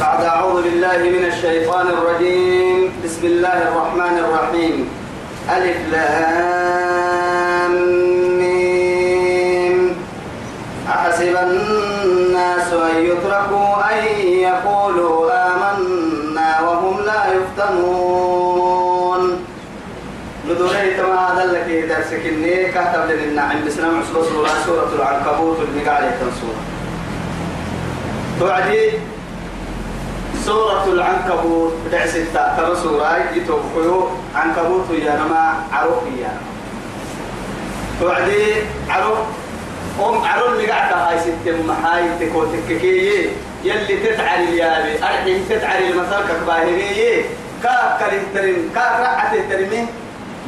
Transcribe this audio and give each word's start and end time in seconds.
بعد 0.00 0.24
أعوذ 0.24 0.62
بالله 0.62 0.98
من 0.98 1.24
الشيطان 1.24 1.86
الرجيم. 1.86 2.92
بسم 3.04 3.26
الله 3.26 3.58
الرحمن 3.68 4.18
الرحيم. 4.18 4.88
ألف 5.56 5.76
لام. 5.92 7.74
ميم 8.38 9.96
أحسب 10.88 11.36
الناس 11.36 12.72
أن 12.72 12.96
يتركوا 13.10 13.70
أن 13.90 13.98
يقولوا 14.18 15.16
آمنا 15.46 16.50
وهم 16.66 16.96
لا 17.06 17.20
يفتنون. 17.34 19.22
بدوري 20.48 20.90
تما 20.98 21.32
هذا 21.32 21.42
اللي 21.44 21.82
درسك 21.86 22.22
إني 22.26 22.54
كتب 22.74 23.04
لنا 23.10 23.24
النعم 23.24 23.58
عصبة 23.98 24.22
سورة 24.66 24.90
العنكبوت 24.98 25.58
اللي 25.68 25.80
قاعدة 25.88 26.10
تنسورة 26.10 26.62
توعدي 28.40 28.90
سورة 30.44 30.84
العنكبوت. 30.92 31.72
بدع 31.86 32.06
ستة. 32.06 32.56
ترى 32.56 32.76
سورة 32.76 33.32
يتوفيو 33.34 34.08
عنكبوت 34.34 34.90
يا 34.90 35.16
نما 35.16 35.54
عروف 35.72 36.04
يا 36.20 36.32
توعدي 38.00 38.44
عروف 38.88 39.18
أم 40.00 40.24
عروف 40.24 40.48
اللي 40.52 40.66
قاعدة 40.66 40.96
هاي 40.96 41.18
ستة. 41.20 41.62
محاي 41.68 42.02
تكو 42.20 42.44
تككي 42.44 43.30
يلي 43.64 43.96
تتعري 43.96 44.44
اليابي. 44.44 44.92
أرحم 45.02 45.38
تتعري 45.48 45.88
المثل 45.88 46.20
كباهرية 46.28 47.24
كاك 47.62 47.98
كالترين 48.00 48.70
كاك 48.74 49.00
رعته 49.00 49.48
ترمي 49.50 49.86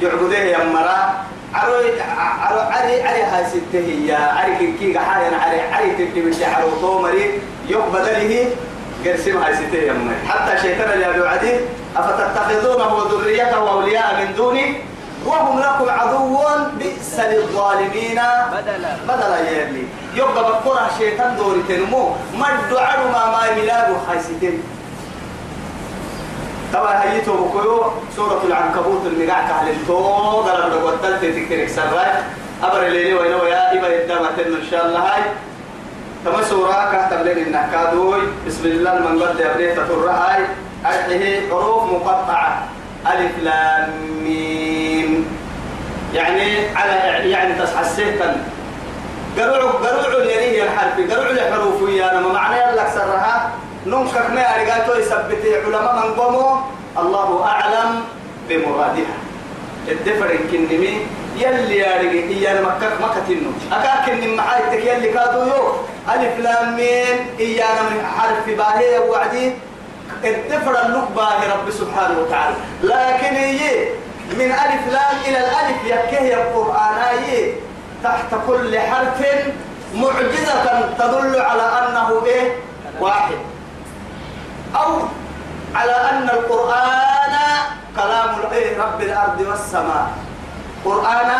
يعبديه 0.02 0.38
يا 0.38 0.64
مرا. 0.64 1.24
عرو 1.54 1.74
عرو 2.42 2.60
عري 2.60 3.02
عري 3.02 3.22
هاي 3.22 3.44
ستة 3.46 3.80
هي. 3.88 4.12
عري 4.12 4.74
كي 4.80 4.98
حاين 4.98 5.34
عري 5.34 5.60
عري 5.60 5.90
تكي 5.90 6.20
من 6.20 6.36
عرو 6.54 6.70
طومري 6.80 7.40
يقبل 7.68 8.04
له. 8.04 8.50
قرسم 9.06 9.36
هاي 9.36 9.54
ستة 9.54 9.78
يا 9.78 9.92
مرا 9.92 10.14
حتى 10.28 10.62
شيطان 10.62 10.92
اللي 10.92 11.06
أبو 11.06 11.24
عدي 11.24 11.52
أفتتخذونه 11.96 12.94
وذريته 12.94 13.70
أولياء 13.70 14.08
من 14.20 14.34
دوني؟ 14.34 14.74
وهم 15.26 15.58
لكم 15.58 15.90
عدو 15.90 16.38
بئس 16.78 17.20
للظالمين. 17.20 18.20
بدلا. 18.52 18.96
بدلا 19.08 19.50
يلي 19.50 19.84
يبقى 20.14 20.52
بكرة 20.52 20.90
شيطان 20.98 21.36
دوري 21.36 21.62
تنمو. 21.68 22.10
مد 22.34 22.76
عدو 22.76 23.08
ما 23.08 23.26
ما 23.26 23.46
يلاقوا 23.56 23.96
هاي 24.08 24.20
ستة. 24.20 24.58
طبعا 26.72 27.02
هيتو 27.02 27.32
بكيو. 27.32 27.84
سورة 28.16 28.42
العنكبوت 28.44 29.06
اللي 29.06 29.30
قاعد 29.30 29.50
على 29.50 29.70
التوغ 29.70 30.54
أنا 30.54 31.16
تكترك 31.16 31.68
سراي 31.68 32.12
أبر 32.62 32.86
الليلي 32.86 33.14
وينو 33.14 33.44
يا 33.44 33.78
إبا؟ 33.78 33.88
يدامتن 34.04 34.54
إن 34.54 34.66
شاء 34.70 34.86
الله. 34.86 35.00
هاي 35.00 35.22
تما 36.26 36.42
سورة 36.42 36.90
كهتب 36.92 37.22
لين 37.24 37.46
النكادوي 37.46 38.20
بسم 38.46 38.64
الله 38.66 38.92
المنقد 38.96 39.40
يبني 39.40 39.74
تطر 39.74 40.10
هاي 40.10 40.42
أرحيه 40.86 41.50
حروف 41.50 41.82
مقطعة. 41.92 42.62
ألف 43.06 43.32
لام 43.42 43.90
ميم. 44.24 45.26
يعني 46.14 46.76
على 46.76 47.30
يعني 47.30 47.54
تسحسيتا 47.54 48.44
قرعوا 49.38 49.70
قرعوا 49.70 50.22
يريه 50.22 50.62
الحرف 50.62 51.10
قرعوا 51.10 51.32
الحروف 51.32 51.90
يا 51.90 52.20
ما 52.20 52.32
معنى 52.32 52.76
لك 52.76 52.88
سرها 52.94 53.50
نمكك 53.86 54.30
ما 54.30 54.60
أرجعتو 54.60 54.92
يثبت 54.98 55.42
علماء 55.64 56.06
من 56.06 56.14
قوموا 56.14 56.56
الله 56.98 57.44
أعلم 57.44 58.02
بمرادها. 58.48 59.16
الدفر 59.88 60.36
كنمي. 60.50 61.06
يلي 61.36 61.76
يا 61.76 62.00
رجل 62.00 62.28
إيانا 62.32 62.60
مكك 62.60 62.92
مكتنو 63.00 63.50
أكاك 63.72 64.08
إن 64.08 64.36
محايتك 64.36 64.84
يلي 64.84 65.12
كادو 65.12 65.38
يو 65.38 65.62
ألف 66.14 66.38
لام 66.38 66.76
ميم 66.76 67.18
إيانا 67.40 67.82
من 67.82 68.06
حرف 68.18 68.56
باهي 68.56 68.98
وعدي 68.98 69.52
الدفر 70.24 70.86
اللقبة 70.86 71.54
رب 71.54 71.70
سبحانه 71.70 72.18
وتعالى. 72.18 72.56
لكن 72.82 73.34
هي 73.36 73.88
من 74.38 74.52
ألف 74.52 74.92
لام 74.92 75.16
إلى 75.26 75.38
الألف 75.38 75.84
يكيه 75.84 76.34
القرآن 76.34 76.98
هي 77.18 77.52
تحت 78.04 78.34
كل 78.46 78.78
حرف 78.80 79.20
معجزة 79.94 80.90
تدل 80.98 81.40
على 81.40 81.62
أنه 81.62 82.24
إيه؟ 82.26 82.56
واحد. 83.00 83.36
أو 84.76 84.98
على 85.74 85.92
أن 85.92 86.28
القرآن 86.28 87.36
كلام 87.96 88.52
إيه 88.52 88.82
رب 88.82 89.00
الأرض 89.00 89.40
والسماء. 89.40 90.06
قرآن 90.84 91.30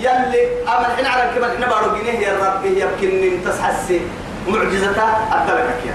يلي 0.00 0.42
أما 0.62 0.86
الحين 0.86 1.06
على 1.06 1.30
كما 1.34 1.54
إحنا 1.54 1.66
بارو 1.66 1.96
جنيه 1.96 2.18
يا 2.18 2.32
رب 2.44 2.64
يمكن 2.64 3.38
تسحسي. 3.44 4.00
معجزته 4.48 5.08
أدلكك 5.32 5.82
يا. 5.86 5.94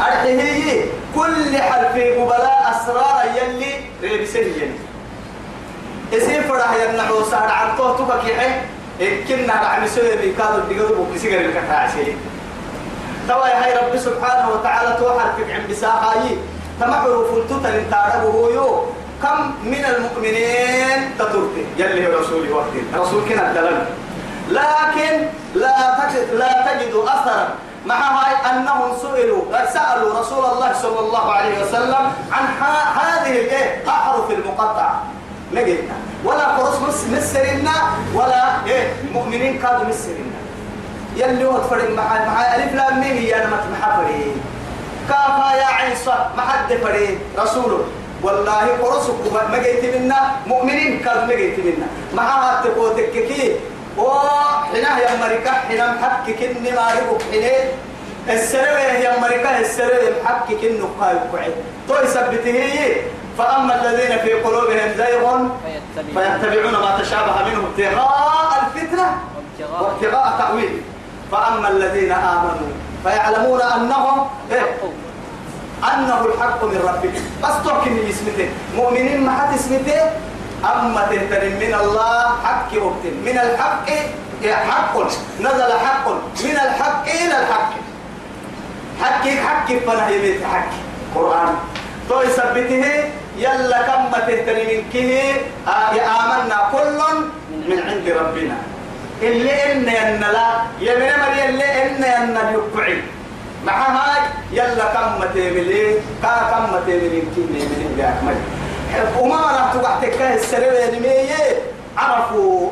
أرحي 0.00 0.32
هي 0.40 0.84
كل 1.14 1.58
حرف 1.58 1.94
مبلاء 2.18 2.60
أسرار 2.70 3.24
يلي 3.36 3.72
ريبسين 4.02 4.42
يلي. 4.42 4.78
اسم 6.12 6.42
فرح 6.48 6.70
ينعو 6.82 7.24
سهر 7.24 7.50
عن 7.50 7.76
طوتك 7.78 8.24
يحي 8.24 8.50
إكنا 9.00 9.52
عم 9.52 9.84
يسوي 9.84 10.16
بيكادو 10.16 10.60
بيكادو 10.68 11.04
بكسيجر 11.04 11.40
الكتاعشي 11.40 12.12
توا 13.28 13.48
يا 13.48 13.64
هاي 13.64 13.72
رب 13.78 13.96
سبحانه 13.96 14.50
وتعالى 14.50 14.96
توحر 14.98 15.32
فيك 15.36 15.50
عن 15.54 15.66
بساقاي 15.70 16.36
تمحر 16.80 17.24
فلتوتا 17.30 17.68
لنتعربه 17.68 18.50
يو. 18.54 18.86
كم 19.22 19.54
من 19.64 19.84
المؤمنين 19.84 21.18
تترك؟ 21.18 21.66
يلي 21.78 22.06
هو 22.06 22.20
رسولي 22.20 22.52
وقت 22.52 22.72
رسول 22.94 23.22
كنا 23.28 23.50
الدلال 23.50 23.84
لكن 24.48 25.26
لا 25.54 25.98
تجد 25.98 26.34
لا 26.34 26.52
تجد 26.66 26.94
أثرا. 26.94 27.48
مع 27.86 27.96
هاي 27.96 28.50
أنهم 28.50 28.96
سئلوا 29.02 29.42
سألوا 29.72 30.20
رسول 30.20 30.44
الله 30.44 30.72
صلى 30.82 30.98
الله 31.00 31.32
عليه 31.32 31.62
وسلم 31.62 32.12
عن 32.32 32.44
هذه 33.00 33.30
الايه 33.40 33.88
احرف 33.88 34.30
المقطعة. 34.30 35.02
لقيتنا 35.52 35.94
ولا 36.24 36.44
قرص 36.44 36.76
مسرنا 37.12 37.72
ولا 38.14 38.66
إيه؟ 38.66 38.92
مؤمنين 39.12 39.58
كانوا 39.58 39.84
مسرنا. 39.84 40.40
يلي 41.16 41.44
هو 41.44 41.58
تفرق 41.58 41.90
مع 41.90 42.24
مع 42.26 42.54
ألف 42.54 42.74
لام 42.74 43.00
ميم 43.00 43.16
يا 43.16 43.46
ما 43.46 43.56
فري 43.96 44.32
كافا 45.08 45.54
يا 45.54 45.94
صاد 45.94 46.36
ما 46.36 46.42
حد 46.42 46.74
فري 46.74 47.18
رسوله 47.38 47.84
والله 48.22 48.64
قرصك 48.82 49.32
ما 49.52 49.58
جيت 49.58 49.94
منا. 49.94 50.20
مؤمنين 50.46 51.00
كانوا 51.04 51.24
ما 51.24 51.34
جيت 51.34 51.58
منا. 51.58 51.86
مع 52.14 52.22
هات 52.22 52.66
تككي 52.96 53.56
وحنا 53.98 54.98
يا 54.98 55.14
أمريكا 55.14 55.50
حنا 55.50 55.86
محكك 55.92 56.42
اني 56.42 56.70
ما 56.70 56.84
ربك 56.96 57.22
حنا 57.32 58.34
السروي 58.34 58.80
يا 59.04 59.18
أمريكا 59.18 59.58
السروي 59.60 60.06
محكك 60.24 60.64
انه 60.64 60.88
قايل 61.00 61.18
قعد 61.32 61.54
تو 61.88 61.94
يثبته 62.04 62.50
هي. 62.50 62.96
فأما 63.38 63.72
الذين 63.80 64.18
في 64.18 64.32
قلوبهم 64.32 64.90
زيغ 64.96 65.24
فيتبعون. 65.96 66.72
ما 66.72 66.98
تشابه 67.02 67.36
منه 67.48 67.60
ابتغاء 67.68 68.62
الفتنة 68.62 69.06
وابتغاء 69.80 70.38
تأويل. 70.38 70.82
فأما 71.32 71.68
الذين 71.68 72.12
آمنوا 72.12 72.70
فيعلمون 73.04 73.62
أنهم 73.62 74.28
إيه؟ 74.52 74.66
أنه 75.84 76.20
الحق 76.26 76.64
من 76.64 76.80
ربك. 76.88 77.16
بس 77.42 77.54
تحكي 77.64 78.10
اسمته. 78.10 78.48
مؤمنين 78.76 79.20
ما 79.26 79.32
حد 79.32 79.54
اسمته؟ 79.54 80.00
أما 80.64 81.06
تهتم 81.10 81.46
من 81.56 81.74
الله 81.74 82.24
حق 82.44 82.70
وقت. 82.82 83.04
من 83.24 83.36
الحق 83.38 83.88
حق. 84.44 84.94
نزل 85.40 85.72
حق. 85.72 86.06
من 86.44 86.56
الحق 86.66 87.04
إلى 87.08 87.36
الحق. 87.42 87.72
حق 89.02 89.24
حق 89.28 89.66
فنهي 89.66 90.18
بيت 90.18 90.44
حق. 90.44 90.70
قرآن. 91.14 91.54
تو 92.08 92.22
يثبته 92.22 92.84
يلا 93.38 93.82
كم 93.82 94.10
تهتم 94.12 94.58
من 94.68 94.80
كه 94.92 95.34
آمنا 96.20 96.58
كل 96.72 97.00
من 97.68 97.78
عند 97.88 98.06
ربنا. 98.08 98.56
اللي 99.22 99.72
إن 99.72 99.88
ين 99.88 100.20
لا 100.20 100.48
يمين 100.80 101.12
مري 101.20 101.48
اللي 101.48 101.68
إن 101.82 102.02
ين 102.04 102.36
يقعي 102.36 103.02
مع 103.66 103.72
هاي 103.72 104.22
يلا 104.52 104.84
كم 104.94 105.24
تيملي 105.34 105.94
كا 106.22 106.50
كم 106.50 106.84
تيملي 106.86 107.20
كيني 107.34 107.60
من 107.64 107.92
بيعمل 107.96 108.36
وما 109.20 109.36
راح 109.36 109.72
تقع 109.72 110.00
تكاه 110.00 110.34
السرير 110.34 110.88
المية 110.88 111.62
عرفوا 111.96 112.70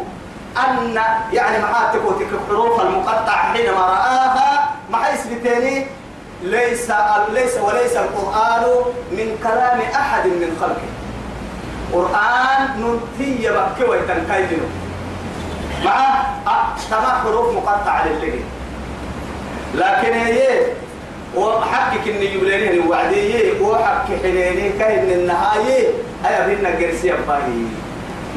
أن 0.57 1.01
يعني 1.33 1.63
معاتك 1.63 2.01
الحروف 2.21 2.81
المقطعة 2.81 3.53
حينما 3.53 3.81
رآها 3.81 4.71
مع 4.91 5.15
اسم 5.15 5.31
ليس 6.43 6.93
ليس 7.33 7.57
وليس 7.57 7.97
القرآن 7.97 8.63
من 9.13 9.39
كلام 9.43 9.81
أحد 9.95 10.27
من 10.27 10.57
خلقه. 10.61 10.89
قرآن 11.93 12.81
ننتي 12.81 13.49
بكي 13.51 13.85
ويتنكيدنه 13.91 14.69
مع 15.85 16.23
تمام 16.91 17.23
حروف 17.23 17.55
مقطعة 17.55 18.07
للي 18.07 18.41
لكن 19.75 20.13
هي 20.13 20.49
وحقك 21.37 22.09
إن 22.09 22.23
يبليني 22.23 22.89
وعدي 22.89 23.53
وحق 23.61 24.07
حنيني 24.23 24.71
كاين 24.79 25.11
النهاية 25.11 25.89
أيا 26.27 26.47
بينا 26.47 26.69
قرسي 26.69 27.13
أباهي. 27.13 27.65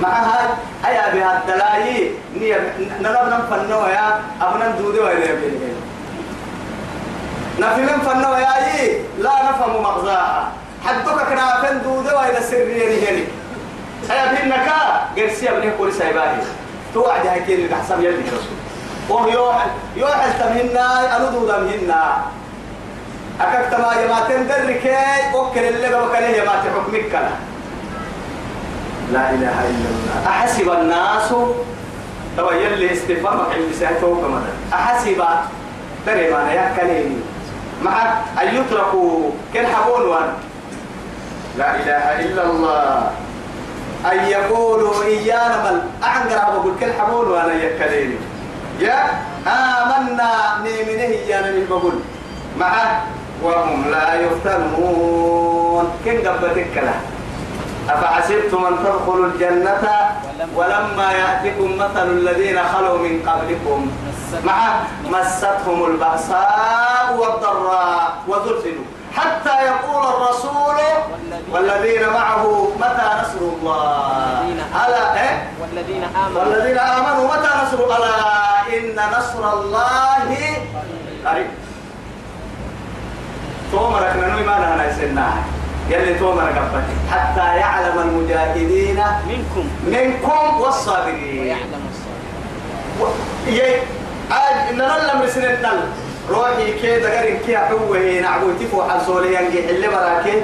مع 0.02 0.10
هاي 0.10 0.48
أيا 0.86 1.14
بها 1.14 1.42
الدلاي 1.42 2.12
نيا 2.40 2.74
نرب 3.02 3.28
نفنوا 3.28 3.88
يا 3.88 4.20
أبنا 4.42 4.68
دودي 4.68 5.00
وين 5.00 5.18
يبين 5.18 5.76
نفي 7.60 7.82
من 7.82 8.02
فنو 8.06 8.34
يا 8.34 8.56
لا 9.20 9.32
نفهم 9.50 9.84
مغزاها. 9.84 10.52
حدك 10.86 11.28
كنا 11.30 11.62
فندو 11.62 12.02
دوا 12.02 12.30
إلى 12.30 12.42
سرية 12.42 13.10
هني 13.10 13.24
أنا 14.10 14.32
بينك 14.32 14.68
قرسي 15.18 15.50
أبني 15.50 15.72
كل 15.80 15.94
سايباني 15.94 16.44
توعد 16.94 17.28
هاي 17.28 17.40
كيل 17.40 17.66
الحساب 17.66 18.00
يلي. 18.00 18.18
رسول 18.18 18.58
وهو 19.12 19.28
يوحل 19.28 19.70
يوحل 19.96 20.32
تمهنا 20.40 21.18
أنودو 21.18 21.48
دمهنا 21.48 22.02
أكاك 23.42 23.66
تما 23.72 23.92
دركي 24.50 24.96
أوكل 25.34 25.60
اللي 25.60 25.88
بوكله 25.88 26.28
يمات 26.28 26.64
حكمك 26.76 27.14
لا 29.12 29.30
إله 29.30 29.56
إلا 29.70 29.90
الله. 29.92 30.18
أحسب 30.28 30.70
الناس. 30.70 31.30
تبا 32.38 32.54
يلي 32.54 32.94
استفهامك 32.94 33.50
عند 33.56 33.72
ساعته 33.80 34.08
كمان 34.22 34.44
أحسب. 34.74 35.24
ترى 36.06 36.32
ما 36.32 36.54
يا 36.54 36.72
كلمة 36.78 37.20
مع 37.84 38.14
أن 38.42 38.56
يتركوا 38.56 39.32
كن 39.54 39.66
حبون 39.68 40.08
وان. 40.08 40.34
لا 41.58 41.76
إله 41.76 42.06
إلا 42.20 42.44
الله. 42.46 43.12
أن 44.12 44.20
يقولوا 44.26 45.04
إيانا 45.04 45.58
بل 45.64 45.82
أعنقر 46.04 46.38
أقول 46.38 46.74
كن 46.80 46.94
حبون 47.00 47.28
وأنا 47.28 47.54
يكلمني 47.54 48.31
يا 48.82 49.00
آمنا 49.46 50.32
نيمنه 50.64 51.12
إيانا 51.22 51.52
من 51.52 51.66
بقول. 51.70 51.98
معه 52.60 53.02
وهم 53.44 53.92
لا 53.92 54.14
يفتنون. 54.14 55.86
كن 56.06 56.18
قبتك 56.28 56.76
له 56.78 57.00
أفحسبتم 57.90 58.66
أن 58.66 58.76
تدخلوا 58.84 59.26
الجنة 59.26 59.84
ولما 60.56 61.08
يأتكم 61.12 61.70
مثل 61.78 62.08
الذين 62.18 62.58
خلوا 62.74 62.98
من 62.98 63.14
قبلكم. 63.28 63.80
مع 64.46 64.60
مستهم 65.06 65.80
البأساء 65.86 67.08
والضراء 67.20 68.12
وزلزلوا. 68.28 68.88
حتى 69.16 69.66
يقول 69.66 70.04
الرسول 70.08 70.76
والذين 71.52 72.10
معه 72.10 72.68
متى 72.80 73.08
نصر 73.22 73.40
الله؟ 73.40 74.44
ألا 74.88 75.14
إيه؟ 75.24 75.50
والذين 75.62 76.04
آمنوا. 76.04 76.42
والذين 76.44 76.78
آمنوا 76.80 77.28
متى 77.28 77.50
نصر؟ 77.64 77.86
ألا 77.86 78.78
إن 78.78 78.96
نصر 79.18 79.54
الله 79.54 80.38
قريب. 81.26 81.48
تومرك 83.72 84.16
ننوي 84.16 84.44
ما 84.44 84.52
لنا 84.60 84.90
يسناها 84.92 85.44
يلي 85.90 86.20
تومرك 86.20 86.56
أبتك 86.58 86.84
حتى 87.12 87.58
يعلم 87.60 88.00
المجاهدين 88.00 89.04
منكم. 89.28 89.70
منكم 89.88 90.62
والصابرين. 90.62 91.42
ويعلم 91.44 91.84
الصالحين 91.92 93.02
و- 93.02 93.50
يي 93.50 93.82
عاد 94.32 94.76
رسنة 95.24 95.52
نل 95.52 95.80
روحي 96.30 96.74
كي 96.82 97.00
دقرين 97.00 97.40
كي 97.46 97.58
أحوه 97.58 98.20
نعبو 98.22 98.52
تفو 98.60 98.84
حصولي 98.84 99.36
ينجي 99.36 99.68
حل 99.68 99.90
براكي. 99.92 100.42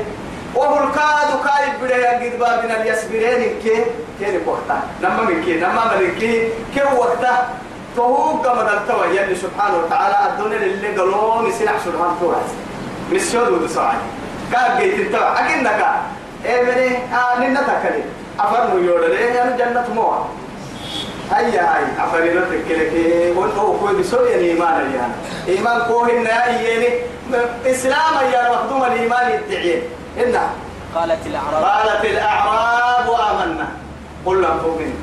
وهو 0.56 0.83
الكاد 0.83 1.29
كايب 1.45 1.74
بدا 1.81 2.12
ينجي 2.12 2.38
بابنا 2.38 2.81
اليسبرين 2.81 3.59
كي. 3.63 3.85
كي 4.19 4.39
وقتا 4.45 4.81
نما 5.01 5.21
من 5.21 5.44
كي 5.45 5.59
نما 5.59 5.83
من 6.00 6.15
كي. 6.19 6.50
كي 6.74 6.81
وقتا 6.97 7.47
فهو 7.97 8.41
كما 8.41 8.63
دلتوا 8.63 9.06
يلي 9.06 9.35
سبحانه 9.35 9.77
وتعالى 9.77 10.18
الدنيا 10.29 10.57
اللي 10.57 10.88
قالوا 10.88 11.41
مسيح 11.41 11.74
سبحانه 11.85 12.18
وتعالى 12.21 12.45
مسيود 13.12 13.47
ودسوعي. 13.47 13.97
كاب 14.51 14.80
جيت 14.80 15.00
التوع 15.00 15.39
أكنك 15.39 15.85
إيه 16.45 16.62
مني 16.63 16.97
آه 16.97 17.39
ننا 17.39 17.62
تكلي 17.62 18.03
أفرنو 18.39 18.77
يورد 18.77 19.12
إيه 19.12 19.44
أنا 19.44 19.57
جنة 19.57 19.88
موعد 19.95 20.21
هيا 21.31 21.62
هاي 21.62 21.83
أفريدتك 22.00 22.68
كلك 22.68 22.94
وانتو 23.38 23.79
كوي 23.79 23.94
بسوء 24.00 24.35
الإيمان 24.35 24.94
يعني 24.95 25.13
إيمان 25.47 25.81
كوهن 25.88 26.25
يعني 26.25 26.88
إسلام 27.65 28.13
يا 28.33 28.51
مخدوم 28.51 28.83
الإيمان 28.83 29.31
يدعين 29.31 29.81
إنها 30.24 30.50
قالت 30.95 31.27
الأعراب. 31.27 31.63
قالت 31.63 32.06
الأعراب 32.06 33.07
آمنا 33.09 33.68
قل 34.25 34.38
لم 34.38 34.59
تؤمنوا 34.63 34.94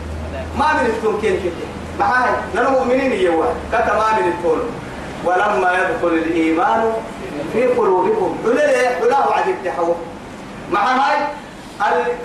ما 0.58 0.72
من 0.72 0.86
التمكين 0.86 1.40
كده. 1.40 1.66
معاي 1.98 2.30
نحن 2.54 2.72
مؤمنين 2.72 3.12
يوا 3.12 3.44
ما 3.72 4.20
من 4.20 4.28
التول 4.28 4.58
ولما 5.24 5.72
يدخل 5.72 6.08
الإيمان 6.08 6.92
في 7.52 7.66
قلوبكم. 7.66 8.38
حلل 8.44 8.86
حلاه 9.00 9.34
عدد 9.34 9.54
تحوه. 9.64 9.96
مع 10.72 10.92
هاي؟ 10.92 11.18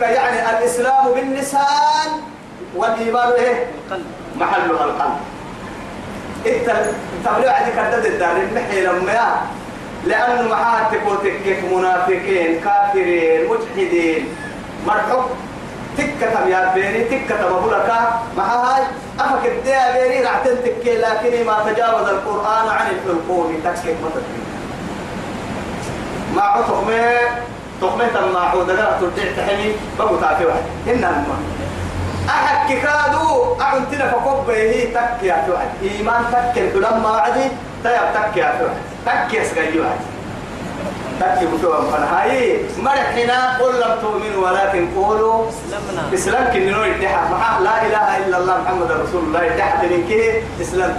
يعني 0.01 0.57
الإسلام 0.57 1.11
باللسان 1.15 2.09
والإيمان 2.75 3.31
إيه؟ 3.31 3.65
محلها 4.39 4.85
القلب. 4.85 5.17
انت 6.45 6.85
تبليع 7.25 7.53
عندك 7.53 7.73
كردد 7.75 8.05
الدار 8.05 8.37
المحي 8.37 8.81
لما 8.81 9.41
لأنه 10.05 10.49
معاه 10.49 10.91
تكوتك 10.91 11.33
كيف 11.43 11.73
منافقين 11.73 12.61
كافرين 12.61 13.49
مجحدين. 13.49 14.27
مرحوب 14.87 15.25
تكة 15.97 16.47
يا 16.47 16.73
بيني 16.73 17.03
تكة 17.03 17.57
مبولك 17.57 17.91
مع 18.37 18.43
هاي 18.43 18.83
أفك 19.19 19.45
الديا 19.45 19.91
بيني 19.93 20.23
رعتن 20.23 20.55
تكي 20.63 20.97
لكن 20.97 21.45
ما 21.45 21.71
تجاوز 21.71 22.07
القرآن 22.09 22.69
عن 22.69 22.87
الحلقوم. 22.91 23.61
تكك 23.63 23.95
ما 24.03 24.09
تكي 24.09 24.39
ما 26.35 26.63
تقمه 27.81 28.07
تما 28.07 28.39
عود 28.39 28.71
لا 28.71 28.97
ترجع 29.01 29.31
تحمي 29.37 29.75
بقو 29.99 30.15
تعفي 30.15 30.45
واحد. 30.45 30.63
إنما 30.87 31.23
أحد 32.29 32.73
كادو 32.73 33.55
أعنتنا 33.61 34.11
فقب 34.11 34.47
به 34.47 34.73
تك 34.95 35.23
يا 35.23 35.43
توعد 35.47 35.69
إيمان 35.83 36.23
تك 36.31 36.61
لما 36.75 37.09
عدي 37.09 37.45
تياب 37.83 38.07
تك 38.13 38.37
يا 38.37 38.53
توعد 38.59 38.77
تك 39.05 39.33
يسقي 39.33 39.79
واحد 39.79 39.99
تك 41.19 41.41
يبتوى 41.41 41.77
فنهاي 41.91 42.59
مرحنا 42.77 43.57
قل 43.57 43.73
لم 43.81 43.93
تؤمنوا 44.01 44.49
ولكن 44.49 44.87
قولوا. 44.95 45.45
إسلام 46.13 46.53
كننو 46.53 46.83
يدحى 46.83 47.21
معه 47.31 47.59
لا 47.59 47.75
إله 47.87 48.17
إلا 48.17 48.37
الله 48.37 48.55
محمد 48.61 48.91
رسول 48.91 49.23
الله 49.23 49.43
يدحى 49.43 49.87
تنكيه 49.87 50.31
إسلام 50.61 50.97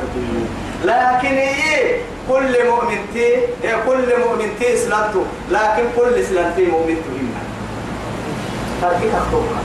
لكن 0.84 1.34
إيه؟ 1.36 1.96
كل 2.28 2.52
مؤمن 2.70 2.98
تي 3.14 3.26
إيه 3.64 3.76
كل 3.86 4.08
مؤمن 4.26 4.48
تي 4.58 4.74
إسلامته 4.74 5.24
لكن 5.50 5.84
كل 5.96 6.14
إسلام 6.20 6.52
تي 6.56 6.66
مؤمن 6.66 6.96
تهمنا 7.04 7.42
تركيها 8.82 9.20
خطوها 9.20 9.60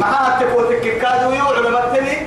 معها 0.00 0.40
تقول 0.40 0.74
كادو 0.74 1.30
يوعد 1.30 1.66
مكتني. 1.66 2.26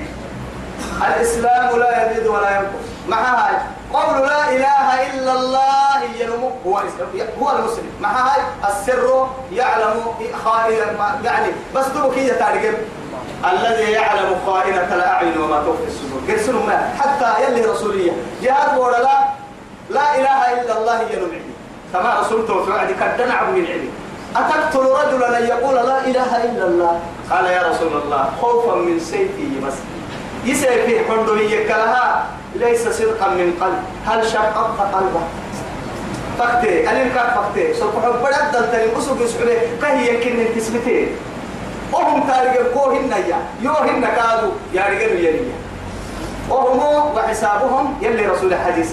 الإسلام 1.07 1.79
لا 1.79 2.11
يزيد 2.11 2.27
ولا 2.27 2.49
ينقص. 2.51 2.87
معها 3.09 3.67
قول 3.93 4.27
لا 4.27 4.49
إله 4.49 5.11
إلا 5.13 5.33
الله 5.33 6.03
ينمو 6.19 6.51
هو 6.65 6.81
هو 7.41 7.51
المسلم. 7.51 7.91
معها 8.01 8.35
السر 8.69 9.27
يعلم 9.51 10.03
خائنة 10.45 11.19
يعني 11.23 11.47
بس 11.75 11.85
دوك 11.87 12.13
هي 12.17 12.29
تارجم 12.29 12.73
الذي 13.53 13.91
يعلم 13.91 14.35
خائنة 14.45 14.95
الأعين 14.95 15.37
وما 15.37 15.57
تخفي 15.57 15.87
الصدور 15.87 16.21
قرسلوا 16.29 16.63
ما؟ 16.63 16.93
حتى 16.99 17.43
يلي 17.43 17.65
رسولية. 17.65 18.11
جهاد 18.41 18.77
ولا 18.77 18.97
لا. 18.97 19.19
لا 19.89 20.15
إله 20.15 20.61
إلا 20.61 20.77
الله 20.77 21.01
ينمعني 21.01 21.51
كما 21.93 22.19
رسولته 22.19 22.65
في 22.65 22.71
قد 22.93 23.21
نعب 23.21 23.49
من 23.49 23.65
علمي 23.65 23.89
أتقتل 24.35 24.79
رجلا 24.79 25.39
أن 25.39 25.47
يقول 25.47 25.75
لا 25.75 26.05
إله 26.05 26.43
إلا 26.43 26.65
الله؟ 26.65 26.99
قال 27.31 27.45
يا 27.45 27.61
رسول 27.69 28.01
الله 28.03 28.29
خوفا 28.41 28.75
من 28.75 28.99
سيفي 28.99 29.47
مسكي. 29.63 29.91
يسيفي 30.45 30.99
حندو 31.09 31.35
يكلها 31.35 32.25
ليس 32.55 32.87
صدقا 32.87 33.27
من 33.29 33.53
قلب. 33.61 33.83
هل 34.07 34.27
شققت 34.27 34.79
قلبه؟ 34.95 35.23
فكتي 36.39 36.89
ألين 36.91 37.09
كان 37.15 37.27
فكتي 37.35 37.73
سوف 37.73 38.05
حبرت 38.05 38.53
دلتني 38.53 38.97
أسوك 38.97 39.21
يسعلي 39.21 39.57
كهي 39.81 40.13
يمكن 40.13 40.55
تسمتين 40.55 41.07
وهم 41.91 42.27
تاريخ 42.27 42.73
كوهن 42.73 43.11
يا 43.11 43.39
يوهن 43.61 44.01
كادوا 44.01 44.51
يا 44.73 44.83
رجال 44.89 45.25
يلي. 45.25 45.51
وهم 46.49 47.15
وحسابهم 47.15 47.97
يلي 48.01 48.27
رسول 48.27 48.53
الحديث 48.53 48.91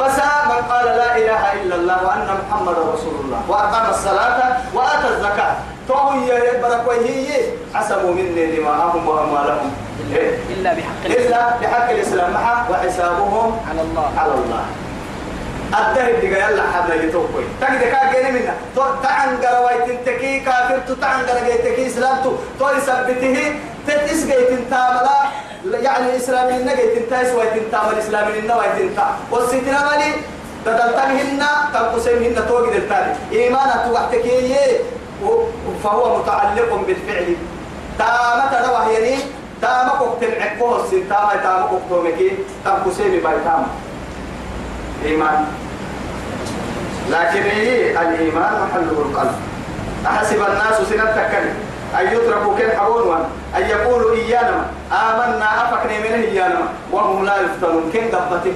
بس 0.00 0.16
من 0.48 0.60
قال 0.70 0.86
لا 0.86 1.16
إله 1.16 1.45
إلا 1.76 1.82
الله 1.82 1.98
وأن 2.06 2.28
محمد 2.42 2.76
رسول 2.94 3.14
الله. 3.24 3.40
وأقام 3.48 3.90
الصلاة 3.90 4.38
وآتى 4.74 5.08
الزكاة. 5.08 5.54
توي 5.88 6.28
بركويه 6.62 7.28
عصموا 7.74 8.12
مني 8.16 8.56
دماءهم 8.56 9.08
وأموالهم. 9.08 9.70
إيه؟ 10.12 10.30
إلا 10.56 10.70
بحق 10.72 11.00
الإسلام. 11.04 11.26
إلا 11.26 11.68
بحق 11.68 11.90
الإسلام. 11.90 12.32
معه 12.32 12.70
وحسابهم 12.70 13.48
على 13.68 13.80
الله. 13.80 14.08
على 14.18 14.32
الله. 14.32 14.64
الدهب 15.66 16.14
دقا 16.22 16.38
يلا 16.50 16.62
حبنا 16.72 16.94
يتوقي 16.94 17.44
تجد 17.60 17.82
كا 17.92 18.00
جيني 18.12 18.30
منا 18.32 18.54
تو 18.76 18.82
تعن 19.02 19.36
قروي 19.42 19.76
تنتكي 19.86 20.40
كافر 20.40 20.78
تو 20.88 20.94
تعن 20.94 21.26
قروي 21.26 21.52
تنتكي 21.52 21.86
إسلام 21.86 22.16
تو. 22.24 22.32
تو 22.58 22.70
يثبته 22.76 23.36
تتس 23.86 24.24
جيت 24.24 24.50
انتاملا. 24.50 25.18
يعني 25.66 26.16
إسلامي 26.16 26.56
النجي 26.56 26.86
تنتايس 26.94 27.34
وي 27.34 27.46
تنتامل 27.54 27.98
إسلامي 27.98 28.38
النوي 28.38 28.66
تنتا. 28.78 29.06
والستنا 29.30 29.80
مالي 29.90 30.10
تدلتنهن 30.66 31.42
تنقسمهن 31.74 32.36
توجد 32.48 32.74
التالي. 32.74 33.14
إيمانا 33.32 33.86
توحتكي 33.86 34.56
فهو 35.84 36.18
متعلق 36.18 36.70
بالفعل. 36.86 37.36
تامة 37.98 38.52
روح 38.68 38.86
يعني 38.86 39.16
تامك 39.62 40.00
وقتل 40.00 40.42
عكوه 40.42 40.84
السن 40.84 41.08
تاما 41.08 41.36
تامك 41.42 41.72
وقتومكي 41.72 42.30
تام 42.64 42.76
كسيمي 42.86 43.18
باي 43.18 43.34
تاما 43.44 43.66
إيمان. 45.04 45.44
لكن 47.10 47.42
إيه؟ 47.42 48.00
الإيمان 48.00 48.52
محله 48.62 48.98
القلب. 49.06 49.36
أحسب 50.06 50.36
الناس 50.36 50.88
سنة 50.90 51.04
تكلم 51.04 51.54
أن 52.00 52.06
يتركوا 52.06 52.58
كن 52.58 52.76
حرون 52.78 53.24
أن 53.56 53.62
يقولوا 53.62 54.14
إيانا 54.14 54.66
آمنا 54.92 55.48
أفكني 55.64 55.98
منه 55.98 56.14
إيانا 56.14 56.62
وهم 56.92 57.24
لا 57.24 57.36
يفتنون. 57.40 57.90
كن 57.92 58.16
قبتك 58.16 58.54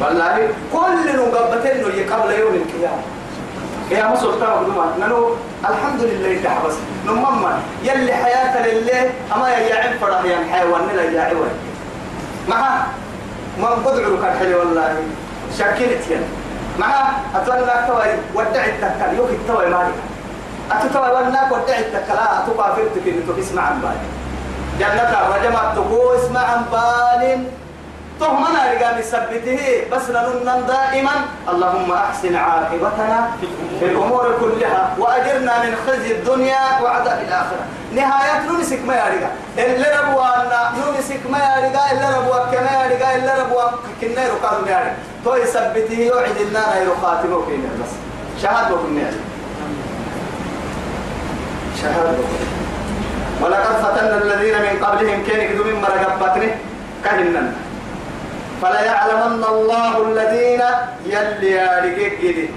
والله 0.00 0.48
كل 0.72 1.16
نقبتين 1.16 1.84
قبل 2.12 2.30
يوم 2.32 2.54
القيامة. 2.54 3.02
يا 3.90 4.14
ترى 4.40 4.60
بدوما 4.62 4.86
نلو 5.00 5.36
الحمد 5.64 6.00
لله 6.00 6.42
تحبس 6.44 6.74
نمما 7.06 7.58
يلي 7.82 8.12
حياة 8.12 8.66
لله 8.66 9.10
أما 9.34 9.48
يا 9.48 9.74
عم 9.74 9.98
فرح 10.00 10.24
يا 10.24 10.38
حيوان 10.52 10.82
لا 10.96 11.22
عوان 11.22 11.54
معها 12.48 12.86
من 13.58 13.64
قدعوا 13.84 14.22
كان 14.22 14.38
حلو 14.38 14.58
والله. 14.58 14.96
شكلت 15.58 16.10
يا 16.10 16.20
معها 16.78 17.20
أتولى 17.34 17.84
توي 17.88 18.12
ودع 18.34 18.64
التكال 18.64 19.16
يوك 19.16 19.30
التوي 19.30 19.66
مالك. 19.66 19.98
أتتوي 20.72 21.10
وناك 21.10 21.52
ودع 21.52 21.78
التكلا 21.78 22.44
أتوقع 22.44 22.74
فرتك 22.74 23.08
إنك 23.08 23.38
اسمع 23.38 23.62
عن 23.62 23.80
بالي. 23.80 24.08
جنة 24.80 25.12
رجمت 25.34 25.76
تقو 25.76 26.16
اسمع 26.16 26.40
عن 26.40 26.62
بال 26.72 27.44
تهمنا 28.20 28.72
رجال 28.72 29.04
سبته 29.04 29.84
بس 29.92 30.10
لنن 30.10 30.66
دائما. 30.68 31.10
اللهم 31.48 31.92
أحسن 31.92 32.36
عاقبتنا 32.36 33.30
في 33.80 33.84
الأمور 33.84 34.24
كلها 34.40 34.94
وأجرنا 34.98 35.54
من 35.64 35.76
خزي 35.86 36.12
الدنيا 36.12 36.62
وعذاب 36.82 37.18
الآخرة. 37.28 37.64
نهاية 37.94 38.40
نمسك 38.50 38.80
ما 38.86 38.94
يرجع 38.94 39.30
اللي 39.58 39.88
ربوا 40.00 40.26
نمسك 40.78 41.20
ما 41.30 41.38
يرجع 41.38 41.90
اللي 41.90 42.08
ربوا 42.18 42.38
كما 42.52 42.84
يرجع 42.84 43.14
اللي 43.14 43.32
ربوا 43.40 43.62
كنا 44.00 44.22
يرقادوا 44.24 44.68
يعني 44.68 44.92
تو 45.24 45.34
يثبته 45.36 45.98
يوعد 45.98 46.36
النار 46.36 46.74
يخاتمه 46.82 47.46
فينا. 47.46 47.68
بس 47.80 47.92
شهادة 48.42 48.76
كنا 48.76 49.10
شهادة 51.82 52.18
ولقد 53.42 53.74
فتنا 53.84 54.16
الذين 54.22 54.54
من 54.62 54.84
قبلهم 54.84 55.24
كان 55.26 55.40
يكذبوا 55.40 55.64
من 55.64 55.80
مرقبتنه 55.80 56.56
كهننا 57.04 57.52
فلا 58.62 58.84
يعلمن 58.84 59.44
الله 59.44 59.92
الذين 60.08 60.62
يلي 61.06 61.50
يارجيك 61.50 62.50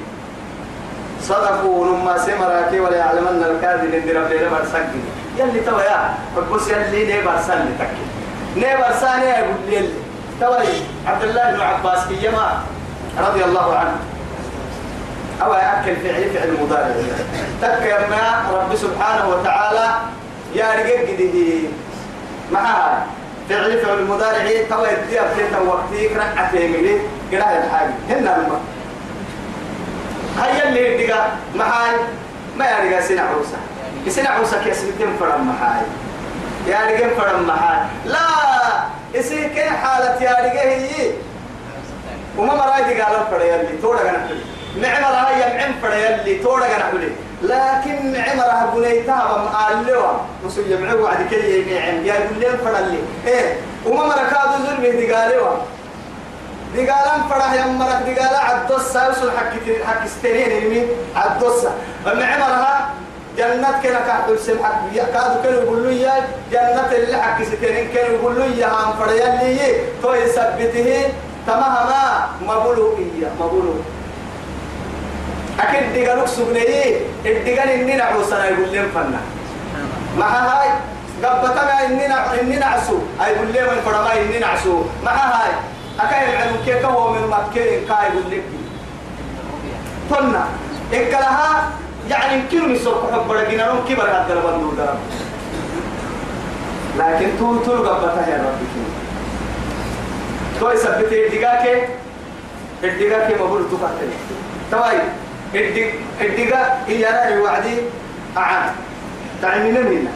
صدقوا 1.22 1.86
لما 1.86 2.18
سمراكي 2.18 2.80
ولا 2.80 2.98
يعلمن 2.98 3.44
الكاذب 3.44 3.94
اللي 3.94 4.12
رب 4.12 4.32
لنا 4.32 4.50
برسك 4.50 4.88
يلي 5.38 5.60
توا 5.60 5.82
يا 5.82 6.14
بس 6.54 6.68
يلي 6.68 7.06
ني 7.06 7.22
برسان 7.22 7.76
تك 7.80 7.90
ني 8.56 8.78
برسان 8.78 9.22
يا 9.22 9.38
يقول 9.38 9.56
لي 9.70 9.90
توا 10.42 10.58
عبد 11.08 11.24
الله 11.24 11.52
بن 11.52 11.62
عباس 11.62 12.00
كيما 12.08 12.62
رضي 13.20 13.44
الله 13.44 13.76
عنه. 13.76 13.98
أو 15.44 15.54
يأكل 15.54 15.96
فعل 15.96 16.30
فعل 16.30 16.58
مضارع 16.62 16.96
تك 17.62 17.86
يا 17.86 17.98
رب 18.54 18.76
سبحانه 18.76 19.30
وتعالى 19.30 19.88
يا 20.56 20.66
رجيك 20.74 21.70
معها 22.52 23.06
فعل 23.52 23.80
فعل 23.86 24.00
المضارع 24.00 24.38
توا 24.70 24.88
يدي 24.88 25.22
أبتيتا 25.22 25.60
وقتي 25.60 26.08
ركعتين 26.08 26.72
ملي 26.72 27.00
قراءة 27.32 27.64
الحاجة 27.64 27.94
هنا 28.10 28.20
لما 28.20 28.60
هيا 30.40 30.68
اللي 30.70 31.04
يدقى 31.04 31.28
محاي. 31.56 31.96
ما 32.58 32.66
يرجع 32.66 33.02
سنة 33.02 33.22
عروسة 33.22 33.58
سنة 34.08 34.30
عروسة 34.30 34.64
كيس 34.64 34.84
بتم 34.84 35.18
فرم 35.20 35.50
محاي. 35.50 35.82
يا 36.68 36.80
رجال 36.86 37.10
فرم 37.16 37.48
محاي. 37.48 37.80
لا! 38.06 38.20
إسي 39.20 39.50
كي 39.50 39.70
حالة 39.70 40.24
يا 40.24 40.32
رجال 40.32 40.68
هي. 40.68 41.12
وما 42.38 42.56
مرأي 42.56 43.02
قال 43.02 43.16
فريا 43.32 43.56
اللي 43.56 43.78
تورا 43.82 43.98
كنا 43.98 44.28
نعم 44.82 45.04
راه 45.04 45.32
ينعم 45.32 45.72
فريا 45.82 46.22
اللي 46.22 46.36
تورا 46.36 46.68
كنا 46.68 47.10
لكن 47.42 48.16
عمرها 48.16 48.74
بنيتها 48.76 49.36
ومقال 49.36 49.88
له. 49.88 50.22
مسوي 50.46 50.72
يمعوا 50.72 51.04
بعد 51.04 51.18
كل 51.30 51.46
يمعن 51.46 52.06
يا 52.06 52.14
لهم 52.40 52.58
فرلي 52.58 53.00
إيه 53.28 53.56
وما 53.86 54.06
مركادو 54.06 54.64
ظلمي 54.66 54.92
دقالوا. 55.06 55.56
دقالا 56.76 57.14
فرح 57.30 57.54
يا 57.54 57.66
مرك 57.66 58.02
دقالا 58.08 58.40
عدوسا 58.40 59.10
وصل 59.10 59.32
حكي 59.38 59.84
حكي 59.86 60.08
ستنين 60.08 60.52
يمين 60.52 60.88
عدوسا 61.16 61.72
ومن 62.06 62.24
عمرها 62.24 62.90
جنة 63.38 63.72
كنا 63.84 64.00
كحدل 64.00 64.40
سم 64.40 64.64
حق 64.64 64.82
كادو 64.96 65.42
كانوا 65.44 65.62
يقولوا 65.62 65.92
يا 65.92 66.14
جنة 66.52 66.92
اللي 66.92 67.18
حكي 67.18 67.46
ستنين 67.46 67.88
كانوا 67.94 68.18
يقولوا 68.18 68.46
يا 68.46 68.68
هم 68.68 68.94
فريا 69.00 69.42
اللي 69.42 69.72
تو 70.04 70.14
يثبته. 70.14 71.10
تماما. 71.48 72.28
إياه 72.42 73.30
مبولو 73.40 73.74
أكيد 75.62 76.04
دقالوك 76.04 76.28
سبنيه 76.28 76.96
الدقال 77.26 77.70
إني 77.70 77.96
نعوسنا 77.96 78.46
يقول 78.50 78.74
لهم 78.74 78.90
فنا 78.96 79.22
مع 80.18 80.28
هاي 80.28 80.70
قبتا 81.24 81.64
ما 81.66 81.86
إني 81.86 82.08
نع 82.08 82.34
إني 82.42 82.56
نعسو 82.56 82.98
أي 83.26 83.32
يقول 83.32 83.54
لهم 83.54 83.78
الفرما 83.78 84.22
إني 84.22 84.40
نعسو 84.40 84.84
مع 85.06 85.12
هاي 85.12 85.52
أكيد 86.00 86.30
العلم 86.30 86.58
كيف 86.66 86.86
هو 86.86 87.14
من 87.14 87.28
مكين 87.28 87.86
كاي 87.88 88.08
يقول 88.10 88.32
لك 88.32 88.44
فنا 90.10 90.46
إكلها 90.94 91.70
يعني 92.10 92.34
يمكن 92.42 92.76
يسوق 92.76 93.12
حب 93.12 93.28
برجينا 93.28 93.64
لهم 93.64 93.80
كبر 93.90 94.04
هذا 94.04 94.34
البندو 94.34 94.72
ده 94.72 94.94
لكن 96.98 97.28
تو 97.40 97.58
تو 97.58 97.72
قبتا 97.72 98.30
يا 98.30 98.38
ربي 98.38 98.66
تو 100.60 100.72
يثبت 100.72 101.14
الدقاك 101.14 101.90
الدقاك 102.84 103.42
مبول 103.42 103.64
تفاتل 103.72 104.10
تواي 104.72 104.98
الدق 105.56 105.92
الدقا 106.22 106.78
هي 106.88 107.10
أنا 107.10 107.42
وعدي 107.42 107.76
أعان. 108.38 108.70
تعمل 109.42 109.74
منا. 109.74 110.12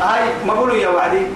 هاي 0.00 0.22
ما 0.46 0.54
بقولوا 0.54 0.76
يا 0.76 0.88
وعدي. 0.88 1.26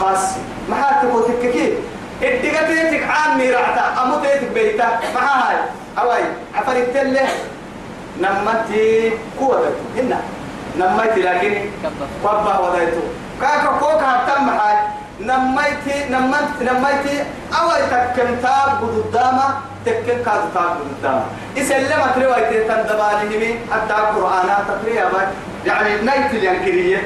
خاص. 0.00 0.36
ما 0.68 0.76
حاتك 0.76 1.14
وتككي 1.14 1.74
الدقا 2.22 2.66
تيتك 2.66 3.02
عام 3.10 3.38
ميرعتا 3.38 4.02
أمو 4.02 4.16
تيتك 4.22 4.50
بيتا. 4.54 4.88
ما 5.14 5.20
هاي. 5.20 5.56
أواي 5.98 6.24
عفر 6.54 6.72
التلة. 6.72 7.28
نمتي 8.20 9.12
قوة. 9.40 9.72
هنا. 9.96 10.20
نمتي 10.78 11.20
لكن 11.22 11.54
وابا 12.22 12.58
ودايتو. 12.58 13.00
كاكا 13.40 13.78
كوكا 13.80 14.26
تم 14.26 14.48
هاي. 14.48 14.76
نميتي 15.20 16.08
نمت 16.10 16.62
نميتي 16.62 17.24
أول 17.60 17.80
تكن 17.90 18.42
تاب 18.42 18.80
قدامة 18.82 19.54
تكن 19.86 20.16
كاد 20.24 20.42
تاب 20.54 20.76
قدامة 21.00 21.24
إسلمت 21.58 22.14
رواية 22.18 22.68
تندباني 22.68 23.36
همي 23.36 23.58
حتى 23.72 23.94
القرآن 23.94 24.48
تقريبا 24.68 25.22
يعني 25.66 25.90
نيت 26.02 26.30
الينكرية 26.32 27.00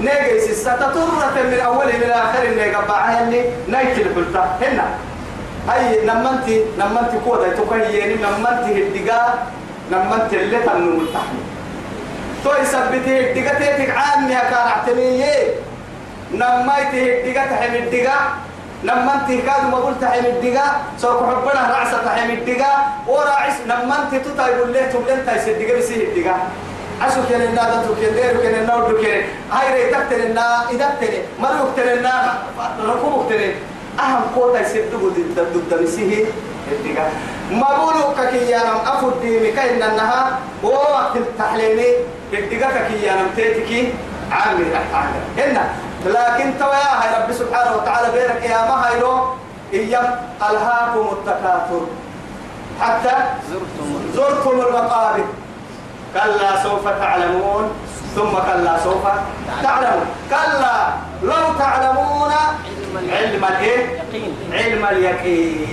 نيجي 0.00 0.40
ستطرة 0.54 1.42
من 1.50 1.60
أول 1.64 1.88
إلى 1.88 2.12
آخر 2.14 2.48
نيجا 2.48 2.80
بعهني 2.88 3.40
نيت 3.68 3.98
البلطة 3.98 4.56
هنا. 4.62 4.86
هاي 5.68 6.06
نمنتي 6.06 6.64
نمنتي 6.78 7.16
قوة 7.26 7.48
تكهيني 7.48 8.14
نمنتي 8.14 8.82
الدقاء 8.82 9.46
نمنتي 9.92 10.40
اللي 10.40 10.58
تنو 10.58 11.00
التحمي 11.00 11.42
تو 12.44 12.50
يثبتي 12.62 13.30
الدقاء 13.30 13.54
تيتك 13.60 13.90
عامي 13.96 14.34
كان 14.34 14.54
اعتميه 14.54 15.24
نميته 16.32 17.02
الدقة 17.20 17.44
تحم 17.46 17.74
الدقة 17.74 18.16
لما 18.84 19.14
انت 19.14 19.28
كاد 19.46 19.62
ما 19.72 19.78
قلت 19.78 20.00
تحم 20.00 20.24
الدقة 20.26 20.66
سوف 20.98 21.22
حبنا 21.22 21.62
رأس 21.78 21.90
تحم 22.04 22.30
الدقة 22.30 22.72
وراعس 23.08 23.56
لما 23.66 23.94
انت 24.02 24.12
يقول 24.38 24.72
له 24.72 24.86
تبلن 24.92 25.26
تايس 25.26 25.48
الدقة 25.48 25.78
بسيه 25.78 26.08
الدقة 26.08 26.36
عشو 27.00 27.20
كان 27.30 27.42
النا 27.42 27.62
دتو 27.82 27.94
كان 28.00 28.14
ديرو 28.14 28.42
كان 28.42 28.54
النا 28.54 28.74
ودو 28.76 29.02
كان 29.02 29.22
هاي 29.52 29.66
ري 29.74 29.90
تكتن 29.90 30.20
النا 30.20 30.70
إدكتن 30.70 31.12
مرو 31.40 31.64
كتن 31.76 31.88
النا 31.88 32.38
ركوب 32.88 33.26
كتن 33.32 33.52
أهم 34.00 34.22
قوة 34.36 34.60
يسدو 34.60 35.08
ضد 35.08 35.38
ضد 35.54 35.82
بسيه 35.82 36.24
الدقة 36.72 37.08
ما 37.50 37.68
بقولوا 37.76 38.12
ككيانم 38.18 38.78
أفود 38.86 39.20
ديمي 39.22 39.52
كأن 39.52 39.82
النها 39.82 40.38
ووقت 40.64 41.16
التحليمي 41.16 41.88
الدقة 42.32 42.68
ككيانم 42.78 43.26
تيتكي 43.36 43.92
عامل 44.32 44.64
أحد 44.94 45.08
هنا 45.38 45.64
لكن 46.04 46.58
تويا 46.58 46.90
هاي 47.00 47.22
رب 47.22 47.32
سبحانه 47.32 47.76
وتعالى 47.76 48.12
بينك 48.12 48.42
يا 48.50 48.68
ما 48.68 48.86
هاي 48.86 49.00
لو 49.00 49.28
إيام 49.72 50.20
ألهاكم 50.50 51.08
التكاثر. 51.12 51.86
حتى 52.80 53.14
زرتم 54.14 54.50
المقابر. 54.50 55.24
كلا 56.14 56.62
سوف 56.62 56.88
تعلمون 56.88 57.70
ثم 58.14 58.30
كلا 58.30 58.78
سوف 58.84 59.04
تعلمون. 59.62 60.06
كلا 60.30 60.76
لو 61.22 61.58
تعلمون 61.58 62.32
علم 63.12 63.44
الإيه؟ 63.44 64.02
علم 64.52 64.84
اليقين. 64.84 65.66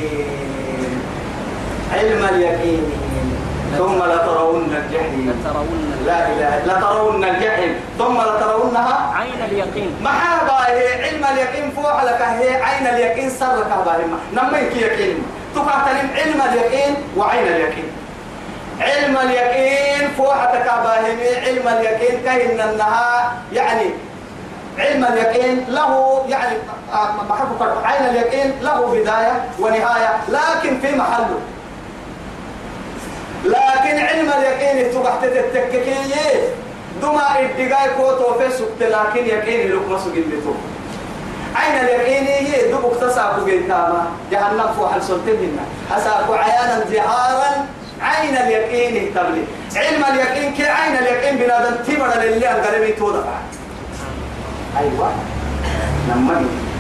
علم 1.94 2.26
اليقين. 2.26 2.92
ثم 3.78 4.00
لترون 4.04 4.76
الجحيم. 4.82 5.26
لترون 5.32 5.82
لا 6.06 6.28
إله 6.28 6.54
لترون 6.66 7.24
الجحيم. 7.24 7.76
ثم 7.98 8.18
لترونها 8.22 9.12
عين 9.16 9.42
اليقين. 9.52 9.96
محابا 10.04 10.60
هي 10.68 11.04
علم 11.04 11.26
اليقين 11.34 11.72
فوق 11.72 12.04
لك 12.04 12.22
هي 12.22 12.64
عين 12.64 12.88
اليقين 12.88 13.30
سرك 13.30 13.72
باهما 13.86 14.18
نميك 14.34 14.76
يقين. 14.76 15.24
تقاتل 15.56 15.98
علم 16.18 16.42
اليقين 16.52 16.96
وعين 17.18 17.48
اليقين. 17.48 17.90
علم 18.82 19.18
اليقين 19.18 20.10
فوحتك 20.18 20.68
باهمي 20.84 21.30
علم 21.46 21.68
اليقين 21.68 22.16
كهن 22.26 22.60
انها 22.60 23.34
يعني 23.54 23.88
علم 24.80 25.06
اليقين 25.06 25.66
له 25.70 26.24
يعني 26.28 26.56
محبك 27.30 27.62
عين 27.86 28.10
اليقين 28.10 28.54
له 28.62 28.80
بداية 28.86 29.34
ونهاية 29.60 30.12
لكن 30.30 30.80
في 30.82 30.96
محله. 30.96 31.40
لكن 33.46 34.00
علم 34.00 34.30
اليقين 34.38 34.92
تبحت 34.94 35.24
التككية 35.24 36.50
دما 37.02 37.40
الدقاي 37.40 37.90
كوتو 37.98 38.34
في 38.40 38.52
سكت 38.52 38.82
لكن 38.82 39.26
يقين 39.26 39.72
لك 39.72 39.90
ما 39.90 40.00
سجلتو 40.00 40.54
عين 41.56 41.86
اليقين 41.86 42.24
هي 42.28 42.72
دبك 42.72 42.96
تساقو 43.02 43.46
جيتاما 43.46 44.06
جهنم 44.32 44.74
فوح 44.78 44.96
السلطين 44.96 45.58
أساقو 45.98 46.34
عيانا 46.34 46.86
زهارا. 46.92 47.66
عين 48.02 48.38
اليقين 48.38 49.14
تبلي. 49.16 49.44
علم 49.76 50.04
اليقين 50.14 50.54
كي 50.54 50.68
عين 50.68 50.98
اليقين 50.98 51.36
بنادم 51.38 51.76
تمر 51.88 52.08
للي 52.24 52.52
أنقلبي 52.52 52.92
تودفع 52.92 53.38
أيوة. 54.80 55.12
نمني 56.10 56.71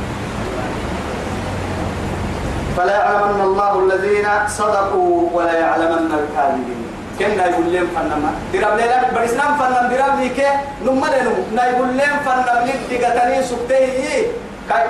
فلا 2.78 2.98
يعلمن 3.00 3.42
الله 3.42 3.80
الذين 3.80 4.28
صدقوا 4.48 5.30
ولا 5.34 5.54
يعلمن 5.54 6.12
الكاذبين. 6.20 6.82
كنا 7.20 7.46
يقول 7.46 7.74
لهم 7.74 7.88
فنما. 7.96 8.32
درب 8.54 8.78
ليلة 8.78 9.12
برسنام 9.16 9.52
فنم 9.60 9.86
درب 9.92 10.20
ليك 10.20 10.40
نمنا 10.86 11.24
نمو 11.24 11.44
نا 11.56 11.64
يقول 11.70 11.98
لهم 11.98 12.18
فنم 12.26 12.60
لك 12.68 12.82
دقتني 12.92 13.44
سكتيه 13.44 14.28
كاي 14.70 14.86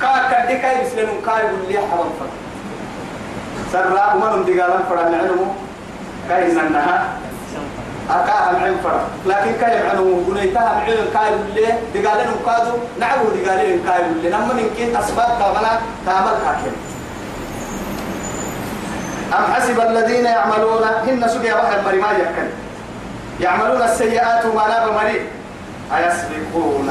كا 0.00 0.10
كدي 0.30 0.56
كاي 0.62 0.84
بسلنم 0.84 1.18
كاي 1.26 1.38
يقول 1.44 1.62
لي 1.68 1.78
حرام 1.90 2.10
فن. 2.18 2.30
سرى 3.72 3.98
أمم 3.98 4.42
دقالم 4.44 4.82
فرا 4.88 5.08
نعنمو 5.08 5.46
كاي 6.28 6.52
إنها 6.52 6.96
أكاها 8.10 8.52
معين 8.52 8.76
فرا. 8.84 9.00
لكن 9.26 9.52
كاي 9.60 9.88
عنو 9.88 10.04
بنيتها 10.28 10.72
معين 10.78 11.06
كاي 11.14 11.30
لي 11.54 11.66
دقالين 11.94 12.30
كادو 12.46 12.74
نعبو 13.00 13.26
دقالين 13.36 13.84
كاي 13.86 14.02
لي 14.22 14.28
نمن 14.30 14.58
يمكن 14.58 14.96
أسباب 14.96 15.30
كاملا 15.40 15.72
تعمل 16.06 16.36
حاكم 16.46 16.74
أم 19.38 19.54
حسب 19.54 19.80
الذين 19.80 20.24
يعملون؟ 20.24 20.82
هن 21.06 21.28
سجى 21.28 21.52
واحد 21.52 21.84
مري 21.86 21.96
ما 22.00 22.10
يكن. 22.10 22.48
يعملون 23.40 23.82
السيئات 23.82 24.46
ما 24.46 24.68
ناب 24.68 24.92
مري 24.94 25.20
أيسبقون 25.96 26.90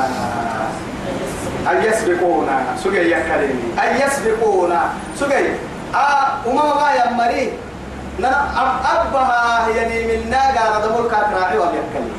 أن 1.71 1.83
يسبقون 1.83 2.47
سجى 2.83 3.11
يكلم 3.11 3.73
أن 3.83 4.01
يسبقون 4.07 4.73
سجى 5.19 5.49
آه 5.95 6.27
وما 6.47 6.63
ما 6.63 6.89
يمري 7.05 7.53
ننا 8.19 8.47
أبها 9.01 9.67
يعني 9.75 10.07
من 10.07 10.29
ناقة 10.29 10.77
ردمول 10.77 11.11
كاتراعي 11.11 11.57
ويكلم 11.57 12.11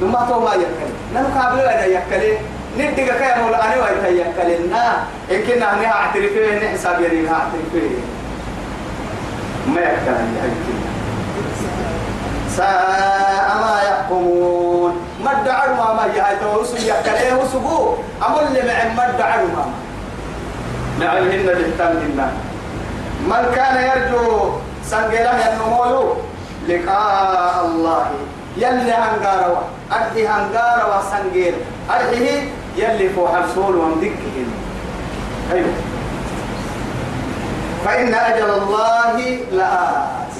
ثم 0.00 0.12
تو 0.28 0.40
ما 0.40 0.54
يكلم 0.54 0.94
ننا 1.14 1.40
قابل 1.40 1.60
أن 1.60 1.90
يكلم 1.90 2.36
ندق 2.78 3.18
كيا 3.18 3.42
مولا 3.42 3.64
أنا 3.64 3.74
ويتا 3.82 4.08
يكلمنا 4.08 4.92
إن 5.30 5.42
كنا 5.42 5.74
هنها 5.74 5.92
أعترفين 5.92 6.68
حساب 6.72 7.00
يريها 7.00 7.32
أعترفين. 7.32 8.21
ما 9.66 9.80
يكتب 9.80 10.16
ساء 12.56 13.48
ما 13.62 13.80
يحكمون. 13.88 14.92
ما 15.24 15.30
ادعوا 15.40 15.76
ما 15.76 15.92
ما 15.94 16.04
يهايتوا 16.14 16.54
وسو 16.54 16.76
يكليه 16.76 17.34
وسبو 17.34 17.94
أمر 18.26 18.42
معي 18.52 18.88
ما 18.96 19.08
ادعوا 19.08 19.48
ما. 19.56 19.64
نعلمهن 21.00 21.46
بالتمهن 21.46 22.20
من 23.26 23.44
كان 23.54 23.76
يرجو 23.90 24.50
سنجله 24.84 25.32
ينمو 25.46 26.14
لقاء 26.68 27.66
الله. 27.66 28.06
يلي 28.56 28.92
هنغاروا. 28.92 29.62
أرحي 29.92 30.26
هنغاروا 30.26 31.02
سنجيل. 31.10 31.54
أرحيه 31.90 32.50
يلي 32.76 33.08
فوح 33.08 33.34
السول 33.34 33.76
ومدكهن 33.76 34.50
أيوه. 35.52 35.91
فإن 37.84 38.14
أجل 38.14 38.50
الله 38.50 39.38
لآت 39.52 40.32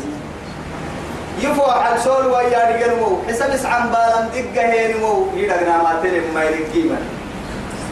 يفو 1.41 1.63
على 1.63 1.99
سول 2.01 2.27
ويا 2.27 2.77
رجلمو 2.77 3.19
حسب 3.29 3.67
عن 3.67 3.89
بالان 3.89 4.29
دقة 4.35 4.63
هينمو. 4.73 5.27
يدقنا 5.35 5.83
ما 5.83 6.01
تلم 6.03 6.35
ما 6.35 6.43
يلقيما 6.43 6.97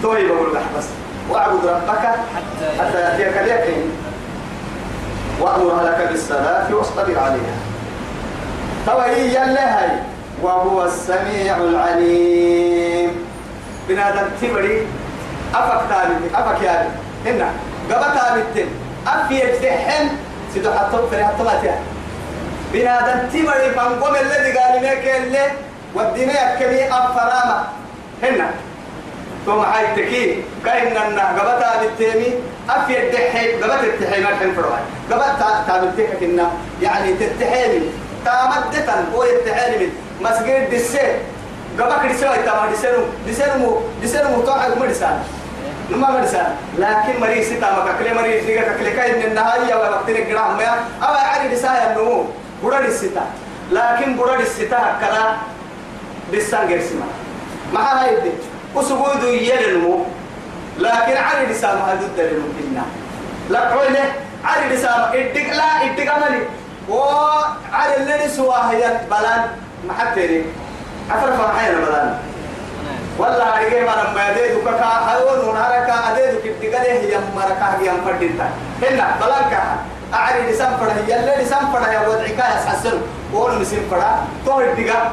توي 0.03 0.27
بقول 0.27 0.55
لك 0.55 0.63
بس. 0.79 0.85
واعبد 1.31 1.67
ربك 1.67 2.05
حتى 2.79 2.99
يأتيك. 3.01 3.37
اليقين. 3.37 3.91
وأمر 5.41 5.83
لك 5.83 6.09
بالصلاة 6.11 6.75
واصطبر 6.75 7.19
عليها. 7.19 7.57
توي 8.87 9.35
يلهي 9.35 9.91
وهو 10.43 10.85
السميع 10.85 11.57
العليم. 11.57 13.11
بنادم 13.89 14.29
تبري. 14.43 14.87
أفك 15.55 15.81
تالي 15.89 16.15
أفك 16.35 16.63
يالي 16.63 16.89
هنا 17.27 17.51
قبتا 17.91 18.35
بالتن 18.35 18.69
أفي 19.07 19.35
يجتحن 19.35 20.09
سيدو 20.55 20.73
حتى 20.73 20.97
فري 21.11 21.25
حتى 21.25 21.43
ما 21.43 21.61
تيا 21.63 21.79
بنادم 22.73 23.29
تبري 23.33 23.71
فانقوم 23.77 24.15
الذي 24.17 24.59
قال 24.59 24.83
لك 24.83 25.05
اللي 25.17 25.45
والدنيا 25.95 26.55
يكمي 26.55 26.89
أفرامة 26.89 27.65
هنا. 28.23 28.51
ثم 29.47 29.59
هاي 29.59 29.87
تكي. 29.97 30.43
كأن 30.65 30.97
النا 30.97 31.29
قبتا 31.29 31.81
بالتيمي 31.81 32.35
أفي 32.71 32.93
يجتحن 32.93 33.63
قبتا 33.63 33.85
التحين 33.85 34.27
الحين 34.27 34.55
فرواي 34.55 34.83
قبتا 35.11 35.65
تابلتك 35.67 36.17
كنا 36.21 36.51
يعني 36.83 37.15
تتحيني 37.15 37.81
تامدتا 38.25 39.05
هو 39.15 39.25
يتحيني 39.25 39.77
من. 39.87 39.91
مسجد 40.21 40.71
دسي 40.71 41.17
قبك 41.79 42.13
دسي 42.13 42.29
تامر 42.45 42.69
دسينو 42.73 43.03
دسينو 43.29 43.81
دسينو 44.03 44.37
مطاعد 44.37 44.79
مدسان 44.79 45.19
نما 45.91 46.11
مرسا 46.11 46.57
لكن 46.79 47.21
مريض 47.21 47.45
ستا 47.45 47.71
ما 47.71 47.93
كله 47.99 48.13
مريض 48.15 48.47
ديك 48.47 48.65
كله 48.79 48.91
كاين 48.97 49.19
من 49.19 49.25
النهاية 49.25 49.75
وقت 49.75 50.11
نقرأ 50.11 50.55
ما 50.55 50.69
أو 51.03 51.15
عادي 51.15 51.55
دسايا 51.55 51.93
النمو 51.93 52.25
برا 52.63 52.81
دستا 52.81 53.25
لكن 53.73 54.17
برا 54.17 54.37
دستا 54.43 54.99
كلا 55.01 55.37
دسان 56.33 56.69
جرسما 56.69 57.07
ما 57.75 57.81
هاي 57.81 58.21
دي. 58.21 58.31
وسجود 58.75 59.23
يلنمو. 59.25 60.05
لكن 60.79 61.17
عادي 61.17 61.47
دسا 61.53 61.75
ما 61.75 61.93
هدود 61.93 62.17
دلنمو 62.17 62.49
كنا 62.59 62.85
لا 63.51 63.61
قوله 63.61 64.13
عادي 64.45 64.75
دسا 64.75 65.11
إدك 65.15 65.49
لا 65.59 65.85
إدك 65.85 66.09
عملي 66.09 66.43
وعلى 66.89 67.97
اللي 67.97 68.29
سواه 68.29 68.71
هي 68.71 69.01
بلان. 69.11 69.43
ما 69.87 69.93
حتى 69.99 70.45
عفرف 71.11 71.41
معايا 71.41 71.75
بلان. 71.75 72.19
ولا 73.21 73.47
أرجع 73.57 73.81
ما 73.89 73.95
لما 74.03 74.23
يديدك 74.31 74.65
كا 74.65 74.89
حيوان 75.07 75.39
ونهارك 75.49 75.89
أديدك 76.09 76.45
الدقله 76.47 76.93
هي 76.93 77.15
مركا 77.37 77.67
هي 77.81 77.89
مفردتا 77.93 78.47
هنا 78.83 79.07
بلانكا 79.21 79.63
أعري 80.15 80.41
لسان 80.51 80.73
هي 81.07 81.21
اللي 81.21 81.35
لسان 81.45 81.65
فرا 81.73 81.89
يا 81.93 82.09
وضعك 82.09 82.39
يا 82.39 82.61
سحسن 82.65 83.01
وون 83.35 83.59
مسين 83.61 83.83
فرا 83.91 84.11
تو 84.47 84.61
الدقا 84.61 85.11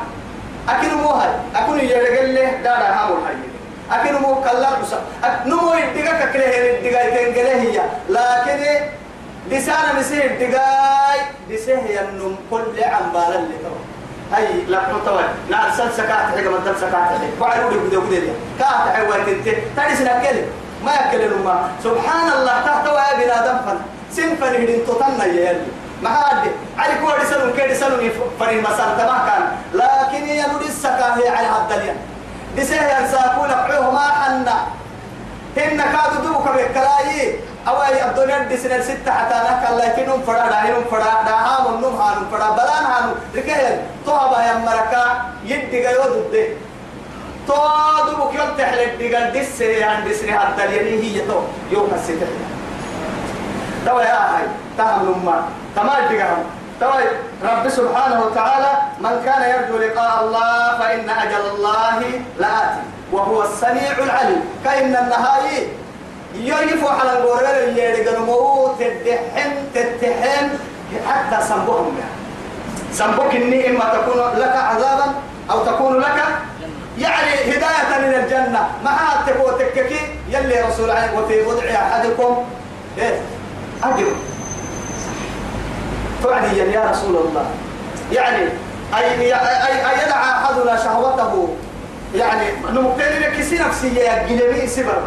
أكيد 0.69 0.93
مو 0.93 1.09
هاي. 1.09 1.29
أكون 1.55 1.79
يرجع 1.79 2.21
له 2.21 2.51
دارا 2.63 2.87
هامور 2.97 3.17
هاي 3.27 3.35
أكيد 3.99 4.13
مو 4.21 4.35
كلا 4.35 4.69
بس 4.81 4.91
نمو 5.45 5.73
الدقا 5.73 6.13
ككله 6.25 6.45
هي 6.45 6.77
الدقا 6.77 7.03
تنقله 7.09 7.61
هي. 7.61 7.81
لكن 8.09 8.85
لسان 9.51 9.95
مسين 9.99 10.21
الدقا 10.21 10.65
لسه 11.49 11.73
هي 11.87 11.99
النم 12.01 12.35
كل 12.51 12.83
عم 12.83 13.05
بالا 13.13 13.35
اللي 13.39 13.57
تو 13.63 13.75
هاي 14.33 14.61
لا 14.67 14.79
تطوي 14.83 15.23
نار 15.49 15.71
سل 15.77 15.93
سكات 15.93 16.09
حاجة 16.09 16.49
ما 16.49 16.57
تل 16.65 16.75
سكات 16.79 16.93
حاجة 16.93 17.27
بعد 17.41 17.63
ودي 17.63 17.77
ودي 17.77 17.97
ودي 17.97 18.31
كات 18.59 18.95
حيوان 18.95 19.25
تنت 19.25 19.57
تاني 19.75 19.95
سنكلم 19.95 20.45
ما 20.85 20.91
يكلم 20.93 21.41
ما. 21.45 21.69
سبحان 21.83 22.31
الله 22.31 22.61
تحتوى 22.65 23.03
بلا 23.17 23.37
دفن. 23.47 23.77
سنفن 24.11 24.53
هدين 24.55 24.85
تطلع 24.87 25.25
يالي 25.25 25.65
ما 26.03 26.09
هاد 26.09 26.51
علي 26.77 26.95
كوا 27.01 27.13
رسالة 27.21 27.51
كي 27.55 27.71
رسالة 27.71 28.11
فرين 28.39 28.61
مسار 28.63 28.89
تما 28.97 29.17
كان. 29.27 29.43
لكن 29.73 30.25
هي 30.25 30.45
نودي 30.51 30.65
السكاهي 30.65 31.29
على 31.29 31.47
هالدنيا 31.47 31.95
دسه 32.57 32.75
ينساكو 32.75 33.45
لقعوه 33.45 33.91
ما 33.91 34.07
حنا. 34.19 34.57
هن 35.57 35.77
كادوا 35.77 36.21
دوك 36.23 36.47
بكلاي 36.47 37.39
أو 37.67 37.83
أي 37.83 38.09
الدنيا 38.09 38.37
دسنا 38.51 38.81
ستة 38.81 39.11
حتى 39.11 39.35
نك 39.35 39.69
الله 39.69 39.85
يكنهم 39.85 40.21
فرا 40.21 40.47
داهنهم 40.49 40.83
فرا 40.91 41.23
داهم 41.27 41.65
ونهم 41.73 41.95
هانم 42.01 42.25
فرا 42.31 42.49
بلان 42.51 42.83
هانم 42.91 43.15
ركيه 43.35 43.83
توها 44.05 44.39
يا 44.47 44.53
مركا 44.53 45.03
يدي 45.45 45.81
جايو 45.83 46.03
ضد 46.03 46.35
تو 47.47 47.55
دوك 48.07 48.33
يوم 48.35 48.49
تحل 48.57 48.97
ديجان 48.97 49.31
دسه 49.33 49.85
عن 49.85 50.07
دسني 50.09 50.39
حتى 50.39 50.63
اليمين 50.65 51.01
هي 51.03 51.19
تو 51.27 51.39
يوم 51.71 51.91
الستة 51.95 52.27
تو 53.85 53.99
يا 53.99 54.19
هاي 54.31 54.45
تهم 54.77 55.05
لما 55.05 55.43
تمام 55.75 56.07
ديجان 56.09 56.43
طيب 56.81 57.13
رب 57.43 57.69
سبحانه 57.69 58.21
وتعالى 58.25 58.71
من 58.99 59.21
كان 59.25 59.41
يرجو 59.49 59.77
لقاء 59.77 60.23
الله 60.23 60.77
فإن 60.79 61.09
أجل 61.09 61.43
الله 61.55 61.99
لآتي 62.39 62.81
وهو 63.11 63.43
السميع 63.43 63.91
العليم. 64.03 64.41
كأن 64.65 64.95
النهاية 64.95 65.67
يعرفوا 66.43 66.89
على 66.89 67.17
الغرور 67.17 67.39
اللي 67.67 67.83
يرجعوا 67.83 68.69
تدحم 68.79 69.51
تتحم 69.73 70.47
حتى 71.07 71.47
سنبهم 71.47 71.97
يعني. 71.99 72.17
سنبك 72.93 73.35
إني 73.35 73.69
إما 73.69 73.85
تكون 73.93 74.39
لك 74.39 74.55
عذابا 74.55 75.13
أو 75.51 75.65
تكون 75.65 75.99
لك 75.99 76.23
يعني 76.99 77.31
هداية 77.31 77.97
إلى 77.99 78.23
الجنة. 78.23 78.67
ما 78.83 78.97
تبو 79.27 79.51
تككي. 79.51 79.99
يلي 80.29 80.61
رسول 80.61 80.89
الله 80.89 81.19
وفي 81.19 81.41
وضع 81.41 81.63
أحدكم. 81.63 82.45
إيه؟ 82.97 83.21
أجر. 83.83 84.05
فعليا 86.23 86.63
يا 86.63 86.91
رسول 86.91 87.15
الله. 87.15 87.45
يعني 88.11 88.49
أي 88.97 89.21
أي 89.21 89.35
أي 89.89 90.03
يدعى 90.03 90.31
أحدنا 90.31 90.77
شهوته. 90.83 91.55
يعني 92.15 92.45
نمكن 92.71 93.03
لك 93.21 93.41
سي 93.49 93.57
نفسية 93.57 94.27
جنبي 94.29 94.67
سبر 94.67 95.01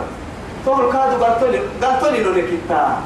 تقول 0.67 0.93
كادو 0.93 1.25
قالتولي 1.25 1.61
قالتولي 1.83 2.23
لو 2.23 2.33
نكتا 2.33 2.99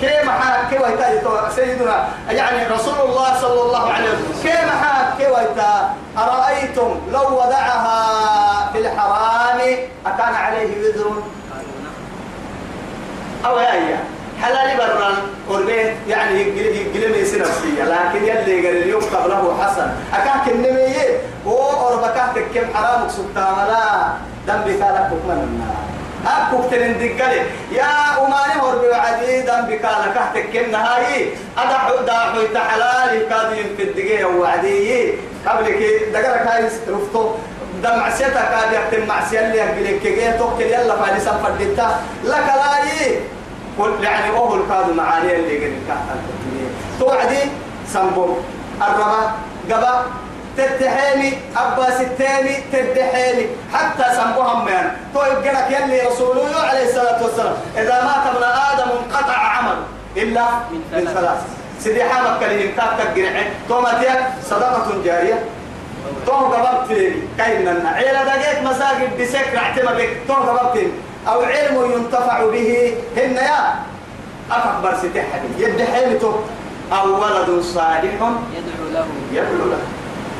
كيف 0.00 0.28
حال 0.28 0.68
كيف 0.70 0.80
يتا 0.80 1.50
سيدنا 1.56 2.08
يعني 2.30 2.74
رسول 2.74 2.94
الله 3.08 3.40
صلى 3.40 3.62
الله 3.62 3.92
عليه 3.92 4.08
وسلم 4.08 4.42
كيف 4.42 4.70
حال 4.82 5.18
كيف 5.18 5.28
يتا 5.28 5.94
أرأيتم 6.18 7.00
لو 7.12 7.22
وضعها 7.36 8.72
في 8.72 8.78
الحرام 8.78 9.60
أكان 10.06 10.34
عليه 10.34 10.80
وزر 10.80 11.12
أو 13.46 13.58
يا 13.58 13.74
يا 13.74 13.98
حلال 14.42 14.76
برا 14.78 15.12
قربين 15.48 15.96
يعني 16.08 16.40
يقلم 16.40 17.12
نفسية 17.40 17.84
لكن 17.84 18.24
يلي 18.24 18.66
قال 18.66 18.76
اليوم 18.82 19.02
قبله 19.02 19.56
حسن 19.62 19.90
أكاك 20.14 20.54
النمية 20.54 21.20
هو 21.46 21.88
أربكاتك 21.88 22.44
كم 22.54 22.74
حرامك 22.74 23.10
سبتان 23.10 23.54
لا 23.68 24.12
دم 24.46 24.60
بكالك 24.60 25.10
من 25.12 25.48
النار 25.48 25.99
أكوك 26.26 26.70
تلندقلي 26.70 27.42
يا 27.72 27.90
أماني 28.18 28.60
هربي 28.62 28.88
وعدي 28.88 29.40
دم 29.40 29.60
بكالك 29.68 30.16
أحتك 30.16 30.46
كم 30.52 30.70
نهاي 30.70 31.28
أدعو 31.58 32.04
داعو 32.06 32.42
تحلالي 32.54 33.24
كادين 33.30 33.76
في 33.76 33.82
الدقيقة 33.82 34.36
وعدي. 34.36 35.12
قبل 35.46 35.66
كي 35.70 35.98
دقلك 36.12 36.46
هاي 36.46 36.64
رفتو. 36.88 37.34
دم 37.82 37.98
معسيتك 37.98 38.36
قال 38.36 38.74
يكتم 38.74 39.08
معسيا 39.08 39.40
اللي 39.46 39.58
يقلك 39.58 40.02
كي 40.02 40.32
توكل 40.38 40.62
يلا 40.62 40.96
فادي 40.96 41.20
سفر 41.20 41.50
ديتا. 41.58 42.00
لك 42.24 42.46
لاي 42.60 43.18
يعني 44.02 44.36
أوه 44.36 44.54
الكاد 44.54 44.96
معاني 44.96 45.36
اللي 45.36 45.66
قد 45.66 45.72
كهتا 45.88 46.16
توعدي 47.00 47.40
سنبو. 47.92 48.36
الربا 48.82 49.32
قبا. 49.70 50.04
تتحيني 50.56 51.38
أباس 51.56 52.00
التاني 52.00 52.54
تدحيني 52.72 53.46
حتى 53.72 54.04
سنبوهم 54.16 54.64
من 54.64 54.90
تو 55.14 55.20
يبقلك 55.20 55.68
يلي 55.70 56.00
رسوله 56.00 56.60
عليه 56.68 56.84
الصلاة 56.88 57.22
والسلام 57.22 57.56
إذا 57.76 58.04
مات 58.04 58.34
ابن 58.34 58.44
آدم 58.44 58.90
انقطع 58.98 59.38
عمل. 59.38 59.78
إلا 60.16 60.44
من 60.72 61.04
ثلاث. 61.14 61.40
سيدي 61.80 62.04
حامك 62.04 62.40
كلمة 62.40 62.72
كاتك 62.76 63.10
جرعين 63.16 63.46
تو 63.68 63.80
ماتيا 63.80 64.32
صدقة 64.50 65.02
جارية. 65.04 65.38
تو 66.26 66.32
قبضت 66.32 66.90
لي 66.90 67.12
كاين 67.38 67.86
عيلة 67.86 68.24
دقيق 68.24 68.62
مساجد 68.62 69.22
بسك 69.22 69.48
رعتما 69.54 69.92
بك. 69.92 70.10
تو 70.28 70.34
قبضت 70.34 70.86
أو 71.28 71.40
علم 71.42 71.92
ينتفع 71.92 72.44
به 72.44 72.94
هن 73.16 73.36
يا. 73.36 73.74
أكبر 74.50 74.94
ستحدي 74.98 75.48
يد 75.58 75.82
حيلته 75.92 76.34
أو 76.92 77.22
ولد 77.22 77.62
صالح 77.62 78.04
يدعو 78.04 78.86
له. 78.92 79.06
يدعو 79.32 79.66
له. 79.70 79.78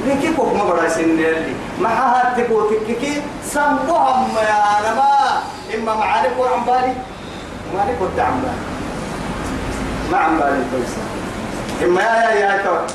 لكي 0.06 0.34
كوك 0.34 0.54
ما 0.54 0.88
سن 0.88 1.00
اللي 1.00 1.54
ما 1.80 1.88
هاتكو 1.88 2.70
تككي 2.70 3.22
سمبهم 3.44 4.36
يا 4.36 4.90
نما 4.90 5.42
إما 5.74 5.94
معارك 5.94 6.32
وعم 6.38 6.64
بالي 6.64 6.94
معارك 7.74 7.96
وتعم 8.00 8.40
بالي 8.40 8.60
ما 10.12 10.18
عم 10.18 10.38
بالي 10.38 10.64
كويسة 10.72 11.02
إما 11.82 12.02
يا 12.02 12.30
يا 12.30 12.52
يا 12.52 12.62
توي 12.62 12.86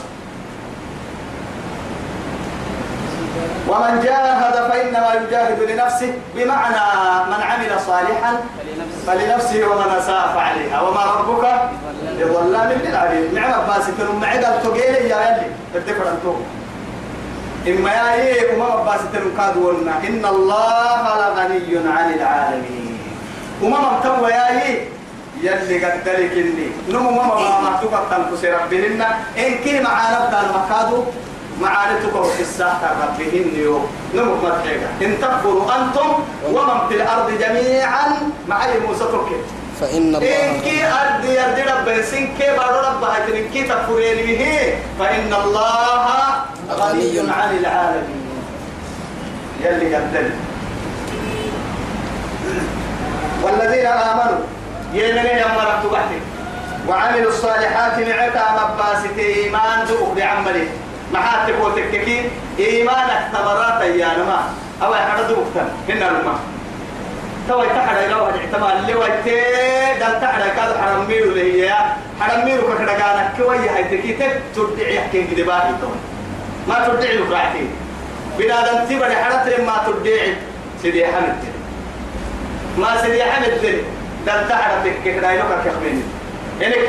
ومن 3.68 4.00
جاهد 4.04 4.72
فإنما 4.72 5.14
يجاهد 5.14 5.62
لنفسه 5.62 6.14
بمعنى 6.36 6.76
من 7.28 7.44
عمل 7.44 7.80
صالحا 7.88 8.38
فلنفسه 9.08 9.68
ومن 9.68 9.92
أساء 9.98 10.32
فعليها 10.36 10.82
وما 10.82 11.04
ربك 11.06 11.70
بظلام 12.20 12.72
للعبيد 12.72 13.34
نعم 13.34 13.68
باسك 13.68 13.94
لما 14.00 14.28
عقل 14.28 14.64
تقيل 14.64 14.96
يا 14.96 15.18
يلي 15.22 15.48
الدفر 15.76 16.10
أنتم 16.12 16.36
إما 17.68 17.90
يا 17.90 18.14
إيه 18.14 18.54
وما 18.54 18.76
باسك 18.86 19.14
كاد 19.38 19.58
ولنا. 19.58 19.94
إن 20.08 20.26
الله 20.26 21.04
لغني 21.22 21.90
عن 21.90 22.14
العالمين. 22.14 22.98
وما 23.62 23.78
مبتوى 23.80 24.30
يا 24.30 24.62
إيه 24.62 24.90
يلي 25.42 25.86
قد 25.86 25.98
ذلك 26.06 26.32
إني. 26.32 26.68
نمو 26.90 27.12
ما 27.12 27.24
ما 27.24 27.62
محتوك 27.62 27.94
تنفس 28.12 28.46
ربهن 28.46 29.02
إن 29.38 29.52
كي 29.64 29.80
معانا 29.80 30.28
بتان 30.28 30.46
مكادو 30.56 31.04
معانتك 31.62 32.24
في 32.36 32.42
الساحة 32.42 32.96
ربهن 33.04 33.48
يوم. 33.58 33.88
نمو 34.16 34.36
مرحيقا 34.44 34.90
إن 35.02 35.18
تكفروا 35.22 35.64
أنتم 35.76 36.10
ومن 36.54 36.78
في 36.90 36.96
الأرض 36.96 37.32
جميعا 37.40 38.06
معي 38.48 38.80
موسى 38.88 39.04
تركي 39.04 39.40
فإن 39.82 40.16
الله 40.16 40.28
أرض 41.02 41.26
يرد 41.26 41.60
رب 41.60 42.02
سنكي 42.02 42.48
بارو 42.58 42.80
رب 42.80 43.04
به 44.28 44.44
فإن 45.00 45.34
الله 45.34 46.06
غني. 46.72 47.20
عن 47.20 47.58
العالمين. 47.58 48.26
يلي 49.64 49.96
قدل 49.96 50.30
والذين 53.44 53.86
آمنوا 53.86 54.42
يمني 54.94 55.34
يمرك 55.42 55.76
تبحتي 55.84 56.20
وعملوا 56.88 57.32
الصالحات 57.32 58.00
معك 58.00 58.38
مباسط 58.60 59.18
إيمان 59.20 59.86
ذوق 59.86 60.14
بعمله 60.16 60.68
محاتك 61.14 61.56
وتككي. 61.62 62.30
إيمانك 62.60 63.22
ثمرات 63.34 63.82
أيانما. 63.82 64.40
أو 64.84 64.94
يحرد 64.94 65.32
وقتا 65.32 65.66
هنا 65.90 66.10
الماء 66.10 66.40
توي 67.50 67.68
تحرى 67.68 68.06
إلى 68.06 68.16
واحد 68.16 68.34
احتمال 68.36 68.72
اللي 68.80 68.96
ويتي 68.96 69.42
دل 70.00 70.22
تحرى 70.22 70.50
كذا 70.56 70.82
حرم 70.82 71.08
ميرو 71.08 71.30
اللي 71.30 71.64
هي. 71.64 71.74
حرم 72.22 72.46
ميرو 72.46 72.62
كذا 72.78 72.94
كان 72.94 73.30
كوي 73.38 73.70
هاي 73.70 73.84
تكي 73.84 74.18
تردعي 74.56 75.00
حكي 75.02 75.28
كده 75.28 75.44
باهي 75.46 75.72
توي 75.82 75.96
ما 76.68 76.88
تردعي 76.88 77.18
لفرعتي 77.18 77.68
بلا 78.38 78.62
دم 78.74 78.86
تبري 78.86 79.16
حرت 79.16 79.60
ما 79.60 79.84
تردعي. 79.86 80.34
سيدي 80.82 81.06
حمد. 81.08 81.36
ما 82.78 83.02
سيدي 83.02 83.24
حمد 83.24 83.84
دل 84.26 84.50
تحرى 84.50 84.90
تكي 84.92 85.14
كده 85.16 85.32
يلوك 85.32 85.48
كخبيني 85.66 86.02
إنك 86.62 86.88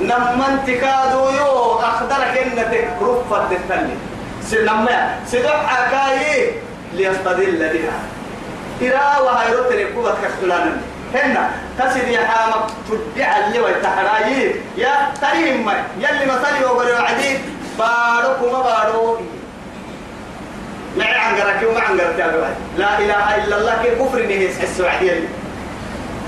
نمن 0.00 0.58
تكادو 0.66 1.28
يو 1.28 1.78
أخضرك 1.78 2.38
إنك 2.46 2.88
رفة 3.02 3.48
تتلي 3.50 3.94
سنما 4.42 5.14
سدح 5.26 5.66
حكاي 5.66 6.50
ليستدل 6.94 7.58
بها 7.72 7.98
ترى 8.90 9.22
وهاي 9.24 9.54
رتني 9.54 9.84
قوة 9.84 10.14
كخلانا. 10.22 10.76
هنا 11.14 11.50
تسد 11.78 12.08
يا 12.08 12.24
حامك 12.26 12.64
تدعى 13.14 13.46
اللي 13.46 13.60
ويتحرايي. 13.60 14.54
يا 14.76 14.92
تريم 15.22 15.70
يلي 15.98 16.26
مثلي 16.26 16.64
وقالوا 16.64 16.98
عديد 16.98 17.40
بارك 17.78 18.38
وما 18.42 18.62
بارو. 18.62 19.18
معي 20.98 21.14
عنقرك 21.14 21.68
وما 21.70 21.80
عنقرك 21.80 22.20
يا. 22.20 22.54
لا 22.78 22.98
إله 22.98 23.44
إلا 23.44 23.56
الله 23.58 23.82
كيف 23.82 24.02
كفر 24.02 24.22
نهيس 24.22 24.60
عديل 24.60 25.28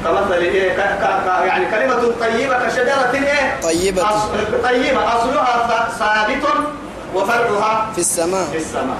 كمثل 0.05 0.33
إيه 0.33 0.73
ك 0.73 0.77
ك 0.77 1.05
ك 1.27 1.47
يعني 1.47 1.65
كلمة 1.71 2.13
طيبة 2.21 2.67
كشجرة 2.67 3.13
إيه؟ 3.15 3.61
طيبة. 3.63 4.03
أص- 4.03 4.65
طيبة. 4.65 5.17
أصلها 5.17 5.89
ثابت 5.99 6.45
وفرعها 7.15 7.91
في 7.95 7.99
السماء. 8.01 8.45
في 8.53 8.57
السماء. 8.57 8.97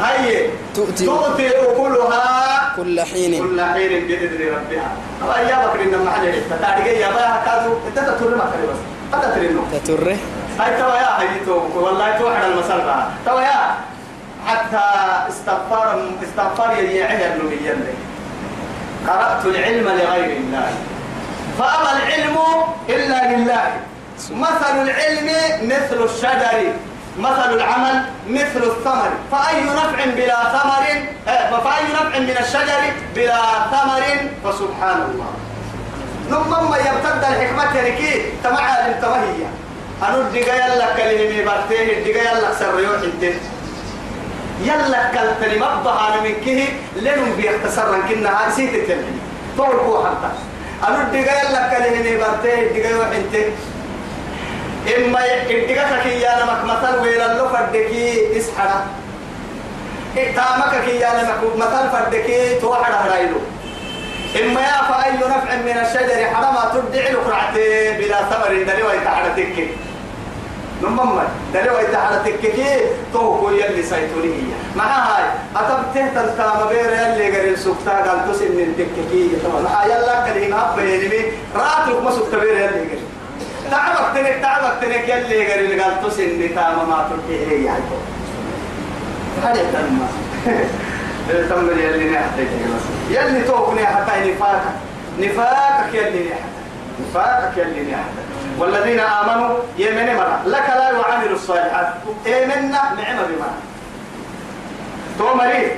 هي 0.00 0.48
تؤتي 0.74 1.06
تؤتي 1.06 1.48
أكلها 1.48 2.72
كل 2.76 3.00
حين. 3.00 3.32
كل 3.38 3.60
حين 3.60 4.06
بإذن 4.06 4.40
ربها. 4.56 4.90
أو 5.22 5.28
أيامك 5.32 5.76
لنا 5.76 5.98
محل 6.04 6.32
تتعرق 6.50 6.86
يا 6.86 7.10
باها 7.10 7.42
كادو 7.44 7.72
أنت 7.88 7.98
تتر 7.98 8.36
ما 8.36 8.44
كري 8.52 8.66
بس. 8.70 8.80
هذا 9.14 9.34
ترينو 9.34 9.62
تتره 9.72 10.16
هاي 10.60 10.70
توا 10.80 10.94
يا 10.94 11.20
هاي 11.20 11.28
تو. 11.46 11.60
والله 11.74 12.18
تو 12.18 12.28
على 12.28 12.46
المسألة. 12.46 13.10
توا 13.26 13.40
يا. 13.40 13.74
حتى 14.46 14.84
استغفار 15.28 16.02
استغفار 16.22 16.70
يا 16.82 17.04
عهر 17.06 17.32
نبيا 17.44 17.76
قرأت 19.06 19.46
العلم 19.46 19.88
لغير 19.88 20.36
الله. 20.36 20.72
فأما 21.58 21.90
العلم 21.98 22.36
إلا 22.88 23.36
لله. 23.36 23.66
مثل 24.30 24.74
العلم 24.82 25.28
مثل 25.62 26.04
الشجر. 26.04 26.72
مثل 27.20 27.54
العمل 27.54 28.02
مثل 28.28 28.62
الثمر. 28.62 29.10
فأي 29.32 29.62
نفع 29.64 30.04
بلا 30.16 30.34
ثمر 30.58 30.84
آه، 31.28 31.60
فأي 31.60 31.84
نفع 31.92 32.18
من 32.18 32.36
الشجر 32.40 32.82
بلا 33.14 33.40
ثمر؟ 33.70 34.02
فسبحان 34.44 35.02
الله 35.10 35.30
ثم 36.30 36.70
ما 36.70 36.76
يبتدى 36.76 37.26
الحكمة 37.26 37.76
يركي 37.80 38.22
تمع 38.44 38.76
تمهية 39.02 39.46
أنا 40.02 40.16
الدقا 40.16 40.54
يلا 40.54 40.86
كلمة 40.96 41.44
برتيه 41.44 41.98
الدقا 41.98 42.22
يلا 42.22 42.54
سريو 42.58 42.88
حدين 42.98 43.38
يلا 44.64 45.10
كلتني 45.10 45.56
مبها 45.58 46.08
أنا 46.08 46.20
من 46.22 46.34
كه 46.44 46.68
لنم 46.96 47.34
بيختصر 47.36 48.00
كنا 48.08 48.44
هارسيت 48.44 48.74
التلمي 48.74 49.18
طول 49.56 50.06
حتى. 50.06 50.30
أنا 50.88 51.02
الدقا 51.02 51.40
يلا 51.42 51.68
كلمة 51.68 52.26
برتيه 52.26 52.62
الدقا 52.66 52.88
يوحنتين 52.90 53.52
إما 54.88 55.20
الدقا 55.50 56.02
كي 56.02 56.20
يانا 56.20 56.44
مكمثل 56.44 56.98
ويلا 57.02 57.32
اللو 57.32 57.48
فردكي 57.48 58.38
إسحنا. 58.38 58.86
إتامك 60.16 60.84
كي 60.84 60.96
يانا 61.00 61.36
مكمثل 61.42 61.90
فردكي 61.92 62.58
توحد 62.60 62.92
هرايلو. 62.92 63.40
إما 64.42 64.60
يا 64.60 64.78
فأي 64.88 65.12
نفع 65.16 65.54
من 65.66 65.76
الشجر 65.84 66.26
حرما 66.34 66.72
تدعي 66.74 67.12
لقرعتي 67.12 67.92
بلا 67.98 68.18
ثمر 68.30 68.62
دلي 68.62 68.82
ويتحرتك 68.82 69.68
نمم 70.82 71.20
دلي 71.54 71.70
ويتحرتك 71.70 72.40
كي 72.40 72.80
تو 73.12 73.50
يلي 73.50 73.82
هي. 74.24 74.52
مع 74.76 74.84
هاي 74.84 75.24
أتبته 75.56 76.08
تلتام 76.14 76.68
بير 76.68 76.92
يلي 76.92 77.38
قريل 77.38 77.58
سكتا 77.58 77.90
قال 77.90 78.32
تسن 78.32 78.44
من 78.44 78.74
تككي 78.78 79.30
مع 79.64 79.86
يلا 79.86 80.26
كلهم 80.26 80.54
هب 80.54 80.78
يلي 80.78 81.24
راتك 81.54 82.02
ما 82.04 82.10
سكتا 82.10 82.38
بير 82.38 82.54
يلي 82.54 82.66
قريل. 82.66 83.02
تعبك 83.70 84.14
تنك 84.14 84.38
تعبك 84.42 84.74
تنك. 84.82 85.08
يلي 85.08 85.52
قريل 85.52 85.82
قال 85.82 86.02
تسن 86.02 86.54
تام 86.54 86.76
ما 86.88 87.08
تركي. 87.10 87.36
هي 87.46 87.68
هاي 87.68 87.82
هذا 89.42 89.62
تنما 89.72 90.08
تم 91.48 91.78
يلي 91.78 92.10
نحتك 92.10 92.48
يلي 93.10 93.42
توكني 93.42 93.86
حتى 93.86 94.30
نفاقك. 94.30 94.76
نفاقك 95.18 95.94
يلي 95.94 96.28
نحتك 96.28 96.56
نفاقك 97.00 97.56
يلي 97.56 97.92
نحتك 97.92 98.26
والذين 98.58 99.00
آمنوا 99.00 99.58
يمن 99.78 100.16
مرة. 100.16 100.42
لك 100.46 100.68
لا 100.68 100.98
وعملوا 100.98 101.36
الصالحات. 101.36 101.88
آمنا 102.26 102.70
نعم 102.70 103.18
بما. 103.28 103.50
تومري 105.18 105.76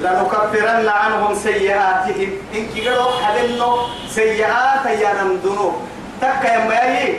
لنكفرن 0.00 0.88
عنهم 0.88 1.34
سيئاتهم. 1.34 2.30
إن 2.54 2.66
كيرو 2.74 3.10
حدنو 3.22 3.76
سيئات 4.08 4.86
يا 4.86 5.22
نمدنو 5.22 5.72
تكا 6.20 6.54
يما 6.54 6.74
يهي 6.74 7.14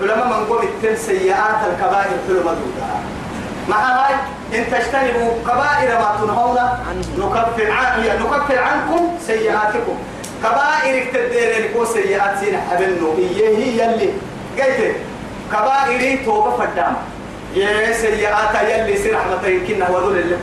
علماء 0.00 0.26
من 0.26 0.46
قول 0.46 0.64
التل 0.64 0.98
سيئات 0.98 1.60
الكبائر 1.70 2.16
في 2.26 2.32
المدودة. 2.32 2.86
مع 3.68 3.76
هاي 3.76 4.14
إن 4.54 4.64
تجتنبوا 4.70 5.30
كبائر 5.42 5.98
ما 5.98 6.16
تنهون 6.20 6.58
نكفر 7.18 7.70
عن 7.70 8.04
نكفر 8.20 8.58
عنكم 8.58 9.18
سيئاتكم. 9.26 9.96
كبائر 10.42 11.06
تديرين 11.14 11.72
كو 11.72 11.84
سيئات 11.84 12.38
سين 12.40 12.60
حبلنو 12.70 13.14
إيه 13.18 13.56
هي 13.56 13.84
يلي. 13.84 14.10
قلت 14.58 14.96
كبائر 15.52 16.24
توبة 16.24 16.56
فدام. 16.56 16.96
يا 17.54 17.92
سيئات 17.92 18.54
يلي 18.68 18.96
سين 18.96 19.14
رحمة 19.14 19.46
يمكن 19.48 19.82
هو 19.82 19.98
ذول 19.98 20.18
اللي 20.18 20.36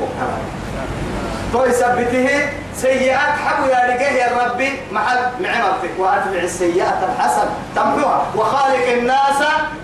فوق 1.54 1.64
تو 1.64 1.66
يثبته 1.66 2.50
سيئات 2.76 3.34
حبوا 3.46 3.68
يا 3.68 3.82
رجاه 3.94 4.12
يا 4.12 4.30
ربي. 4.46 4.70
محل 4.92 5.18
معمرتك. 5.40 5.94
وأتبع 5.98 6.40
السيئات 6.44 7.00
الحسن. 7.04 7.48
تمحوها. 7.76 8.26
وخالق 8.36 8.88
الناس 8.98 9.40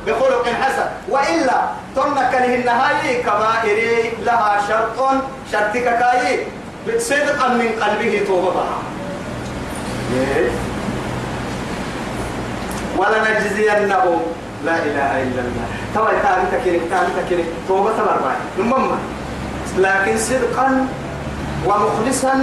بخلق 0.08 0.45
حسن. 0.62 0.88
وإلا 1.10 1.62
تنك 1.95 2.32
له 2.34 2.56
النهاية 2.56 3.23
كبائر. 3.23 4.12
لها 4.26 4.62
شرط. 4.67 5.00
شرطك 5.52 5.88
كاي. 6.00 6.45
صدقا 7.00 7.47
من 7.47 7.69
قلبه 7.82 8.21
توبتها 8.28 8.78
ولنجزينهم. 12.97 14.21
لا 14.65 14.76
إله 14.76 15.12
إلا 15.23 15.41
الله. 15.47 15.67
تاني 15.93 17.12
تكيرك 17.17 17.45
توبة 17.67 17.91
تبرع 17.91 18.36
نمم 18.60 19.16
لكن 19.78 20.18
صدقا 20.18 20.88
ومخلصا 21.66 22.34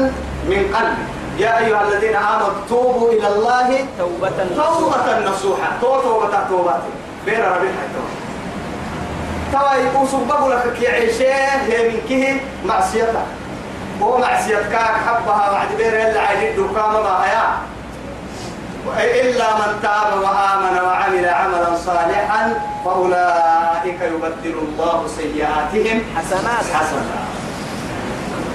من 0.48 0.74
قلب. 0.74 0.98
يا 1.38 1.58
أيها 1.58 1.82
الذين 1.88 2.16
آمنوا 2.16 2.48
توبوا 2.68 3.12
إلى 3.12 3.28
الله. 3.28 3.86
توبة 3.98 4.30
توبة 4.56 5.30
نصوحة. 5.30 5.68
توبة 5.80 6.02
توبة 6.02 6.48
توبة. 6.48 6.74
بين 7.26 7.40
ربي 7.40 7.68
حتى 7.68 8.00
توا 9.52 9.74
يقوسوا 9.74 10.26
بقول 10.28 10.50
لك 10.50 10.72
كي 10.78 10.88
عيشة 10.88 11.34
هي 11.66 11.88
من 11.88 12.00
كه؟ 12.08 12.40
معصيتها 12.66 13.24
هو 14.02 14.18
معصيتك. 14.18 14.74
حبها 15.06 15.52
بعد 15.52 15.68
بير 15.78 16.08
اللي 16.08 16.18
عايز 16.18 16.58
الدكامة 16.58 17.02
ما 17.02 17.24
هيا. 17.24 17.73
إلا 18.92 19.54
من 19.54 19.78
تاب 19.82 20.22
وآمن 20.22 20.74
وعمل 20.86 21.28
عملا 21.28 21.76
صالحا 21.76 22.60
فأولئك 22.84 24.00
يبدل 24.02 24.54
الله 24.68 25.06
سيئاتهم 25.16 26.02
حسنات. 26.16 26.64
حسنات 26.74 27.24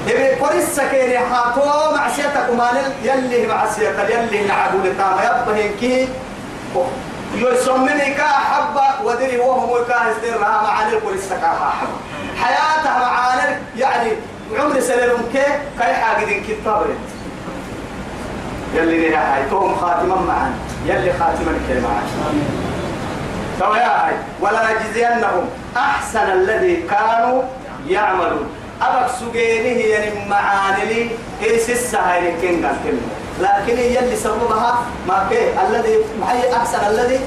إبي 0.08 0.30
قريس 0.30 0.76
سكيني 0.76 1.20
حاتو 1.20 1.96
معصيتك 1.96 2.50
ومال 2.52 2.78
يلي 3.04 3.48
معصيتك 3.48 4.10
يلي 4.10 4.48
نعبو 4.48 4.78
لتاما 4.78 5.22
يبهن 5.24 5.72
كي 5.80 6.08
يسمني 7.36 8.14
كا 8.14 8.24
حبة 8.28 8.88
ودري 9.04 9.38
وهم 9.40 9.86
كا 9.88 10.12
استرها 10.12 10.62
معاني 10.64 10.94
القريس 10.94 11.24
سكا 11.30 11.48
حبة 11.48 11.98
حياتها 12.44 13.00
معاني 13.00 13.58
يعني 13.78 14.12
عمر 14.60 14.80
سنين 14.80 15.10
كي 15.34 15.46
كاي 15.80 15.94
حاجة 15.94 16.26
دين 16.26 16.44
كتابرت 16.44 16.98
يلي 18.74 19.10
لها 19.10 19.36
هاي. 19.36 19.50
توم 19.50 19.76
خاتما 19.76 20.16
معان 20.16 20.54
يلي 20.86 21.14
خاتما 21.14 21.52
كي 21.68 21.80
معان 21.80 22.04
توا 23.60 23.78
يا 23.78 24.06
هاي. 24.06 24.14
ولا 24.42 24.60
نجزينهم. 24.74 25.46
أحسن 25.78 26.32
الذي 26.32 26.76
كانوا 26.76 27.44
يعملون. 27.88 28.50
أبك 28.82 29.10
سجينه 29.20 29.80
يعني 29.80 30.30
معاني 30.30 31.10
إيه 31.44 31.60
سسة 31.60 32.00
هاي 32.00 32.42
كين 32.42 32.66
قال 32.66 32.76
لكن 33.40 33.78
هي 33.78 34.00
اللي 34.00 34.16
سببها؟ 34.16 34.80
ما 35.08 35.28
كي. 35.30 35.62
الذي 35.68 35.96
محي 36.22 36.56
أحسن 36.56 36.88
الذي 36.88 37.20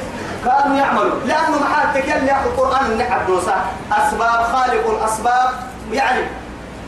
كانوا 0.44 0.76
يعملوا 0.76 1.20
لأنه 1.26 1.59
محاتك 1.61 2.09
يلي 2.09 2.26
يأخذ 2.26 2.46
القرآن 2.46 3.07
دوسا 3.26 3.57
أسباب 3.92 4.42
خالق 4.52 4.98
الأسباب. 4.98 5.50
يعني 5.92 6.20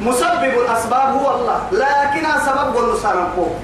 مسبب 0.01 0.45
الأسباب 0.45 1.09
هو 1.15 1.35
الله. 1.35 1.61
لكن 1.73 2.27
سبب 2.47 2.75
والنصارى 2.75 3.29
فوق 3.37 3.57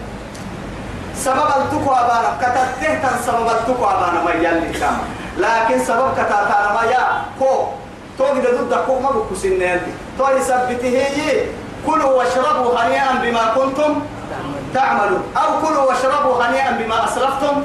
سبب 1.21 1.49
التقوى 1.61 1.99
بانا 2.09 2.31
كتته 2.41 2.95
تن 3.03 3.17
سبب 3.27 3.47
التقوى 3.49 3.93
بانا 4.01 4.25
ما 4.25 4.33
يلي 4.33 4.73
كام. 4.81 4.99
لكن 5.39 5.85
سبب 5.85 6.13
كتاتا 6.17 6.59
ما 6.75 6.83
يا. 6.91 7.05
كو. 7.39 7.53
توقد 8.19 8.47
ضد 8.57 8.75
كو. 8.87 8.99
ما 8.99 9.11
بكسين 9.11 9.63
يلي. 9.63 9.93
تو 10.19 10.25
يثبته 10.37 10.97
كلوا 11.87 12.11
واشربوا 12.19 12.73
هنيئا 12.79 13.13
بما 13.23 13.45
كنتم 13.57 13.93
تعملون 14.75 15.23
أو 15.37 15.67
كلوا 15.67 15.83
واشربوا 15.83 16.45
هنيئا 16.45 16.71
بما 16.71 17.05
اسلفتم 17.05 17.63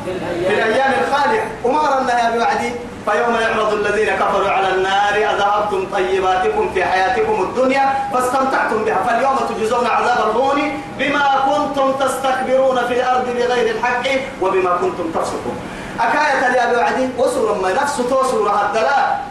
في 0.48 0.54
الأيام 0.54 0.92
الخالية. 1.02 1.44
وما 1.64 1.80
رنا 1.80 2.24
يا 2.24 2.38
بوعدي 2.38 2.72
فيوم 3.06 3.36
يعرض 3.36 3.74
الذين 3.74 4.16
كفروا 4.16 4.50
على 4.50 4.70
النار 4.70 5.14
أذهبتم 5.14 5.88
طيباتكم 5.94 6.70
في 6.74 6.86
حياتكم 6.86 7.42
الدنيا 7.44 7.94
فاستمتعتم 8.14 8.86
بها. 8.86 9.04
فاليوم 9.08 9.38
تجزون 9.50 9.88
عذاب 9.88 10.30
الهون 10.30 10.82
بما 11.00 11.26
كنتم 11.46 11.92
تستكبرون 11.92 12.78
في 12.88 12.94
الأرض 12.94 13.26
بغير 13.26 13.76
الحق 13.76 14.04
وبما 14.42 14.78
كنتم 14.82 15.12
تفسقون. 15.14 15.58
أكاية 16.00 16.56
يا 16.58 16.74
بوعدي 16.74 17.10
وصل 17.18 17.62
ما 17.62 17.74
نفس 17.74 17.98
توصل 17.98 18.48
الدلاء 18.66 19.26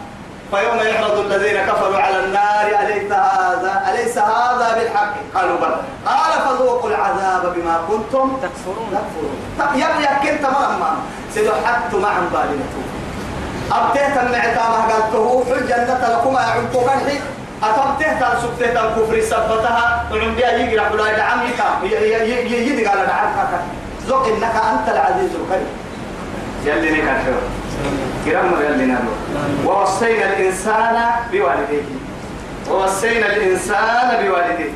فيوم 0.55 0.79
يعرض 0.79 1.19
الذين 1.19 1.67
كفروا 1.67 1.99
على 1.99 2.25
النار 2.25 2.67
أليس 2.83 3.13
هذا؟ 3.13 3.73
أليس 3.91 4.19
هذا 4.19 4.75
بالحق؟ 4.79 5.15
قالوا 5.35 5.59
بلى. 5.59 5.81
قال 6.07 6.33
فذوقوا 6.45 6.91
العذاب 6.91 7.55
بما 7.57 7.79
كنتم 7.89 8.37
تكفرون. 8.43 8.89
تكفرون. 8.93 9.81
يا 9.81 10.19
كنت 10.23 10.43
مرمى 10.43 10.93
سيدحت 11.35 11.95
مع 11.95 12.13
بالمتون 12.33 12.89
أبتهت 13.73 14.17
المعتامة 14.27 14.79
قالته 14.93 15.45
حل 15.49 15.67
جنة 15.69 16.09
لكم 16.09 16.37
أعمكم 16.37 16.81
فرحي 16.87 17.19
أتبتهت 17.63 18.23
سبتهت 18.43 18.77
الكفر 18.85 19.21
سبتها؟ 19.21 20.05
وعندها 20.13 20.51
يقرأ 20.51 20.89
بلا 20.89 21.13
يدعم 21.13 21.47
يكام 21.47 21.85
يدي 21.85 22.87
قال 22.87 23.07
دعم 23.07 23.33
زق 24.09 24.27
إنك 24.27 24.55
أنت 24.73 24.89
العزيز 24.89 25.31
الكريم. 25.41 25.69
يلي 26.65 27.03
نكا 27.03 27.13
حلو 27.13 27.41
كرام 28.25 28.53
يلي 28.61 28.87
نالو 28.87 29.13
ووصينا 29.65 30.25
الإنسان 30.25 30.97
بوالديه. 31.33 31.83
ووصينا 32.71 33.27
الإنسان 33.27 34.09
بوالديه. 34.23 34.73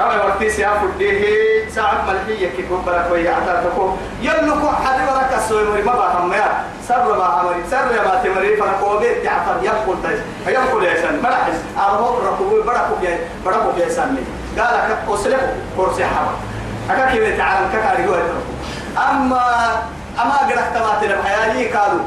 أما 0.00 0.24
وقتي 0.24 0.50
سيافو 0.50 0.86
ديه 0.98 1.68
ساعة 1.74 2.04
ملحية 2.08 2.48
كي 2.56 2.62
كبرك 2.62 3.06
ويا 3.12 3.30
عتاتكو 3.30 3.90
يلقوا 4.22 4.72
حد 4.72 5.00
ورك 5.08 5.32
السوي 5.36 5.64
مري 5.64 5.82
ما 5.82 5.92
بهم 5.92 6.32
يا. 6.32 6.62
سر 6.88 7.18
ما 7.18 7.24
همري 7.24 7.62
سر 7.70 7.90
ما 8.06 8.20
تمري 8.24 8.56
فرقوا 8.56 9.00
بيت 9.00 9.24
جعفر 9.24 9.56
يقول 9.62 9.96
تاج 10.02 10.18
يقول 10.54 10.84
يا 10.84 11.02
سن. 11.02 11.22
مرحز 11.22 11.54
أرهب 11.78 12.14
ركوب 12.26 12.66
بركوا 12.66 12.96
بيا 13.00 13.18
بركوا 13.44 13.72
بيا 13.72 13.88
سني. 13.88 14.22
قال 14.58 14.90
لك 14.90 14.98
أسلك 15.14 15.54
كرسي 15.76 16.04
حبا 16.04 16.34
أكا 16.90 17.10
كيف 17.10 17.38
تعلم 17.38 17.68
كا 17.72 17.94
رجوا 17.98 18.16
أما 19.10 19.42
أما 20.22 20.36
قرأت 20.36 20.76
ما 20.76 20.98
تلم 21.00 21.22
حيالي 21.22 21.68
قالوا 21.68 22.00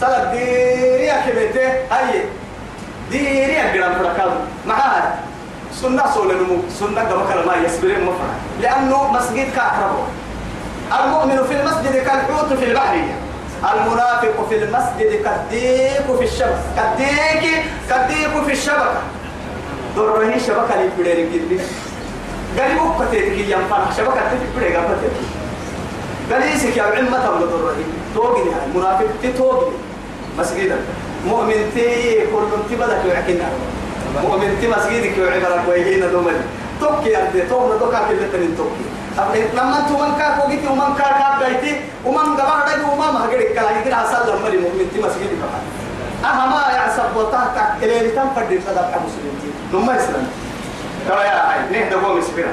صلاة 0.00 0.32
ديريا 0.32 1.14
كبيتة. 1.26 1.68
هاي. 1.90 2.24
ديريا 3.10 3.62
قرام 3.72 3.94
فركاب 3.94 4.32
معها 4.66 5.14
سنة 5.72 6.02
صول 6.14 6.34
نمو. 6.34 6.56
سنة 6.80 7.00
قبل 7.00 7.46
ما 7.46 7.54
يسبرين 7.66 8.00
مفرع 8.04 8.34
لأنه 8.60 9.12
مسجد 9.12 9.46
كأقربه 9.56 10.06
المؤمن 11.04 11.44
في 11.48 11.60
المسجد 11.60 11.96
كالحوت 11.96 12.52
في 12.52 12.64
البحر. 12.64 12.96
المنافق 13.72 14.48
في 14.48 14.64
المسجد 14.64 15.22
كالديك 15.24 16.16
في 16.18 16.24
الشبكة 16.24 16.58
كالديك 16.76 17.64
كالديك 17.88 18.44
في 18.46 18.52
الشبكة. 18.52 19.00
ضروري 19.96 20.40
شبكة 20.40 20.74
اللي 20.74 20.90
بدير 20.98 21.26
جدي 21.32 21.58
قال 22.58 22.70
يبقى 22.70 23.06
تيجي 23.10 23.52
ينفع 23.52 23.78
شبكة 23.96 24.20
تيجي 24.30 24.44
بدير 24.56 24.80
قبل 26.30 26.42
تيجي 26.42 26.54
قال 26.54 26.54
يسك 26.54 26.76
يا 26.76 26.84
تبغى 27.24 27.44
ضروري 27.44 27.84
توجي 28.14 28.50
هاي 28.50 28.66
منافق 28.74 29.06
تتوجي 29.22 29.66
مسجد 30.38 30.76
مؤمن 31.26 31.70
تي 31.74 32.14
كل 32.26 32.68
تي 32.68 32.76
بدك 32.76 33.04
يعكنا 33.08 33.48
مؤمن 34.22 34.58
تي 34.60 34.68
مسجدك 34.68 35.18
يعبرك 35.18 35.68
ويهينا 35.68 36.06
دومني 36.06 36.44
توكي 36.80 37.16
أنت 37.16 37.36
تومنا 37.50 37.76
دوكا 37.76 37.98
كل 38.08 38.32
تنين 38.32 38.56
توكي 38.56 38.84
لما 39.54 39.78
أنتم 39.78 39.94
من 39.94 40.18
كاكو 40.18 40.48
جيتي 40.50 40.66
ومن 40.66 40.94
كاكا 40.98 41.38
بيتي 41.40 41.80
ومن 42.04 42.36
دقي 42.36 42.80
وما 42.92 43.10
ما 43.12 43.24
هقدر 43.24 43.42
كلا 43.42 43.70
يقدر 43.70 43.94
أصل 44.04 44.38
لما 44.38 44.48
لي 44.48 44.56
مؤمن 44.56 44.90
تي 44.94 44.98
مسجد 45.00 45.30
كمان 45.40 45.64
أها 46.24 46.46
ما 46.46 46.76
يعصب 46.76 47.16
وطاقة 47.16 47.64
إلى 47.82 48.10
تنفرد 48.10 48.60
صدق 48.66 48.94
أبو 48.94 49.08
سلمتي 49.14 49.50
نما 49.72 49.96
يسلم 49.96 50.28
ترى 51.08 51.20
يا 51.20 51.50
هاي 51.50 51.58
نهدى 51.72 51.94
قوم 51.94 52.18
إسبرا. 52.18 52.52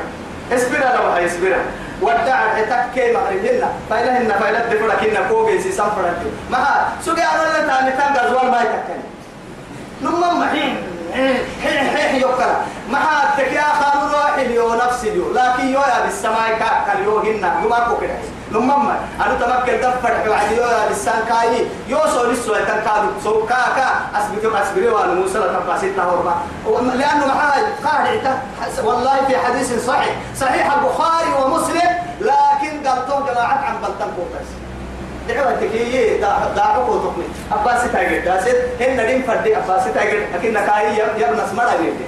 إسبرا 0.52 0.96
لو 0.96 1.04
هاي 1.12 1.26
إسبرا. 1.26 1.60
ودع 2.02 2.36
عتك 2.36 2.86
كي 2.96 3.14
مغربنا 3.14 3.70
فإلهن 3.90 4.32
فإلهن 4.40 4.70
دفرك 4.70 5.04
إن 5.04 5.30
كوجي 5.30 5.62
سي 5.62 5.72
سامفرك 5.72 6.18
ما 6.50 6.58
سوق 7.06 7.20
أنا 7.20 7.44
لا 7.44 7.68
تاني 7.68 7.92
تان 7.92 8.26
غزوان 8.26 8.52
ما 8.52 8.62
يتكلم. 8.62 9.04
نما 10.02 10.34
محين 10.34 10.78
حين 11.64 11.90
حين 11.98 12.22
يوكلا. 12.22 12.56
ما 12.92 13.00
حدك 13.00 13.52
يا 13.54 13.62
خانون 13.62 14.14
واحد 14.14 14.52
يو 14.52 14.76
نفس 14.76 15.04
يو. 15.04 15.34
لكن 15.34 15.68
يو 15.68 15.80
يا 15.80 16.06
بالسماء 16.06 16.50
كا 16.60 16.70
كان 16.88 17.04
يو 17.04 17.20
هنا. 17.20 17.60
يو 17.64 17.70
ما 17.70 17.80
كوكنا 17.80 18.18
نما 18.56 18.76
ما 18.78 19.00
أنا 19.26 19.34
تمكن 19.40 19.78
دفر 19.82 20.14
بعد 20.30 20.52
يو 20.52 20.64
يا 20.64 20.88
بالسان 20.88 21.20
كاي 21.30 21.66
يو 21.88 22.00
سو 22.14 22.32
لسه 22.32 22.66
تان 22.66 22.82
كادو 22.86 23.10
سو 23.24 23.46
كا 23.46 23.56
كا 23.76 23.88
أسبك 24.20 24.56
أسبري 24.56 24.88
وأنا 24.90 25.14
موسى 25.14 25.40
تنفاسيت 25.40 25.98
نهورما 25.98 26.36
لأنه 26.96 27.26
ما 27.26 27.34
قاعد 27.34 27.64
والله 28.84 29.26
في 29.28 29.38
حديث 29.38 29.86
صحيح 29.88 30.16
صحيح 30.40 30.74
البخاري 30.74 31.30
ومسلم 31.44 31.92
لكن 32.22 32.88
قالتهم 32.88 33.26
جماعة 33.26 33.58
عن 33.66 33.76
بلتن 33.82 34.12
كوكس 34.16 34.50
دعوة 35.28 35.56
تكيي 35.56 36.18
داعو 36.56 36.86
كو 36.86 36.98
تقني 36.98 37.26
أباسي 37.52 37.88
تاجر 37.90 38.26
داسد 38.26 38.56
هن 38.82 39.04
ندين 39.04 39.24
فردي 39.24 39.58
أباسي 39.58 39.92
تاجر 39.92 40.20
لكن 40.34 40.54
نكاي 40.54 40.98
يبنى 41.18 41.42
سمرا 41.52 41.74
يدي 41.74 42.06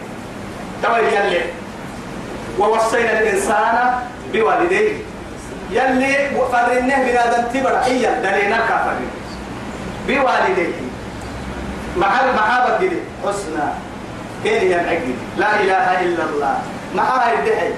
تمام 0.83 1.05
يلي 1.05 1.41
ووصينا 2.60 3.19
الإنسان 3.19 3.99
بوالديه 4.33 5.07
يلي 5.69 6.30
فرنه 6.51 6.95
بنادم 6.95 7.43
تبرع. 7.53 7.86
إيا 7.86 8.12
دلينا 8.23 8.58
كافر 8.58 8.95
بوالديه 10.08 10.73
مع 11.97 12.21
المحابة 12.21 12.77
دي 12.77 12.89
حسنا. 13.25 13.73
كين 14.43 14.71
ينعقد 14.71 15.15
لا 15.38 15.60
إله 15.60 16.01
إلا 16.01 16.23
الله. 16.23 16.56
مع 16.95 17.32
الدحي 17.32 17.71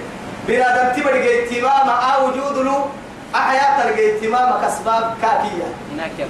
بنادم 0.48 1.02
تبرع 1.02 1.16
اهتمام 1.16 1.88
مع 1.88 2.18
وجود 2.18 2.58
له. 2.58 2.86
أحياء 3.36 3.82
تلقى 3.82 4.16
اهتمام 4.16 4.62
كأسباب 4.62 5.16
كافية. 5.22 5.68
هناك 5.94 6.28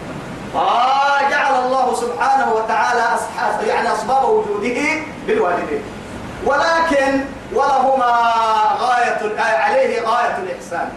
آه 0.55 1.29
جعل 1.29 1.65
الله 1.65 1.95
سبحانه 1.95 2.53
وتعالى 2.53 3.01
أصحاب 3.01 3.67
يعني 3.67 3.93
أسباب 3.93 4.23
وجوده 4.29 4.81
بالوالدين. 5.27 5.83
ولكن 6.45 7.19
ولهما 7.53 8.11
غاية 8.79 9.39
عليه 9.39 10.01
غاية 10.01 10.37
الإحسان. 10.37 10.89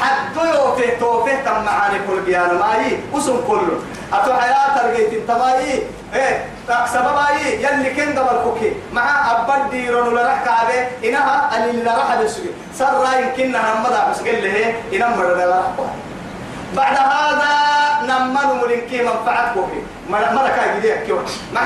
حتى 0.00 0.48
يوفي 0.54 0.96
توفي 1.00 1.36
تم 1.36 1.64
معاني 1.64 1.98
كل 2.08 2.20
بيان 2.20 2.58
ماي 2.58 2.98
اسم 3.14 3.40
كله 3.48 3.78
أتو 4.12 4.34
حياة 4.34 4.86
الجيت 4.86 5.28
تماي 5.28 5.82
إيه 6.14 6.44
سبب 6.86 7.16
أي 7.28 7.62
يلي 7.62 7.90
كن 7.94 8.18
قبل 8.18 8.42
كوكي. 8.44 8.72
مع 8.92 9.30
أبد 9.30 9.70
ديرون 9.70 10.08
ولا 10.08 10.26
رح 10.26 10.44
كعبة 10.44 10.88
إنها 11.04 11.64
اللي 11.64 11.82
لا 11.82 11.96
رح 11.98 12.22
بسوي 12.22 12.50
سر 12.74 13.06
يمكن 13.18 13.56
هم 13.56 13.82
مدى 13.82 14.00
بس 14.10 14.18
قال 14.20 14.44
له 14.44 14.74
إنها 14.92 15.16
مرة 15.16 15.72
بعد 16.76 16.96
هذا 16.96 17.52
نمن 18.02 18.62
ملكي 18.62 19.02
منفعت 19.02 19.54
كوكي. 19.54 19.82
ملكا 20.10 20.76
يديك 20.76 21.02
كيو. 21.02 21.18
مع 21.54 21.60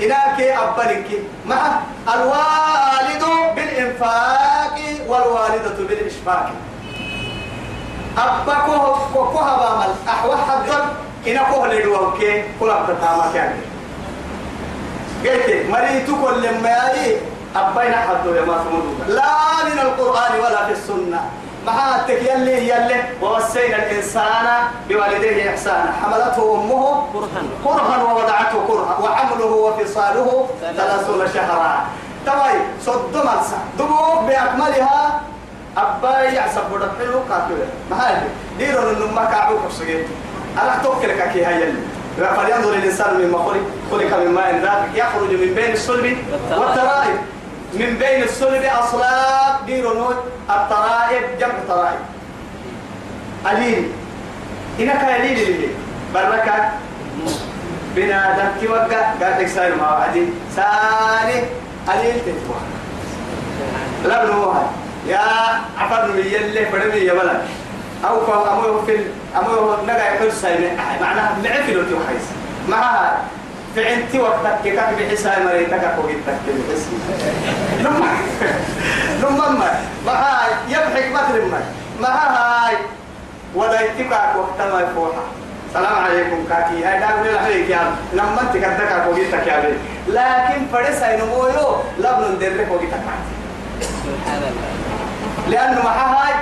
إنك 0.00 0.40
أبلك 0.40 1.08
مع 1.46 1.56
الوالد 2.14 3.24
بالإنفاق 3.56 4.78
والوالدة 5.08 5.76
بالإشفاق. 5.88 6.50
أبا 8.18 8.54
كوه 8.66 8.98
كوه 9.14 9.44
لا 19.08 19.64
من 19.64 19.78
القرآن 19.78 20.40
ولا 20.40 20.66
في 20.66 20.72
السنة 20.72 21.20
مع 21.66 21.96
يلي 22.08 22.68
يلي 22.68 23.02
ووصينا 23.22 23.76
الإنسان 23.76 24.46
بوالديه 24.88 25.50
إحسانا 25.50 25.92
حملته 26.02 26.54
أمه 26.54 27.06
كرها 27.64 28.02
ووضعته 28.02 28.66
كرها 28.68 28.98
وحمله 29.02 29.46
وفصاله 29.46 30.46
ثلاثون 30.76 31.28
شهرا 31.34 31.84
تواي 32.26 32.54
صد 32.86 33.16
مرسى 33.16 33.56
دبوك 33.78 34.18
بأكملها 34.28 35.20
أبا 35.76 36.20
يعصب 36.20 36.60
بدحلو 36.70 37.18
قاتل 37.30 37.58
ما 37.90 38.06
هاي 38.06 38.14
ديرون 38.58 38.92
النما 38.92 39.24
كعبوك 39.24 39.60
الصغير 39.66 40.06
أنا 40.62 40.82
توكلك 40.82 41.30
كي 41.32 41.44
هاي 41.44 41.62
يلي 41.62 41.78
فلينظر 42.36 42.74
الإنسان 42.74 43.14
مما 43.14 43.38
خلق 43.38 43.62
خلق 43.90 44.18
من 44.18 44.34
ماء 44.34 44.58
دافق 44.62 44.88
يخرج 44.94 45.30
من 45.30 45.54
بين 45.54 45.72
الصلب 45.72 46.16
والترائب 46.50 47.16
من 47.74 47.96
بين 47.98 48.22
الصلب 48.22 48.62
أصلاب 48.64 49.66
ديرون 49.66 50.14
الترائب 50.50 51.38
جمع 51.40 51.52
ترائب 51.68 51.98
قليل 53.44 53.92
إنك 54.80 55.04
قليل 55.04 55.38
اللي 55.38 55.68
بركة 56.14 56.70
بنادم 57.96 58.48
توقع 58.62 59.12
قال 59.22 59.34
لك 59.42 59.46
سالم 59.48 59.78
مع 59.78 60.02
عدي 60.02 60.26
سالي 60.56 61.42
قليل 61.88 62.14
تتوقع 62.20 62.60
لا 64.04 64.24
بنوها 64.24 64.70
يا 65.08 65.20
عفر 65.78 66.18
يلي 66.18 66.66
فرمي 66.66 67.00
يا 67.00 67.12
بلد. 67.14 67.40
أو 68.04 68.26
فهو 68.26 68.44
أمو 68.52 68.82
في 68.82 68.98
أمو 69.36 69.76
نجا 69.84 70.14
يقول 70.14 70.32
سايم 70.32 70.76
معناها 71.00 71.36
معفل 71.44 71.78
وتو 71.78 71.96
حيس 72.08 72.22
معها 72.68 73.18
في 73.74 73.94
أنت 73.94 74.14
وقتك 74.16 74.58
كيف 74.64 74.80
بحساب 74.80 75.42
مريتك 75.44 75.94
وقتك 75.98 76.40
بحس 76.46 76.88
لما 77.84 78.06
لما 79.22 79.48
ما 79.48 79.70
معها 80.06 80.48
يبحك 80.68 81.12
مثل 81.12 81.50
ما 81.50 81.60
معها 82.00 82.66
هاي 82.68 82.76
ودايتك 83.54 84.10
وقت 84.10 84.72
ما 84.72 84.80
يفوحها 84.80 85.24
سلام 85.74 85.94
عليكم 86.04 86.44
كاكي. 86.48 86.84
هاي 86.84 87.00
دام 87.00 87.20
من 87.20 87.36
عليك 87.44 87.70
يا 87.70 87.96
لما 88.12 88.40
أنت 88.40 88.52
كدك 88.56 89.06
وقتك 89.08 89.46
يا 89.46 89.60
بي 89.60 89.76
لكن 90.08 90.66
فرس 90.72 91.02
هاي 91.02 91.16
نمويو 91.16 91.76
لبن 91.98 92.34
ندرك 92.36 92.68
وقتك 92.70 93.02
سبحان 93.80 94.42
الله. 94.42 94.93
لأنه 95.48 95.82
مع 95.84 95.92
هاي 95.92 96.34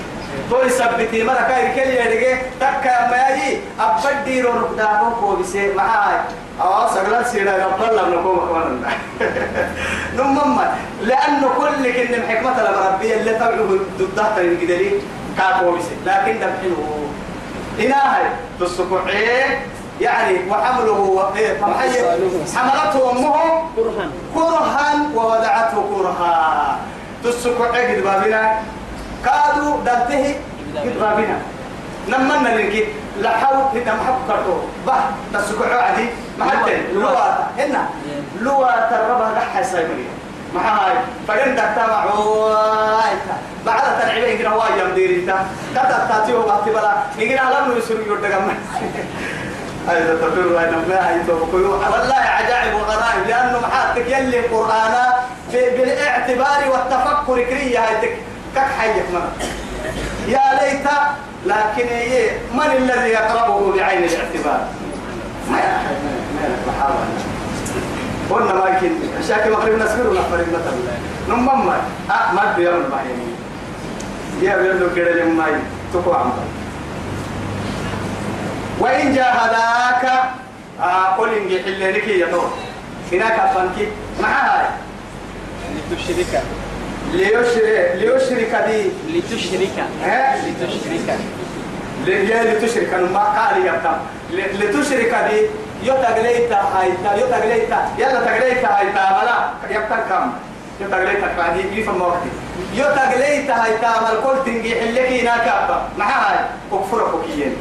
تو 0.50 0.62
يثبتي 0.62 1.24
مرة 1.24 1.46
كاي 1.48 1.76
كل 1.76 1.90
يدقى 1.92 2.38
تكا 2.60 3.08
ما 3.12 3.28
يجي 3.30 3.58
أبد 3.80 4.26
ديرون 4.26 4.64
قدامه 4.64 5.12
كوبسي 5.22 5.74
مع 5.74 5.84
هاي. 5.86 6.20
آه 6.62 6.94
سجلان 6.94 7.24
سيدا 7.24 7.66
قبل 7.66 7.98
لما 7.98 8.16
نقوم 8.16 8.40
كمان 8.40 8.84
نمم 10.18 10.60
لأنه 11.02 11.50
كل 11.58 11.92
كن 11.94 12.22
حكمة 12.30 12.62
الربية 12.62 13.16
اللي 13.16 13.34
تبعه 13.34 13.80
ضدها 14.00 14.34
تنقدري 14.36 15.02
كاكوبسي 15.38 15.96
لكن 16.06 16.40
دمحنه. 16.40 17.07
إناهي 17.80 18.24
تسكعيه 18.60 19.66
يعني 20.02 20.50
وحمله 20.50 21.32
إيه؟ 21.36 21.58
حملته 22.56 23.12
أمه 23.12 23.34
كرها. 23.76 24.08
كرها 24.36 24.94
ووضعته 25.16 25.84
كرها. 25.96 26.78
تسكعيه 27.24 27.96
قد 27.98 28.04
بابنا؟ 28.04 28.60
كادوا 29.26 29.78
دلته 29.86 30.36
قد 30.76 31.00
بابنا. 31.00 31.38
نمنا 32.10 32.50
لك 32.50 32.88
لحاول 33.22 33.64
هنا 33.74 33.94
محب 33.96 34.16
كرتو 34.28 34.56
به 34.88 34.94
تسكعوا 35.40 35.82
عدي 35.82 36.10
ما 36.40 36.46
حتى 36.46 36.78
لواتا 36.94 37.48
هنا. 37.58 37.90
لواتا 38.42 39.06
الربا 39.06 39.34
رح 39.38 39.62
سايمري 39.62 40.06
ما 40.54 40.62
هاي 40.62 40.94
فلن 41.28 41.56
تكتمع 41.56 42.06
بعد 43.66 44.02
تنعبين 44.02 44.38
كنا 44.38 44.50
هو 44.50 44.64
يوم 44.80 44.92
دير 44.96 45.10
إنت. 45.10 45.36
كتا 45.76 46.08
تاتيو 46.10 46.48
وقت 46.48 46.70
بلا. 46.70 46.94
نيجي 47.18 47.40
على 47.40 47.56
من 47.68 47.78
يسوي 47.78 48.06
يردقم 48.08 48.50
أيضا 49.92 50.16
تقول 50.16 50.46
وين 50.46 50.72
ما 50.90 51.24
توقيو 51.28 51.72
والله 51.72 52.16
عجائب 52.16 52.74
وغرائب. 52.74 53.28
لأنه 53.28 53.60
محاتك 53.60 54.06
يلي 54.08 54.40
القرآن 54.40 54.94
بالإعتبار 55.54 56.70
والتفكر 56.72 57.44
كرية 57.44 57.80
هاي 57.80 58.10
كك 58.56 58.68
حيك 58.80 59.04
مرة. 59.14 59.32
يا 60.28 60.60
ليت. 60.62 60.88
لكن 61.46 61.88
هي 61.88 62.30
من 62.54 62.72
الذي 62.78 63.10
يقربه 63.10 63.76
بعين 63.76 64.04
الاعتبار؟ 64.04 64.68
ما 65.52 65.58
يحب 65.58 67.27
قلنا 68.30 68.54
ما 68.54 68.70
يمكن 68.70 68.92
شاكي 69.28 69.50
مغرب 69.50 69.74
نسبر 69.82 70.08
ولا 70.08 70.22
فريق 70.22 70.48
مثلا 70.48 70.74
نمم 71.30 71.68
ما 71.68 71.78
ما 72.34 72.54
بيرن 72.58 72.80
ما 72.80 72.98
يعني 72.98 73.28
يا 74.42 74.58
بيرن 74.62 74.90
كده 74.96 75.24
لما 75.24 75.46
تقوى 75.94 76.16
عم 76.16 76.32
وإن 78.80 79.14
جاهداك 79.16 80.12
آه 80.82 81.04
قل 81.18 81.30
إن 81.34 81.48
جحل 81.50 81.94
لك 81.94 82.30
تو 82.32 82.42
هناك 83.12 83.32
أفنك 83.40 83.88
معها 84.22 84.78
لتشرك. 85.92 86.44
ليشرك 87.14 87.92
ليشرك 87.96 88.66
دي 88.68 88.92
لتشرك. 89.20 89.86
ها؟ 90.04 90.36
لتشرك. 90.38 91.20
يا 92.06 92.44
لتشرك 92.44 92.94
أنا 92.94 93.08
ما 93.12 93.20
قال 93.24 93.66
يا 93.66 94.00
لتشرك 94.32 95.16
دي 95.30 95.42
يتغليتا 95.84 96.62
هايتا 96.76 97.16
يتغليتا 97.16 97.90
يلا 97.98 98.20
تغليتا 98.26 98.68
هايتا 98.78 99.04
ملا 99.18 99.38
يبتر 99.70 100.00
كم؟ 100.10 100.32
يتغليتا 100.82 101.28
بعدي 101.38 101.80
يفهم 101.80 102.02
وقتي 102.02 102.30
يتغليتا 102.74 103.54
هايتا 103.64 103.92
مال 104.02 104.18
كل 104.24 104.46
تنجي 104.46 104.76
حلكي 104.82 105.22
ناكابا 105.22 105.90
مع 105.98 106.06
هاي. 106.06 106.40
كفر 106.72 107.12
كوكيين 107.12 107.56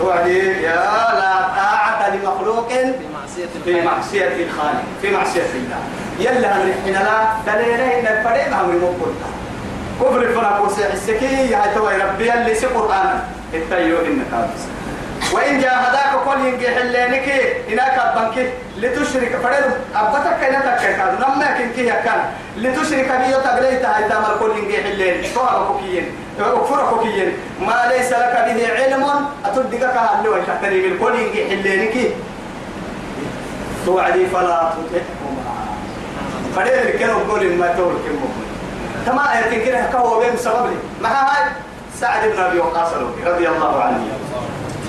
وعدي 0.00 0.62
يا 0.62 0.74
لا 1.20 1.32
طاعة 1.56 2.10
لمخلوق 2.14 2.68
في 3.64 3.80
معصية 3.84 4.28
الخالق. 4.28 4.82
في 5.02 5.10
معصية 5.10 5.50
الله. 5.54 5.80
يلا 6.18 6.48
حين 6.84 6.94
لا 6.94 7.18
دليلين 7.46 8.06
الفريق 8.06 8.46
هم 8.56 8.76
مقبولتا 8.82 9.28
كفر 10.00 10.28
فنا 10.34 10.58
كوسي 10.58 10.92
السكي 10.92 11.54
هاي 11.54 11.74
توي 11.74 11.96
ربي 11.96 12.32
اللي 12.32 12.54
سي 12.54 12.66
قرآن 12.66 13.20
التيو 13.54 13.98
إن 13.98 14.22
كابس 14.30 14.62
وإن 15.32 15.60
جاهداك 15.60 16.14
قل 16.26 16.46
ينجي 16.46 16.68
حلينك 16.68 17.28
هناك 17.70 17.98
أبنك. 17.98 18.52
لتشرك 18.78 19.36
فرد 19.42 19.76
أبتك 19.94 20.40
كينا 20.40 20.76
تكيكاد 20.76 21.14
نما 21.20 21.58
كن 21.58 21.70
كي 21.76 21.86
يكان 21.86 22.20
لتشرك 22.56 23.10
بي 23.20 23.34
يتغليت 23.34 23.84
هاي 23.84 24.08
تامر 24.08 24.32
قل 24.40 24.58
ينجي 24.58 24.82
حلين 24.82 25.22
فوق 25.22 25.68
كوكيين. 25.68 26.06
أكفر 26.40 26.90
كوكيين. 26.90 27.32
ما 27.60 27.92
ليس 27.92 28.12
لك 28.12 28.34
به 28.46 28.72
علم 28.76 29.04
أتدقك 29.44 29.96
هاللو 29.96 30.32
تحتري 30.46 30.88
من 30.88 30.98
قل 31.02 31.14
ينجي 31.18 31.44
حلينك 31.48 31.94
توعدي 33.86 34.26
فلا 34.26 34.72
تطعهما. 34.92 35.54
فرد 36.56 36.96
كانوا 36.98 37.20
قول 37.28 37.52
ما 37.56 37.66
تقول 37.66 37.94
كم 37.94 38.47
تما 39.06 39.24
يمكن 39.34 39.64
كده 39.66 39.80
كهو 39.92 40.20
بين 40.20 40.36
سبب 40.36 40.66
لي 40.66 40.76
مع 41.00 41.10
هاي 41.10 41.50
سعد 42.00 42.28
بن 42.28 42.38
أبي 42.38 42.58
وقاص 42.58 42.92
رضي 43.26 43.48
الله 43.48 43.82
عنه. 43.82 44.00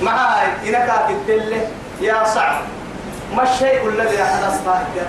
مع 0.02 0.12
هاي 0.12 0.48
إنك 0.70 0.92
تتله 1.10 1.68
يا 2.02 2.24
صعب 2.24 2.56
ما 3.36 3.44
الشيء 3.44 3.88
الذي 3.88 4.24
حدث 4.24 4.62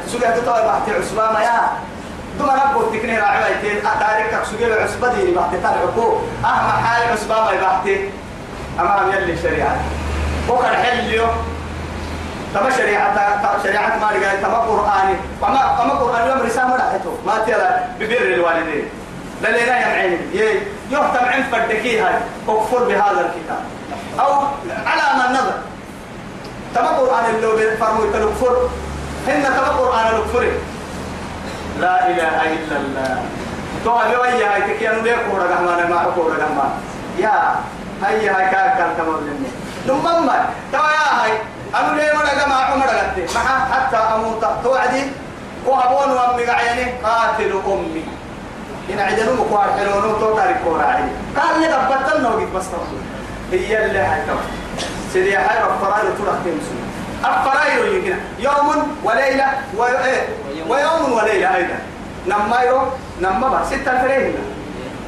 سجلت 0.07 0.45
طوي 0.47 0.63
بحث 0.63 0.89
عثمان 0.89 1.43
يا. 1.43 1.61
ثم 2.39 2.51
ربو 2.51 2.83
تكني 2.83 3.19
راعيتين 3.19 3.87
أتارك 3.87 4.43
سجل 4.45 4.73
عصبتي 4.73 5.35
بحث 5.35 5.63
ترعكو 5.63 6.17
أهم 6.45 6.85
حال 6.85 7.13
عثمان 7.13 7.45
ما 7.45 7.51
بحث 7.51 7.89
أمام 8.81 9.13
يلي 9.13 9.43
شريعة. 9.43 9.77
وكان 10.49 10.75
حليو. 10.75 11.27
تما 12.55 12.71
شريعة 12.71 13.15
شريعة 13.63 13.99
ما 13.99 14.11
رجع 14.11 14.35
تما 14.35 14.59
قرآني 14.59 15.17
وما 15.43 15.83
أما 15.83 15.95
قرآن 15.95 16.29
يوم 16.29 16.47
رسالة 16.47 16.75
رحته 16.77 17.19
ما 17.27 17.39
تلا 17.47 17.85
ببر 18.01 18.35
الوالدين. 18.35 18.89
للينا 19.43 19.79
يا 19.81 19.87
معين 19.89 20.21
يهتم 20.91 21.25
عند 21.25 21.45
فردكي 21.53 22.01
هاي. 22.01 22.15
اكفر 22.49 22.85
بهذا 22.85 23.21
الكتاب. 23.21 23.63
أو 24.21 24.33
على 24.87 25.19
ما 25.19 25.27
النظر 25.27 25.55
تما 26.75 26.89
قرآن 26.89 27.25
اللي 27.35 27.77
فرموا 27.77 28.13
تلكفر 28.13 28.69
هن 29.29 29.45
تما 29.45 29.69
قرآن 29.69 30.07
الكفر 30.07 30.53
لا 31.81 32.07
إله 32.07 32.43
إلا 32.43 32.77
الله. 32.77 33.23
تو 33.85 34.01
أبي 34.01 34.17
ويا 34.17 34.55
هاي 34.55 34.63
تكيانو 34.63 35.01
ليه 35.03 35.17
كورا 35.31 35.47
جهمان 35.47 35.91
ما 35.91 36.13
كورا 36.15 36.37
جهمان 36.37 36.71
يا 37.19 37.55
هاي 38.03 38.29
هاي 38.29 38.45
كا 38.51 38.69
كان 38.79 38.91
تمام 38.99 39.21
لني 39.21 39.49
نمم 39.89 40.31
تو 40.73 40.79
يا 40.79 41.23
هاي 41.23 41.33
أنا 41.75 42.01
ليه 42.01 42.13
مرة 42.13 42.45
جماعة 42.45 42.65
عمر 42.73 42.87
قلت 42.87 43.35
مع 43.35 43.65
حتى 43.75 43.97
أموت. 43.97 44.45
توعدي؟ 44.65 45.03
وأبون 45.67 46.17
وأمي 46.17 46.45
قاعدين 46.45 46.89
قاتل 47.05 47.53
أمي. 47.67 48.05
إن 48.91 48.99
عدلوا 48.99 49.37
مقوار 49.37 49.73
حلونو 49.79 50.19
تو 50.21 50.37
تاريخ 50.37 50.57
كوراعي 50.65 51.03
قال 51.37 51.61
لي 51.61 51.67
قبضت 51.67 52.25
وقت 52.25 52.49
بس 52.57 52.65
هي 53.53 53.87
اللي 53.87 53.99
هاي 53.99 54.21
سيدي 55.13 55.37
هاي 55.37 55.59
الفرايل 55.59 56.19
تروح 56.19 56.35
تمسو 56.45 56.75
الفرايل 57.25 57.95
يمكن 57.95 58.17
يوم 58.39 58.97
وليلة. 59.05 59.45
إيه؟ 60.05 60.29
ويوم 60.69 61.13
وليلة 61.13 61.57
أيضا. 61.57 61.79
نما 62.27 62.63
يرو 62.63 62.83
نما 63.21 63.49
بقى. 63.49 63.67
ستة 63.67 64.03
فريهنا 64.03 64.43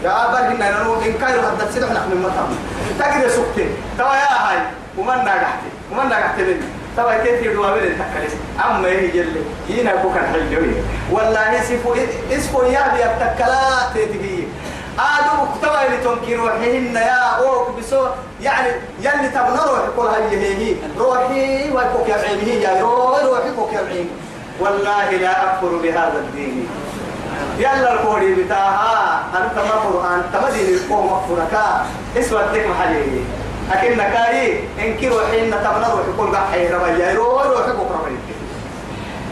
يا 0.04 0.24
أبر 0.24 0.38
هنا 0.38 0.82
إن 1.06 1.12
كايرو 1.20 1.42
حدد 1.42 1.70
سيدو 1.74 1.86
نحن 1.86 2.22
مطعم 2.22 2.56
تقري 2.98 3.28
سكتين. 3.30 3.76
توا 3.98 4.14
يا 4.14 4.48
هاي 4.48 4.58
ومن 4.98 5.24
ناقحتي 5.24 5.71
ومن 5.93 6.09
ناقحتي 6.09 6.43
مني 6.43 6.61
توا 6.97 7.24
كيف 7.24 7.43
يدوا 7.43 7.74
بين 7.74 7.82
التكاليس 7.82 8.32
أما 8.70 8.88
هي 8.88 9.09
جل 9.09 9.32
هنا 9.70 9.95
بوكا 9.95 10.20
حلوية 10.32 10.82
والله 11.12 11.61
سيفو 11.68 11.95
اسفو 12.32 12.62
يا 12.62 12.95
بي 12.95 13.05
التكالات 13.05 13.93
تيجي 13.95 14.49
آدم 14.99 15.38
كتبا 15.55 15.86
اللي 15.86 15.97
تنكر 16.05 16.36
روحهن 16.36 16.97
يا 16.97 17.20
أوك 17.38 17.68
بسو. 17.78 18.07
يعني 18.43 18.68
يلي 19.01 19.28
تبنى 19.28 19.62
روح 19.68 19.80
كل 19.97 20.07
هاي 20.07 20.38
هي 20.38 20.74
روحي 20.99 21.70
ويكوك 21.70 22.09
يبعينه 22.09 22.53
يا 22.53 22.82
روحي 22.82 23.26
روحي 23.26 23.51
كوك 23.57 23.72
يبعين 23.72 24.09
والله 24.61 25.11
لا 25.11 25.45
أكفر 25.45 25.76
بهذا 25.82 26.18
الدين. 26.18 26.68
يلا 27.59 27.93
القولي 27.93 28.34
بتاعها. 28.34 29.22
أنت 29.34 29.59
ما 29.59 29.74
قرآن 29.74 30.22
تمدين 30.32 30.74
القوم 30.74 31.07
مغفرك 31.07 31.59
اسوى 32.18 32.40
الدك 32.40 32.66
محليه 32.66 33.20
لكن 33.70 33.96
نكاي 33.96 34.58
إنك 34.78 35.04
روحي 35.04 35.40
إن 35.44 35.50
تبنى 35.50 35.86
روحي 35.92 36.12
كل 36.18 36.36
قحي 36.36 36.66
ربي 36.68 37.02
يا 37.02 37.14
روحي 37.14 37.48
روحي 37.48 37.72
كوك 37.72 37.90
ربي 37.90 38.16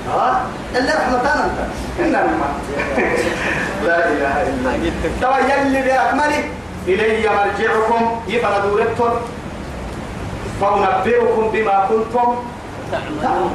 ها؟ 0.09 0.47
إلا 0.76 0.95
رحمتان 0.95 1.39
أنت. 1.39 1.59
إننا 2.01 2.22
ما 2.22 2.49
لا 3.87 4.09
إله 4.09 4.43
إلا 4.43 4.70
الله. 4.74 4.93
ترى 5.20 5.39
يلي 5.51 5.83
بأكمله 5.83 6.45
إلي 6.89 7.28
مرجعكم. 7.28 8.20
يفعل 8.28 8.62
دورتكم. 8.62 9.11
فأنبئكم 10.61 11.51
بما 11.53 11.87
كنتم 11.89 12.35
تعملون. 12.93 13.55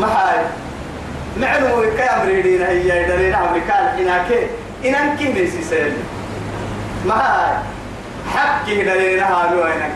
ما 0.00 0.06
هاي 0.06 0.44
معلومة 1.36 1.96
كي 1.96 2.02
أمريدين 2.02 2.62
هي 2.62 3.02
يدرين 3.02 3.34
أمريكان 3.34 3.84
إناك 3.98 4.48
إنك 4.84 5.22
نسي 5.22 5.62
سيل 5.70 5.92
ما 7.06 7.14
هاي 7.14 7.56
حكي 8.32 8.84
دلين 8.84 9.20
هالو 9.20 9.62
إنك 9.64 9.92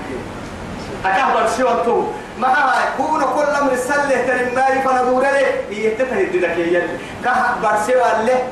أكبر 1.04 1.46
سوى 1.46 2.04
ما 2.38 2.48
هاي 2.48 2.84
كون 2.96 3.20
كل 3.20 3.50
أمر 3.60 3.76
سلة 3.76 4.22
ترمي 4.26 4.82
فندور 4.82 5.22
له. 5.22 5.46
يتتهد 5.70 6.36
لك 6.36 6.58
يلي. 6.58 6.82
كهبر 7.24 7.74
سوى 7.86 8.24
له. 8.26 8.42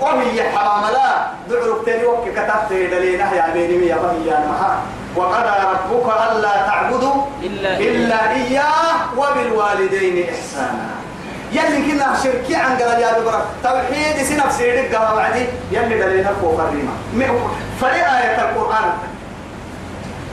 وهي 0.00 0.50
حرام 0.50 0.92
لا. 0.92 1.26
دعوك 1.50 1.86
تاني 1.86 2.04
وك 2.04 2.28
كتبت 2.28 2.70
دلينا 2.70 3.32
يا 3.34 3.50
بيني 3.54 3.86
يا 3.86 3.96
بني 3.96 4.26
يا 4.26 4.38
محا 4.48 4.82
وقضى 5.16 5.54
ربك 5.70 6.06
ألا 6.32 6.66
تعبدوا 6.66 7.22
إلا 7.42 7.78
إلا 7.78 8.30
إياه 8.30 8.96
وبالوالدين 9.16 10.28
إحسانا. 10.30 10.99
يلي 11.52 11.92
كنا 11.92 12.16
شركي 12.24 12.54
عن 12.54 12.76
قال 12.76 13.00
يا 13.00 13.18
ببرك 13.18 13.44
توحيد 13.62 14.16
سنف 14.28 14.52
سيدك 14.52 14.94
قال 14.94 15.16
وعدي 15.16 15.44
يلي 15.72 15.98
دلينا 15.98 16.32
فوق 16.40 16.60
الريمة 16.60 16.92
فلي 17.80 17.94
آية 17.94 18.50
القرآن. 18.50 18.92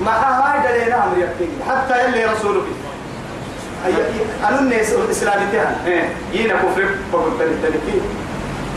ما 0.05 0.11
هاي 0.11 0.59
دلينا 0.67 1.03
أمر 1.03 1.17
يكتب 1.17 1.49
حتى 1.69 2.05
يلي 2.05 2.25
رسولك 2.25 2.63
أنا 4.47 4.59
الناس 4.59 4.93
الإسلامي 4.93 5.45
تهان. 5.51 6.09
يينا 6.33 6.53
كفر. 6.53 6.89
فقل 7.13 7.31
تلتلتين 7.39 8.01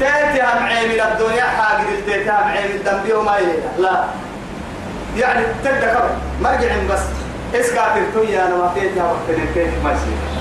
تاتي 0.01 0.43
هم 0.43 0.66
عيمي 0.66 1.03
الدنيا 1.03 1.45
حاجة 1.45 1.84
تاتي 2.07 2.30
هم 2.30 2.49
عيمي 2.49 2.74
الدنبي 2.74 3.12
وما 3.12 3.38
لا. 3.78 4.05
يعني 5.16 5.45
تبدا 5.64 5.95
كبر 5.95 6.11
مرجع 6.43 6.68
بس. 6.91 7.01
إسكاتر 7.55 8.03
تويا 8.14 8.47
أنا 8.47 8.57
ما 8.57 8.72
تيجي 8.74 9.01
وقت 9.01 9.41
كيف 9.55 9.84
ما 9.84 9.93
يصير. 9.93 10.39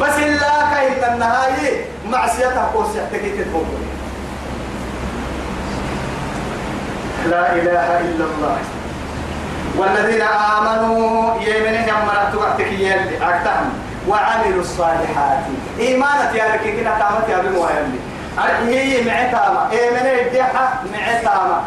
بس 0.00 0.18
إلا 0.18 0.74
كاين 0.74 1.12
النهاية؟ 1.12 1.84
معصيتها 2.10 2.70
قوسي 2.74 3.06
تكيت 3.12 3.48
تقول 3.48 3.64
لا 7.30 7.52
إله 7.52 8.00
إلا 8.00 8.24
الله. 8.24 8.58
والذين 9.78 10.22
آمنوا 10.22 11.34
يمنه 11.40 11.86
يمرت 11.88 12.34
وقتك 12.34 12.72
يلي 12.72 13.16
أكتهم 13.16 13.72
وعملوا 14.08 14.60
الصالحات. 14.60 15.38
إيمانة 15.78 16.30
يا 16.34 16.44
لك 16.52 16.60
كنا 16.60 16.98
تامت 16.98 17.28
يا 17.28 17.38
بمو 17.38 17.66
يلي 17.66 18.00
هي 18.68 19.04
معتامة. 19.04 19.68
من 19.70 20.06
الدحة؟ 20.26 20.82
معتامة. 20.92 21.60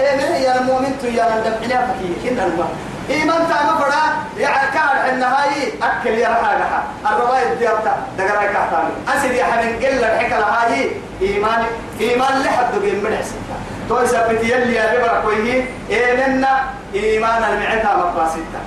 من 0.00 0.34
يا 0.42 0.60
المؤمن 0.60 0.94
يا 1.02 1.24
ندم 1.24 1.52
إلى 1.64 1.74
فكي 1.74 2.28
كنا 2.30 2.46
الماء 2.46 2.68
إيمان 3.10 3.48
تامة 3.48 3.78
فرا 3.78 4.02
يعني 4.38 4.70
كان 4.74 5.14
النهاية 5.14 5.72
أكل 5.82 6.10
يا 6.10 6.28
رحالها 6.28 6.84
الرواية 7.06 7.54
ديارتا 7.54 7.96
دقراي 8.18 8.48
كهتاني 8.48 8.90
أسد 9.08 9.30
يا 9.34 9.44
حبيب 9.44 9.84
قل 9.84 10.04
الحكا 10.04 10.34
لهاي 10.34 10.90
إيمان 11.22 11.64
إيمان 12.00 12.42
لحد 12.42 12.78
بين 12.82 13.04
من 13.04 13.16
حسنها 13.16 13.58
تو 13.88 14.02
يثبت 14.02 14.44
يلي 14.44 14.74
يا 14.74 14.98
ببرك 14.98 15.24
ويه 15.26 15.64
إيه 15.90 16.26
لنا 16.26 16.64
إيمان 16.94 17.44
المعتامة 17.44 18.04
باسيتا 18.16 18.60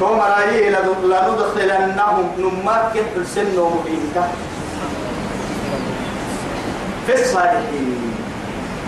تو 0.00 0.14
مرايي 0.14 0.70
لندخلنهم 0.70 2.30
نمكن 2.38 3.06
السن 3.16 3.58
ومبينك 3.58 4.28
في 7.06 7.14
الصالحين 7.14 8.12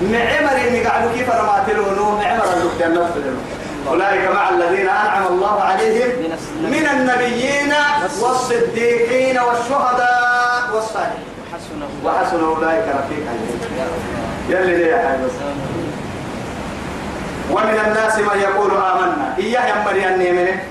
معمر 0.02 0.56
اللي 0.66 0.84
قعدوا 0.84 1.12
كيف 1.14 1.30
رماتلونه؟ 1.30 2.18
معمر 2.18 2.44
اللي 2.54 3.36
أولئك 3.88 4.30
مع 4.30 4.48
الذين 4.48 4.88
أنعم 4.88 5.26
الله 5.26 5.60
عليهم 5.62 6.10
من 6.62 6.88
النبيين 6.92 7.72
والصديقين 8.22 9.38
والشهداء 9.38 10.62
والصالحين. 10.74 11.24
وحسن 12.04 12.44
أولئك. 12.44 12.84
رفيقا. 12.88 13.34
يلي 14.48 14.76
ليه 14.76 14.86
يا 14.86 15.08
حبيبي 15.08 15.30
ومن 17.50 17.80
الناس 17.86 18.18
من 18.18 18.40
يقول 18.40 18.70
آمنا. 18.70 19.34
إياه 19.38 19.66
يا 19.66 19.84
مريم 19.84 20.18
منه. 20.36 20.62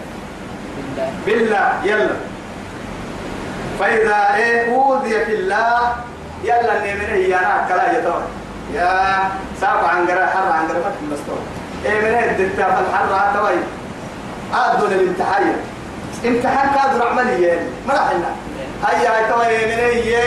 بالله. 1.26 1.74
يلا. 1.84 2.16
فإذا 3.80 4.36
إيه 4.36 4.76
أوذي 4.76 5.26
في 5.26 5.36
الله 5.36 5.96
يلا 6.44 6.84
نيمنه 6.84 7.16
يا 7.16 7.38
أنا 7.38 7.66
كلا 7.70 8.00
يتوه. 8.00 8.24
يا 8.74 9.20
ساق 9.62 9.84
عن 9.90 10.08
قرا 10.08 10.26
حر 10.26 10.52
عن 10.52 10.68
قرا 10.68 10.80
فتح 10.80 11.02
مستوى 11.12 11.63
إيه 11.86 12.02
من 12.02 12.06
هي 12.06 12.32
الدكتور 12.32 12.66
الحر 12.66 13.16
هتوي 13.16 13.60
أدون 14.54 14.92
الامتحان. 14.92 15.56
امتحان 16.26 16.70
كادر 16.76 17.08
عملية 17.08 17.68
ما 17.88 17.94
راح 17.94 18.12
لنا 18.12 18.32
هيا 18.86 19.10
هاي 19.10 19.26
توي 19.32 19.66
من 19.66 19.80
هي 19.80 20.18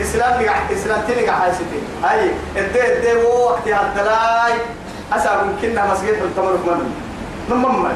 إسلام 0.00 0.42
نجح 0.42 0.70
إسلام 0.72 1.00
تنجح 1.08 1.52
ستي. 1.52 1.80
هاي 2.04 2.30
الدي 2.56 2.92
الدي 2.92 3.14
وقت 3.14 3.68
هالدلاي 3.68 4.54
أسا 5.12 5.42
ممكننا 5.42 5.86
مسجد 5.86 6.08
التمر 6.08 6.52
من 6.52 6.94
نمم 7.50 7.88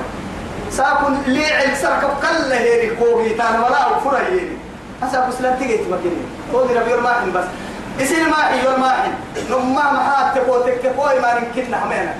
ساكن 0.70 1.14
لي 1.26 1.46
عل 1.46 1.76
سرك 1.76 2.04
قل 2.04 2.52
هيري 2.52 2.96
كوبي 2.96 3.30
تان 3.30 3.60
ولا 3.60 3.86
وفرا 3.86 4.18
هيري. 4.18 4.58
أسا 5.02 5.28
إسلام 5.28 5.58
تيجي 5.58 5.76
تمكني 5.76 6.22
كودي 6.52 6.74
ربي 6.74 6.94
الماحن 6.94 7.32
بس. 7.32 7.44
يصير 7.98 8.28
ماحي 8.28 8.64
يور 8.64 8.78
ماحن. 8.78 9.12
نما 9.50 9.92
محات 9.92 10.38
تكو 10.38 10.58
تكو 10.82 11.04
ما 11.22 11.34
نمكننا 11.34 11.84
همينا 11.84 12.14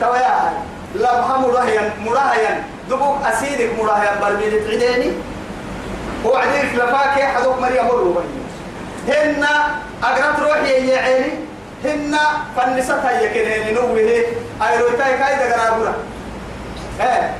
تويا 0.00 0.52
لا 0.94 1.20
محمد 1.20 1.48
مراهيا 1.48 1.92
مراهيا. 2.06 2.64
دبوك 2.90 3.16
أسيرك 3.26 3.70
مراهيا 3.78 4.20
برميل 4.20 4.64
تعديني 4.66 5.12
وعديك 6.24 6.74
لفاك 6.74 7.22
حدوك 7.22 7.58
مريم 7.60 7.86
مروا 7.86 8.22
هن 9.08 9.44
أقرأت 10.02 10.40
روحي 10.40 10.88
يا 10.88 10.98
عيني. 10.98 11.32
هن 11.84 12.18
فنستها 12.56 13.20
يكنين 13.20 13.74
نوه. 13.74 14.24
أيروتاي 14.68 15.18
كاي 15.18 15.34
دقرابورا 15.48 15.94
إيه 17.00 17.34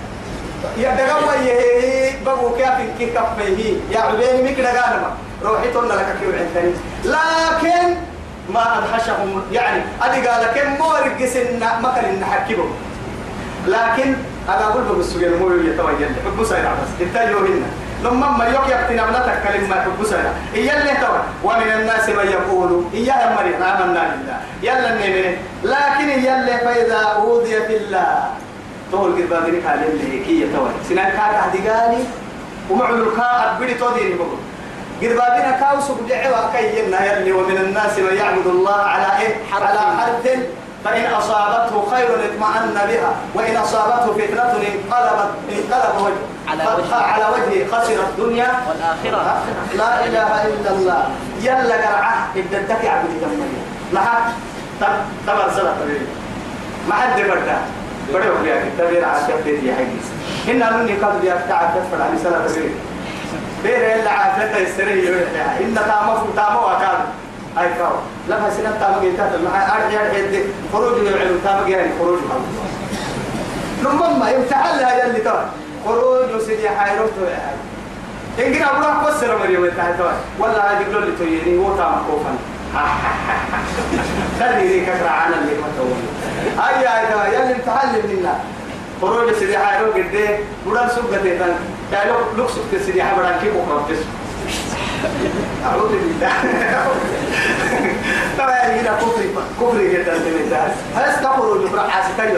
يا 0.79 0.91
دقوا 0.95 1.35
يهي 1.35 2.25
بقوا 2.25 2.57
كيف 2.57 2.99
كي 2.99 3.07
كفيه. 3.07 3.77
يا 3.91 4.01
عبيني 4.01 4.43
ميك 4.43 4.61
دقانما. 4.61 5.17
روحي 5.43 5.71
تقول 5.71 5.89
لك 5.89 6.17
كيو 6.21 6.33
عندني 6.33 6.75
لكن 7.05 7.97
ما 8.55 8.79
أدهشهم 8.79 9.43
يعني 9.53 9.83
أدي 10.03 10.29
قال 10.29 10.47
كم 10.55 10.71
مورق 10.79 11.25
سنة 11.25 11.81
ما 11.83 11.93
كان 11.95 12.21
نحكيهم 12.21 12.71
لكن 13.67 14.15
أنا 14.49 14.65
أقول 14.67 14.83
بقول 14.83 15.01
السجن 15.01 15.39
مو 15.39 15.49
يتوجه 15.51 16.09
حب 16.25 16.45
سيد 16.45 16.65
عباس 16.65 16.89
انت 17.01 17.17
يوهنا 17.31 17.67
لما 18.05 18.31
ما 18.31 18.45
يوك 18.45 18.65
يبتنا 18.69 19.03
أبنتك 19.05 19.43
كلمة 19.49 19.77
حب 19.83 20.05
سيد 20.05 20.25
إيا 20.55 20.81
اللي 20.81 20.93
توا 21.01 21.19
ومن 21.45 21.73
الناس 21.73 22.09
من 22.09 22.27
يقول 22.27 22.85
إيا 22.95 23.15
يا 23.15 23.37
مريم. 23.37 23.63
آمنا 23.63 24.03
بالله. 24.11 24.41
يلا 24.63 24.93
النمين 24.93 25.37
لكن 25.65 26.09
إيا 26.09 26.41
اللي 26.41 26.59
فإذا 26.59 26.97
أوذي 26.97 27.61
في 27.67 27.77
الله. 27.77 28.31
تقول 28.93 29.13
قد 29.13 29.29
بابنك 29.31 29.67
على 29.67 29.87
اللي 29.87 30.25
كي 30.25 30.41
يتوجه. 30.43 30.71
سنان 30.89 31.11
كاك 31.11 31.35
هدقاني 31.35 32.05
ومعلو 32.71 33.11
الكاء 33.11 33.57
أبدي 33.57 33.75
توديني 33.75 34.15
بقول 34.15 34.39
قد 35.03 35.09
بابنا 35.09 35.61
كاوس 35.61 35.85
بدعوا 35.91 36.53
كي 36.53 36.79
يلي 36.79 37.33
ومن 37.33 37.57
الناس 37.57 37.99
من 37.99 38.17
يعبد 38.17 38.47
الله 38.47 38.77
على 38.77 39.07
إيه 39.21 39.35
على 39.53 39.79
حرف 39.79 40.39
فإن 40.85 41.13
أصابته 41.13 41.91
خير 41.91 42.09
اطمأن 42.09 42.75
بها 42.75 43.13
وإن 43.35 43.57
أصابته 43.57 44.13
فتنة 44.13 44.43
انقلبت 44.43 45.31
انقلب 45.53 46.05
وجه 46.05 46.15
على 46.49 46.63
وجهه. 46.63 46.95
على 46.95 47.25
وجهه 47.25 47.67
خسر 47.73 48.01
الدنيا 48.09 48.49
والآخرة 48.69 49.43
لا 49.77 50.05
إله 50.05 50.45
إلا 50.47 50.71
الله 50.71 51.09
يلا 51.41 51.75
قرعة 51.75 52.29
ابدتك 52.37 52.85
يا 52.85 52.91
عبد 52.91 53.11
الجمال 53.11 53.49
لها 53.93 54.33
تبر 55.27 55.51
سنة 55.57 55.75
تبير 55.83 56.01
ما 56.89 56.95
حد 56.95 57.21
بردا 57.21 57.59
بدو 58.09 58.43
بيا 58.43 58.65
تبير 58.79 59.05
عاشر 59.05 59.41
تيجي 59.45 59.73
حقيس 59.75 60.07
هنا 60.49 60.71
مني 60.77 60.93
قد 60.93 61.21
بيا 61.21 61.45
تعب 61.49 61.71
تفر 61.75 62.03
على 62.03 62.19
سنة 62.19 62.71
بير 63.63 63.95
إلا 63.95 64.11
عافية 64.11 64.57
يسري 64.57 65.09
إن 65.61 65.75
تامو 65.75 66.17
تامو 66.37 66.61
أكاد 66.67 66.99
أي 67.59 67.69
كاو. 67.79 67.93
لما 68.29 68.51
سنة 68.51 68.77
تامو 68.81 69.01
جيتات 69.01 69.31
مع 69.45 69.77
أرجع 69.77 70.01
الحد 70.07 70.45
خروج 70.73 71.07
يعلم 71.07 71.41
تامو 71.45 71.67
يعني 71.67 71.91
خروج. 71.99 72.19
لما 73.85 74.31
يمتحن 74.31 74.79
لها 74.79 75.05
يلي 75.05 75.19
ترى 75.21 75.45
خروج 75.87 76.43
سيدي 76.47 76.69
حيروت 76.69 77.13
إن 78.39 78.55
كنا 78.55 78.77
أبوها 78.77 79.07
قصر 79.07 79.39
مريم 79.39 79.71
ترى 79.99 80.13
ولا 80.39 80.73
هذه 80.73 80.85
قلوا 80.85 81.01
لي 81.01 81.13
تيجي 81.19 81.59
هو 81.59 81.77
تامو 81.77 81.97
كوفن 82.11 82.37
خلي 84.41 84.81
كثر 84.87 85.09
عنا 85.09 85.37
اللي 85.39 85.53
ما 85.61 85.67
تقول 85.77 85.99
أي 86.69 86.79
أي 86.79 87.07
ترى 87.07 87.35
يلي 87.35 87.55
امتحن 87.55 87.89
منا 88.09 88.35
خروج 89.01 89.33
سيدي 89.39 89.59
حيروت 89.59 89.95
قد 89.95 90.39
بدل 90.67 90.91
سوق 90.91 91.11
تيتان 91.23 91.55
يا 91.93 92.05
لو 92.09 92.17
لو 92.43 92.49
سوق 92.49 92.65
سيدي 92.87 93.03
حبران 93.03 93.41
كيف 93.43 93.55
وقرب 93.57 93.85
أعوذ 95.67 95.89
بالله. 95.89 96.33
طبعا 98.39 98.57
هنا 98.59 98.93
كفر 99.01 99.23
كفر 99.61 99.83
جدا 99.83 100.15
تمتاز 100.19 100.71
هل 100.97 101.23
تقول 101.25 101.69
جبرا 101.69 101.83
حاسكاي 101.89 102.33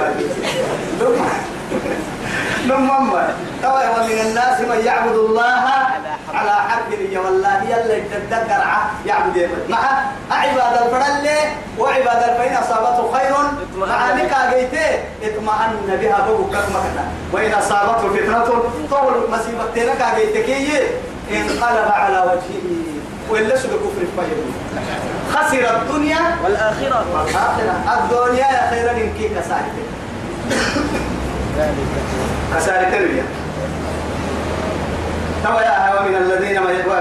لما 2.66 2.98
طبعا 3.62 3.90
ومن 3.90 4.18
الناس 4.26 4.60
من 4.60 4.82
يعبد 4.84 5.14
الله 5.16 5.66
على 6.34 6.50
حرف 6.50 6.88
لي 6.90 7.18
والله 7.18 7.62
يلا 7.62 7.96
يتذكر 7.96 8.62
يعبد 9.06 9.48
مع 9.68 9.78
عباد 10.30 10.82
الفرل 10.82 11.28
وعباد 11.78 12.22
الفين 12.28 12.56
أصابته 12.56 13.12
خير. 13.12 13.34
مع 13.76 14.14
نكا 14.14 14.50
جيته 14.54 14.98
اطمأن 15.22 15.98
بها 16.00 16.26
بوك 16.28 16.50
كما 16.50 17.04
وإن 17.32 17.52
أصابته 17.52 18.08
فتنة 18.08 18.44
طول 18.90 19.30
مصيبة 19.30 19.92
نكا 19.92 20.18
جيتكي 20.18 20.80
انقلب 21.30 21.92
على 21.92 22.18
وجهه. 22.18 22.92
وإلا 23.30 23.56
سوى 23.56 23.70
كفر 23.70 24.06
فجر 24.16 24.36
خسر 25.34 25.76
الدنيا 25.76 26.18
والآخرة. 26.44 27.04
والآخرة. 27.14 27.74
الدنيا 27.94 28.46
يا 28.46 28.70
خيرا 28.70 28.90
إن 28.90 29.12
كي 29.18 29.28
كسالك 29.28 29.72
كسالك 32.56 32.92
ومن 35.42 36.14
الذين 36.16 36.58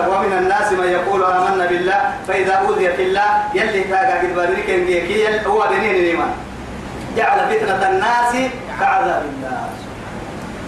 ومن 0.08 0.34
الناس 0.34 0.72
من 0.72 0.88
يقول 0.88 1.24
آمنا 1.24 1.66
بالله. 1.66 2.02
فإذا 2.28 2.54
أوذي 2.54 2.94
في 2.94 3.04
الله 3.04 3.30
يلي 3.54 3.84
كاغا 3.84 4.16
قد 4.22 4.36
بارك 4.36 4.70
يل 4.70 5.46
هو 5.48 5.66
دنين 5.66 5.96
الإيمان. 5.96 6.34
جعل 7.18 7.40
فتنة 7.50 7.90
الناس 7.90 8.34
كعذاب 8.80 9.24
الله. 9.36 9.70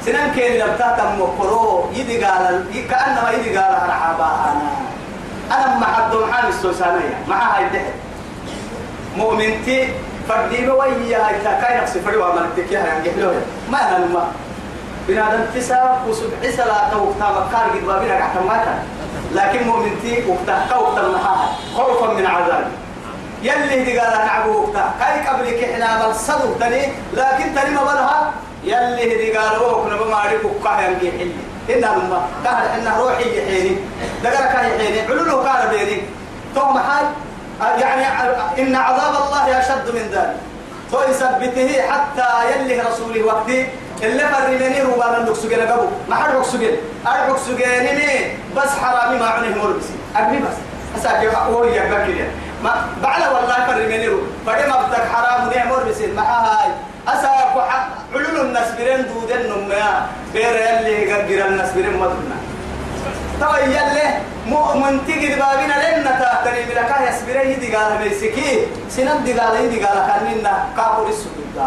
سنن 0.05 0.31
كين 0.35 0.59
لم 0.59 0.75
تهتم 0.79 1.19
مقرو 1.19 1.89
يدي 1.95 2.25
قال 2.25 2.65
كأنما 2.89 3.31
يدي 3.31 3.57
قال 3.57 3.73
رحابا 3.89 4.29
أنا. 4.49 4.69
أنا 5.51 5.77
ما 5.79 5.85
حد 5.85 6.15
محل 6.15 6.47
السوسانية 6.49 7.15
مع 7.27 7.57
هاي 7.57 7.65
الدهر. 7.65 7.93
مؤمنتي 9.17 9.89
فردي 10.29 10.65
بوي 10.65 11.15
هاي 11.15 11.35
كاي 11.61 11.81
نفسي 11.81 11.99
فري 11.99 12.17
وعملتك 12.17 12.71
يا 12.71 13.01
يحلوه 13.05 13.41
ما 13.71 13.77
أنا 13.77 14.27
بنادم 15.07 15.45
تسا 15.55 16.01
وسبع 16.07 16.37
صلاة 16.57 16.91
وقتها 16.97 17.29
مكار 17.31 17.69
قد 17.73 17.85
بابنا 17.87 18.15
قحتا 18.15 18.39
ماتا 18.39 18.83
لكن 19.33 19.67
مؤمنتي 19.67 20.23
وقتها 20.27 20.67
كوقتا 20.69 21.07
محاها 21.07 21.47
خوفا 21.75 22.13
من 22.13 22.25
عذاب. 22.25 22.67
يلي 23.43 23.83
دي 23.83 23.99
قال 23.99 24.25
نعبو 24.25 24.61
وقتها 24.61 24.93
كاي 24.99 25.27
قبلك 25.27 25.63
إحنا 25.63 26.07
بالصدق 26.07 26.59
تاني 26.59 26.81
لكن 27.13 27.55
تاني 27.55 27.75
ما 27.75 27.83
بلها. 27.83 28.31
يلي 28.63 29.17
دي 29.17 29.37
قال 29.37 29.61
وقنا 29.61 29.95
بمارك 29.95 30.41
وقاها 30.45 30.81
ينقي 30.87 31.11
حلي. 31.11 31.33
إن 31.69 31.83
الماء 31.83 32.23
قال 32.45 32.65
إن 32.75 32.87
روحي 32.99 33.37
يحيني 33.37 33.77
دقرا 34.23 34.45
كان 34.53 34.65
يحيني 34.65 35.01
علولو 35.01 35.37
قال 35.37 35.67
بيني. 35.69 36.01
ثم 36.55 36.79
حال 36.79 37.05
يعني 37.81 38.03
إن 38.59 38.75
عذاب 38.75 39.13
الله 39.25 39.59
أشد 39.59 39.95
من 39.95 40.09
ذلك. 40.11 40.35
فيثبته 40.91 41.81
حتى 41.91 42.29
يلي 42.51 42.81
رسوله 42.81 43.23
وقتي. 43.23 43.67
اللي 44.03 44.23
فرمني 44.27 44.81
هو 44.81 44.99
بان 44.99 45.25
نكسجن 45.29 45.67
قبو 45.67 45.87
ما 46.09 46.15
حد 46.15 46.35
نكسجن 46.35 46.75
أرجع 47.07 47.37
سجنني 47.37 48.37
بس 48.57 48.69
حرامي 48.69 49.19
ما 49.19 49.25
عنه 49.25 49.63
مربسي 49.63 49.93
أبني 50.15 50.37
بس. 50.37 50.57
أساكي 50.97 51.27
هو 51.27 51.63
يبكي 51.63 52.25
ما 52.63 52.87
بعد 53.03 53.21
والله 53.21 53.55
فرمني 53.67 54.07
هو 54.07 54.17
بدي 54.47 54.67
ما 54.69 54.81
بدك 54.81 55.03
حرام 55.13 55.47
وني 55.47 55.65
مربسي 55.69 56.07
ما 56.07 56.21
هاي. 56.21 56.71
أساكو 57.07 57.59
علول 57.59 58.41
الناس 58.41 58.71
بيرن 58.71 59.05
دودن 59.07 59.49
نميا. 59.49 60.05
بير 60.33 60.55
يلي 60.55 61.13
غير 61.13 61.47
الناس 61.47 61.71
بيرن 61.71 61.97
مدنا 61.97 62.37
تو 63.39 63.55
يلي 63.55 64.07
مؤمن 64.45 65.05
تيجي 65.05 65.27
بابنا 65.35 65.97
لنا 65.99 66.11
تاتني 66.19 66.63
بلكا 66.63 67.09
يسبره 67.09 67.41
يدي 67.41 67.75
قال 67.75 67.97
بيسكي 67.97 68.67
سنن 68.89 69.23
دي 69.23 69.33
قال 69.39 69.65
يدي 69.65 69.85
قال 69.85 69.97
كأننا 70.07 70.65
كابور 70.77 71.07
السجود 71.09 71.57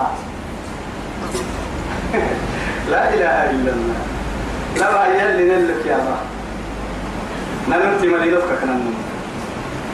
لا 2.90 3.02
إله 3.14 3.36
إلا 3.50 3.70
الله. 3.76 3.98
لا 4.76 5.06
يلي 5.06 5.44
نلك 5.50 5.86
يا 5.86 5.96
الله 5.96 6.20
نمت 7.68 8.02
مليلتك 8.04 8.60
كنن 8.62 8.94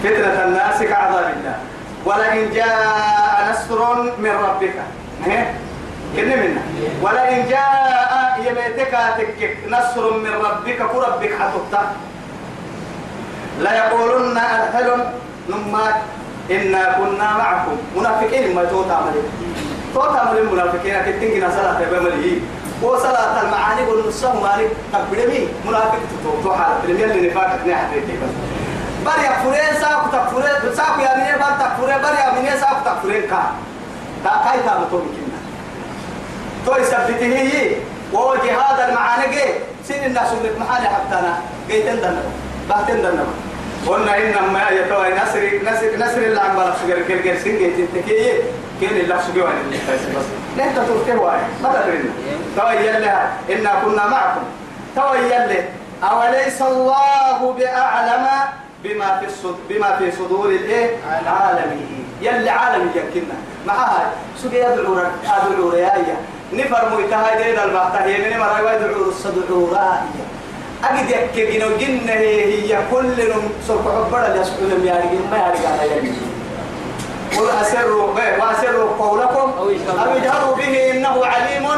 فتنة 0.02 0.36
الناس 0.44 0.82
كعذاب 0.82 1.26
الله. 1.36 1.56
ولئن 2.04 2.50
جاء 2.50 3.50
نصر 3.50 3.80
من 4.18 4.34
ربك. 4.46 4.76
كن 6.16 6.28
منا. 6.28 6.62
ولئن 7.02 7.48
جاء 7.48 8.40
يبيتك 8.46 8.92
تكك. 9.18 9.56
نصر 9.70 10.04
من 10.18 10.32
ربك 10.46 10.78
كربك 10.92 11.32
حتبتا 11.40 11.82
لا 13.60 13.72
يقولن 13.76 14.36
أرحل 14.36 14.88
نمات 15.48 15.98
إنا 16.50 16.82
كنا 16.98 17.28
معكم. 17.38 17.76
منافقين 17.96 18.54
ما 18.54 18.64
توتا 18.64 18.92
عملي 18.92 19.22
توتا 19.94 20.18
عملي 20.18 20.40
المنافقين 20.40 21.02
كتنجنا 21.06 21.50
صلاة 21.50 21.78
بمليه 21.90 22.40
وصلاة 22.82 23.42
المعاني 23.42 23.82
والنصه 23.88 24.40
مالك. 24.40 24.70
تقبلمي 24.92 25.48
منافق 25.66 25.98
تتوتو 26.10 26.54
حالة 26.54 26.84
لم 26.88 27.00
يلي 27.00 27.28
نفاقك 27.28 27.66
نحن 27.66 27.90
بريا 29.06 29.32
فرين 29.42 29.80
ساكو 29.80 30.06
تكفرين 30.12 30.74
ساكو 30.76 31.00
يا 31.00 31.16
مني 31.16 31.38
بار 31.38 31.52
تكفرين 31.60 31.98
بريا 32.02 32.40
مني 32.40 32.60
ساكو 32.60 32.80
تكفرين 32.84 33.22
كا. 33.30 33.42
تا 34.24 34.30
كاي 34.44 34.62
تا 34.66 34.78
متوم 34.78 35.06
كنا. 35.14 35.38
تو 36.66 36.82
يثبته 36.82 37.26
هي 37.26 37.76
وهو 38.12 38.34
جهاد 38.34 38.88
المعاني 38.88 39.36
سين 39.84 40.04
الناس 40.04 40.32
اللي 40.32 40.58
محاني 40.60 40.88
حتى 40.88 41.18
أنا. 41.18 41.38
جيتن 41.68 41.96
دنا 41.96 42.22
بحتن 42.70 43.02
دنا 43.02 43.24
قلنا 43.86 44.16
إنما 44.18 44.70
يتوى 44.70 45.06
نصر 45.14 45.42
نصر 45.72 45.96
نصر 45.98 46.18
الله 46.18 46.40
عم 46.40 46.56
بلغ 46.56 46.74
سجل 46.82 47.04
كل 47.08 47.22
كل 47.22 47.38
سنة 47.38 47.68
تنتكي 47.76 48.32
كين 48.80 48.96
الله 49.00 49.20
سجوا 49.20 49.48
عن 49.48 49.70
بس 49.90 50.24
نحن 50.58 50.74
ترتيه 50.74 51.20
واي 51.20 51.38
ما 51.62 51.68
تدرين 51.74 52.10
توي 52.56 52.86
يلا 52.86 53.26
إنا 53.52 53.72
كنا 53.84 54.06
معكم. 54.06 54.42
توي 54.96 55.18
يلا 55.18 55.62
أوليس 56.02 56.62
الله 56.62 57.52
بأعلم 57.58 58.26
بما 58.84 59.18
في 59.20 59.26
الصد 59.26 59.56
بما 59.68 59.96
في 59.96 60.10
صدور 60.10 60.46
الإيه؟ 60.48 60.96
عالمه. 61.26 61.80
يلي 62.22 62.50
عالم 62.50 62.90
يمكننا 62.94 63.34
معها 63.66 64.10
سوق 64.42 64.52
يدعو 64.54 64.96
ادعو 65.26 65.70
ريايا 65.70 66.16
نفر 66.52 66.96
ميتها 66.96 67.36
دين 67.42 67.58
البحث 67.58 68.02
هي 68.02 68.30
من 68.30 68.38
مرة 68.38 68.72
يدعو 68.72 69.08
الصدعو 69.08 69.68
رايا 69.72 70.24
أجد 70.84 71.10
يكجن 71.10 71.64
وجن 71.64 72.08
هي 72.08 72.78
كل 72.90 73.16
سرق 73.68 74.06
عبارة 74.06 74.40
يسكن 74.40 74.64
لم 74.68 74.86
يارجين 74.86 75.22
ما 75.30 75.36
يارجع 75.36 75.68
على 75.80 75.96
يدي 75.96 76.12
قل 77.38 77.48
أسروا 77.60 78.06
وأسروا 78.40 78.90
قولكم. 78.98 79.52
أو 79.58 80.16
اجهروا 80.16 80.56
به 80.56 80.90
إنه 80.90 81.26
عليم. 81.26 81.68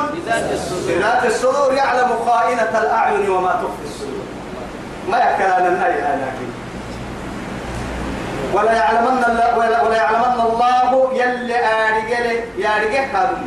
بذات 0.89 1.25
الصدور. 1.27 1.73
يعلم 1.73 2.09
خائنة 2.27 2.81
الأعين 2.83 3.31
وما 3.31 3.53
تخفي 3.53 3.85
الصدور. 3.85 4.25
ما 5.11 5.19
يكل 5.19 5.53
على 5.53 5.69
النهي 5.69 5.93
لكن 5.93 6.49
ولا 8.55 8.73
يعلمن 8.73 9.25
الله 9.29 9.59
ولا, 9.59 9.83
ولا 9.83 9.97
يعلمن 9.97 10.41
الله 10.41 11.11
يلي 11.15 11.57
آرجل 11.67 12.27
يا 12.59 12.71
رجل 12.83 12.95
هذا 13.15 13.39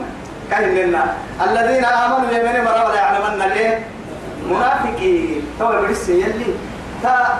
كان 0.52 0.76
لنا 0.76 1.14
الذين 1.50 1.86
آمنوا 1.86 2.32
يمن 2.32 2.64
مرة 2.66 2.86
ولا 2.86 2.96
يعلمن 2.96 3.42
الايه 3.42 3.86
منافقين 4.50 5.42
تو 5.60 5.68
بريس 5.82 6.10
يلي 6.10 6.54
تا 7.04 7.40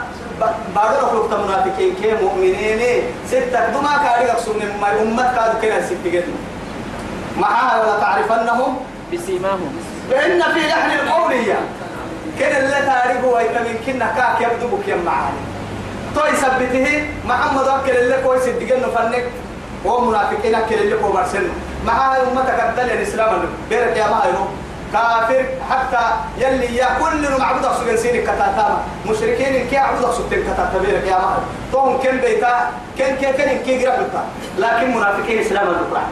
بعد 0.76 1.04
وقت 1.04 1.34
منافقين 1.34 1.96
كي 2.02 2.14
مؤمنين 2.24 2.82
ستة 3.28 3.70
دما 3.70 3.94
كاري 4.04 4.32
أقسم 4.32 4.60
ما 4.82 5.02
أمة 5.02 5.36
كادو 5.36 5.62
كنا 5.62 5.82
ستة 5.82 6.10
جد 6.14 6.30
معها 7.38 7.82
ولا 7.82 8.00
تعرفنهم؟ 8.00 8.78
بسيماهم. 9.14 9.76
بأن 10.10 10.42
في 10.42 10.68
لحن 10.68 10.92
القول 10.92 11.32
هي 11.34 11.54
كان 12.40 12.64
اللي 12.64 12.86
تعرفه 12.86 13.28
ويتمن 13.28 13.76
كنا 13.86 14.08
كاك 14.18 14.42
يبدو 14.42 14.78
بك 14.78 14.90
معاني. 15.06 15.42
تو 16.16 16.22
يثبته 16.26 17.06
محمد 17.26 17.68
أكل 17.68 17.98
اللي 17.98 18.18
كويس 18.24 18.48
الدجن 18.48 18.82
فنك. 18.96 19.26
هو 19.86 20.02
منافقين 20.02 20.56
أكل 20.56 20.76
اللي 20.76 20.98
كو 20.98 21.12
برسل 21.12 21.48
معها 21.86 22.18
أمتك 22.24 22.60
الدل 22.70 22.90
الإسلام. 22.92 23.32
بيرك 23.70 23.98
يا 23.98 24.08
ما 24.08 24.22
كافر 24.94 25.46
حتى 25.70 26.06
يلي 26.38 26.76
يا 26.76 26.88
كل 27.00 27.40
معبود 27.40 27.66
أقصد 27.66 27.96
سينك 27.96 28.24
كتاتاما. 28.24 28.84
مشركين 29.06 29.68
كي 29.70 29.78
عبود 29.78 30.04
أقصد 30.04 30.34
كتاتا 30.34 30.80
بيرك 30.86 31.08
يا 31.08 31.18
ما 31.18 31.38
توم 31.72 32.00
كن 32.02 32.18
بيتا 32.18 32.72
كن 32.98 33.16
كن 33.16 33.32
كن 33.32 33.58
كي 33.66 33.78
جربتا 33.78 34.26
لكن 34.58 34.98
منافقين 34.98 35.40
إسلام 35.40 35.68
الدكرة 35.68 36.04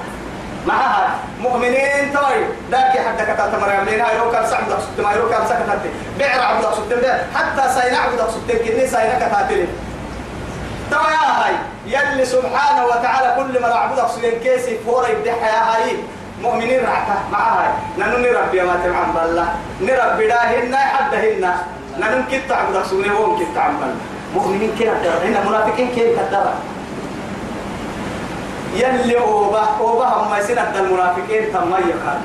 معها 0.67 1.09
مؤمنين 1.39 2.13
توي. 2.13 2.41
ذاك 2.71 2.97
حتى 3.07 3.23
كتاتا 3.23 3.57
مريم 3.61 3.85
لين 3.85 4.01
هاي 4.01 4.17
روكا 4.19 4.45
سعد 4.45 4.71
أقصد 4.71 5.01
ما 5.01 5.11
روكا 5.15 5.45
سكتت 5.45 5.91
بيع 6.17 6.45
عبود 6.45 6.65
أقصد 6.65 6.93
حتى 7.35 7.73
ساينا 7.73 7.97
عبود 7.97 8.19
أقصد 8.19 8.51
كني 8.51 8.87
ساينا 8.87 9.27
كتاتلين 9.27 9.67
توا 10.91 11.09
يا 11.09 11.43
هاي. 11.43 11.55
يلي 11.87 12.25
سبحانه 12.25 12.85
وتعالى 12.85 13.35
كل 13.37 13.61
ما 13.61 13.67
نعبد 13.67 13.99
أقصد 13.99 14.25
كيسي 14.43 14.77
فورا 14.85 15.07
يبدح 15.07 15.33
يا 15.33 15.63
هاي. 15.63 15.97
مؤمنين 16.41 16.79
رعتا 16.79 17.17
معها 17.31 17.73
ننو 17.99 18.17
نربي 18.17 18.61
ما 18.61 18.75
تمعن 18.83 19.09
بالله. 19.15 19.47
نربي 19.81 20.27
داهن 20.27 20.75
حدهن 20.75 21.43
ننو 21.99 22.17
كنت 22.31 22.51
عبد 22.51 22.75
أقصد 22.75 23.07
هون 23.07 23.39
كنت 23.39 23.57
عن 23.57 23.73
بالله 23.79 24.01
مؤمنين 24.35 24.71
كنا 24.79 25.23
هنا 25.23 25.49
منافقين 25.49 25.87
كيف 25.95 26.19
كدرا 26.19 26.53
يلي 28.75 29.17
أوبا 29.19 29.63
أوبا 29.79 30.05
هم 30.05 30.31
سنة 30.47 30.71
المنافقين 30.75 31.53
تم 31.53 31.71
يقال. 31.71 32.19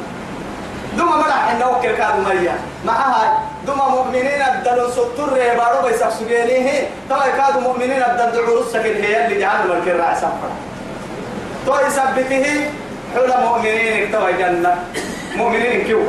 دوما 0.98 1.16
ملح 1.16 1.50
إنه 1.50 1.68
وكل 1.68 1.92
كاد 1.96 2.18
ميا 2.26 2.54
معها 2.86 3.38
دوما 3.66 3.88
مؤمنين 3.88 4.42
الدل 4.42 4.90
سطر 4.92 5.30
بارو 5.58 5.86
بيسق 5.86 6.10
سجينيه 6.10 6.88
توا 7.08 7.26
كاد 7.38 7.62
مؤمنين 7.62 8.02
الدل 8.02 8.30
دعور 8.34 8.60
السكن 8.66 8.94
هي 9.04 9.26
اللي 9.26 9.40
جعل 9.40 9.68
ملك 9.68 9.88
الرع 9.88 10.14
سفر 10.14 10.50
تو 11.66 11.74
يثبته 11.86 12.46
حول 13.14 13.30
مؤمنين 13.44 14.12
توا 14.12 14.30
جنة 14.30 14.72
مؤمنين 15.36 15.84
كيو 15.84 16.00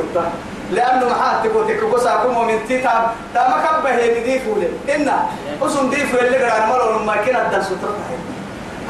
لأنه 0.70 1.08
محات 1.08 1.46
تقول 1.46 1.68
تكو 1.68 1.98
ساكو 1.98 2.28
مؤمن 2.28 2.58
تيتام 2.68 3.02
تاما 3.34 3.56
كبه 3.64 3.90
يدي 3.90 4.38
فولي. 4.38 4.68
إنا 4.94 5.16
أسم 5.62 5.90
دي 5.90 5.96
فولي 5.96 6.26
اللي 6.26 6.38
قرأ 6.38 6.66
ملو 6.66 6.98
لما 6.98 7.16
كنا 7.16 7.46
الدل 7.46 7.64
سطر 7.64 7.92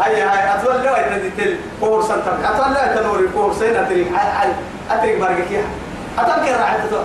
هاي. 0.00 0.22
هاي 0.22 0.54
أتولى 0.54 0.78
لا 0.78 1.00
يتندي 1.00 1.56
كور 1.80 2.02
سنتر 2.02 2.34
أتولى 2.44 2.94
تنوري 2.94 3.28
كور 3.34 3.54
سنة 3.60 3.82
تريك 3.88 4.06
أتريك 4.90 5.16
بارك 5.20 5.50
أتذكر 6.18 6.60
راحته 6.60 7.02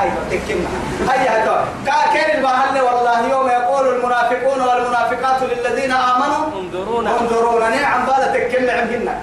أيوة 0.00 0.22
تكلم 0.30 0.66
هيا 1.10 1.44
تو 1.44 1.54
كان 2.14 2.38
البهل 2.38 2.80
والله 2.80 3.28
يوم 3.30 3.48
يقول 3.48 3.94
المنافقون 3.94 4.60
والمنافقات 4.60 5.42
للذين 5.42 5.92
آمنوا 5.92 6.44
انظرونا. 6.60 7.10
انظرونا. 7.20 7.68
نعم 7.68 8.06
بالا 8.06 8.26
تكلم 8.32 8.70
عندنا. 8.70 9.14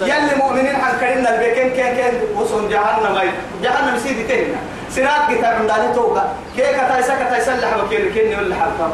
يلي 0.00 0.34
مؤمنين 0.36 0.74
عن 0.74 0.98
كريمنا 1.00 1.34
البيكين 1.34 1.76
كان 1.76 1.96
كان 1.96 2.14
وصل 2.36 2.68
جهنم 2.68 3.16
أي 3.16 3.28
جهنم 3.62 3.98
سيدي 3.98 4.22
تهنا 4.22 4.58
سنات 4.90 5.30
كتاب 5.30 5.60
من 5.60 5.66
داني 5.66 5.94
توقع. 5.94 6.24
كي 6.56 6.62
كتايسا 6.62 7.14
كتايسا 7.24 7.54
اللي 7.54 7.66
حبا 7.66 7.88
كيري 7.90 8.10
كيني 8.10 8.36
ولا 8.36 8.54
حبا 8.54 8.90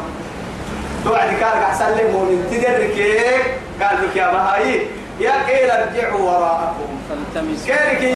توعد 1.03 1.29
كارك 1.39 1.63
أحسن 1.63 1.95
لي 1.97 2.03
مؤمن. 2.11 2.47
تدري 2.51 2.87
كيك 2.87 3.45
قال 3.81 3.97
لك 4.03 4.15
يا 4.15 4.31
بهاي 4.31 4.87
يا 5.19 5.31
قيل 5.47 5.71
ارجعوا 5.71 6.21
وراءكم. 6.21 6.89
فالتمسوا. 7.09 7.65
كيرك 7.65 8.14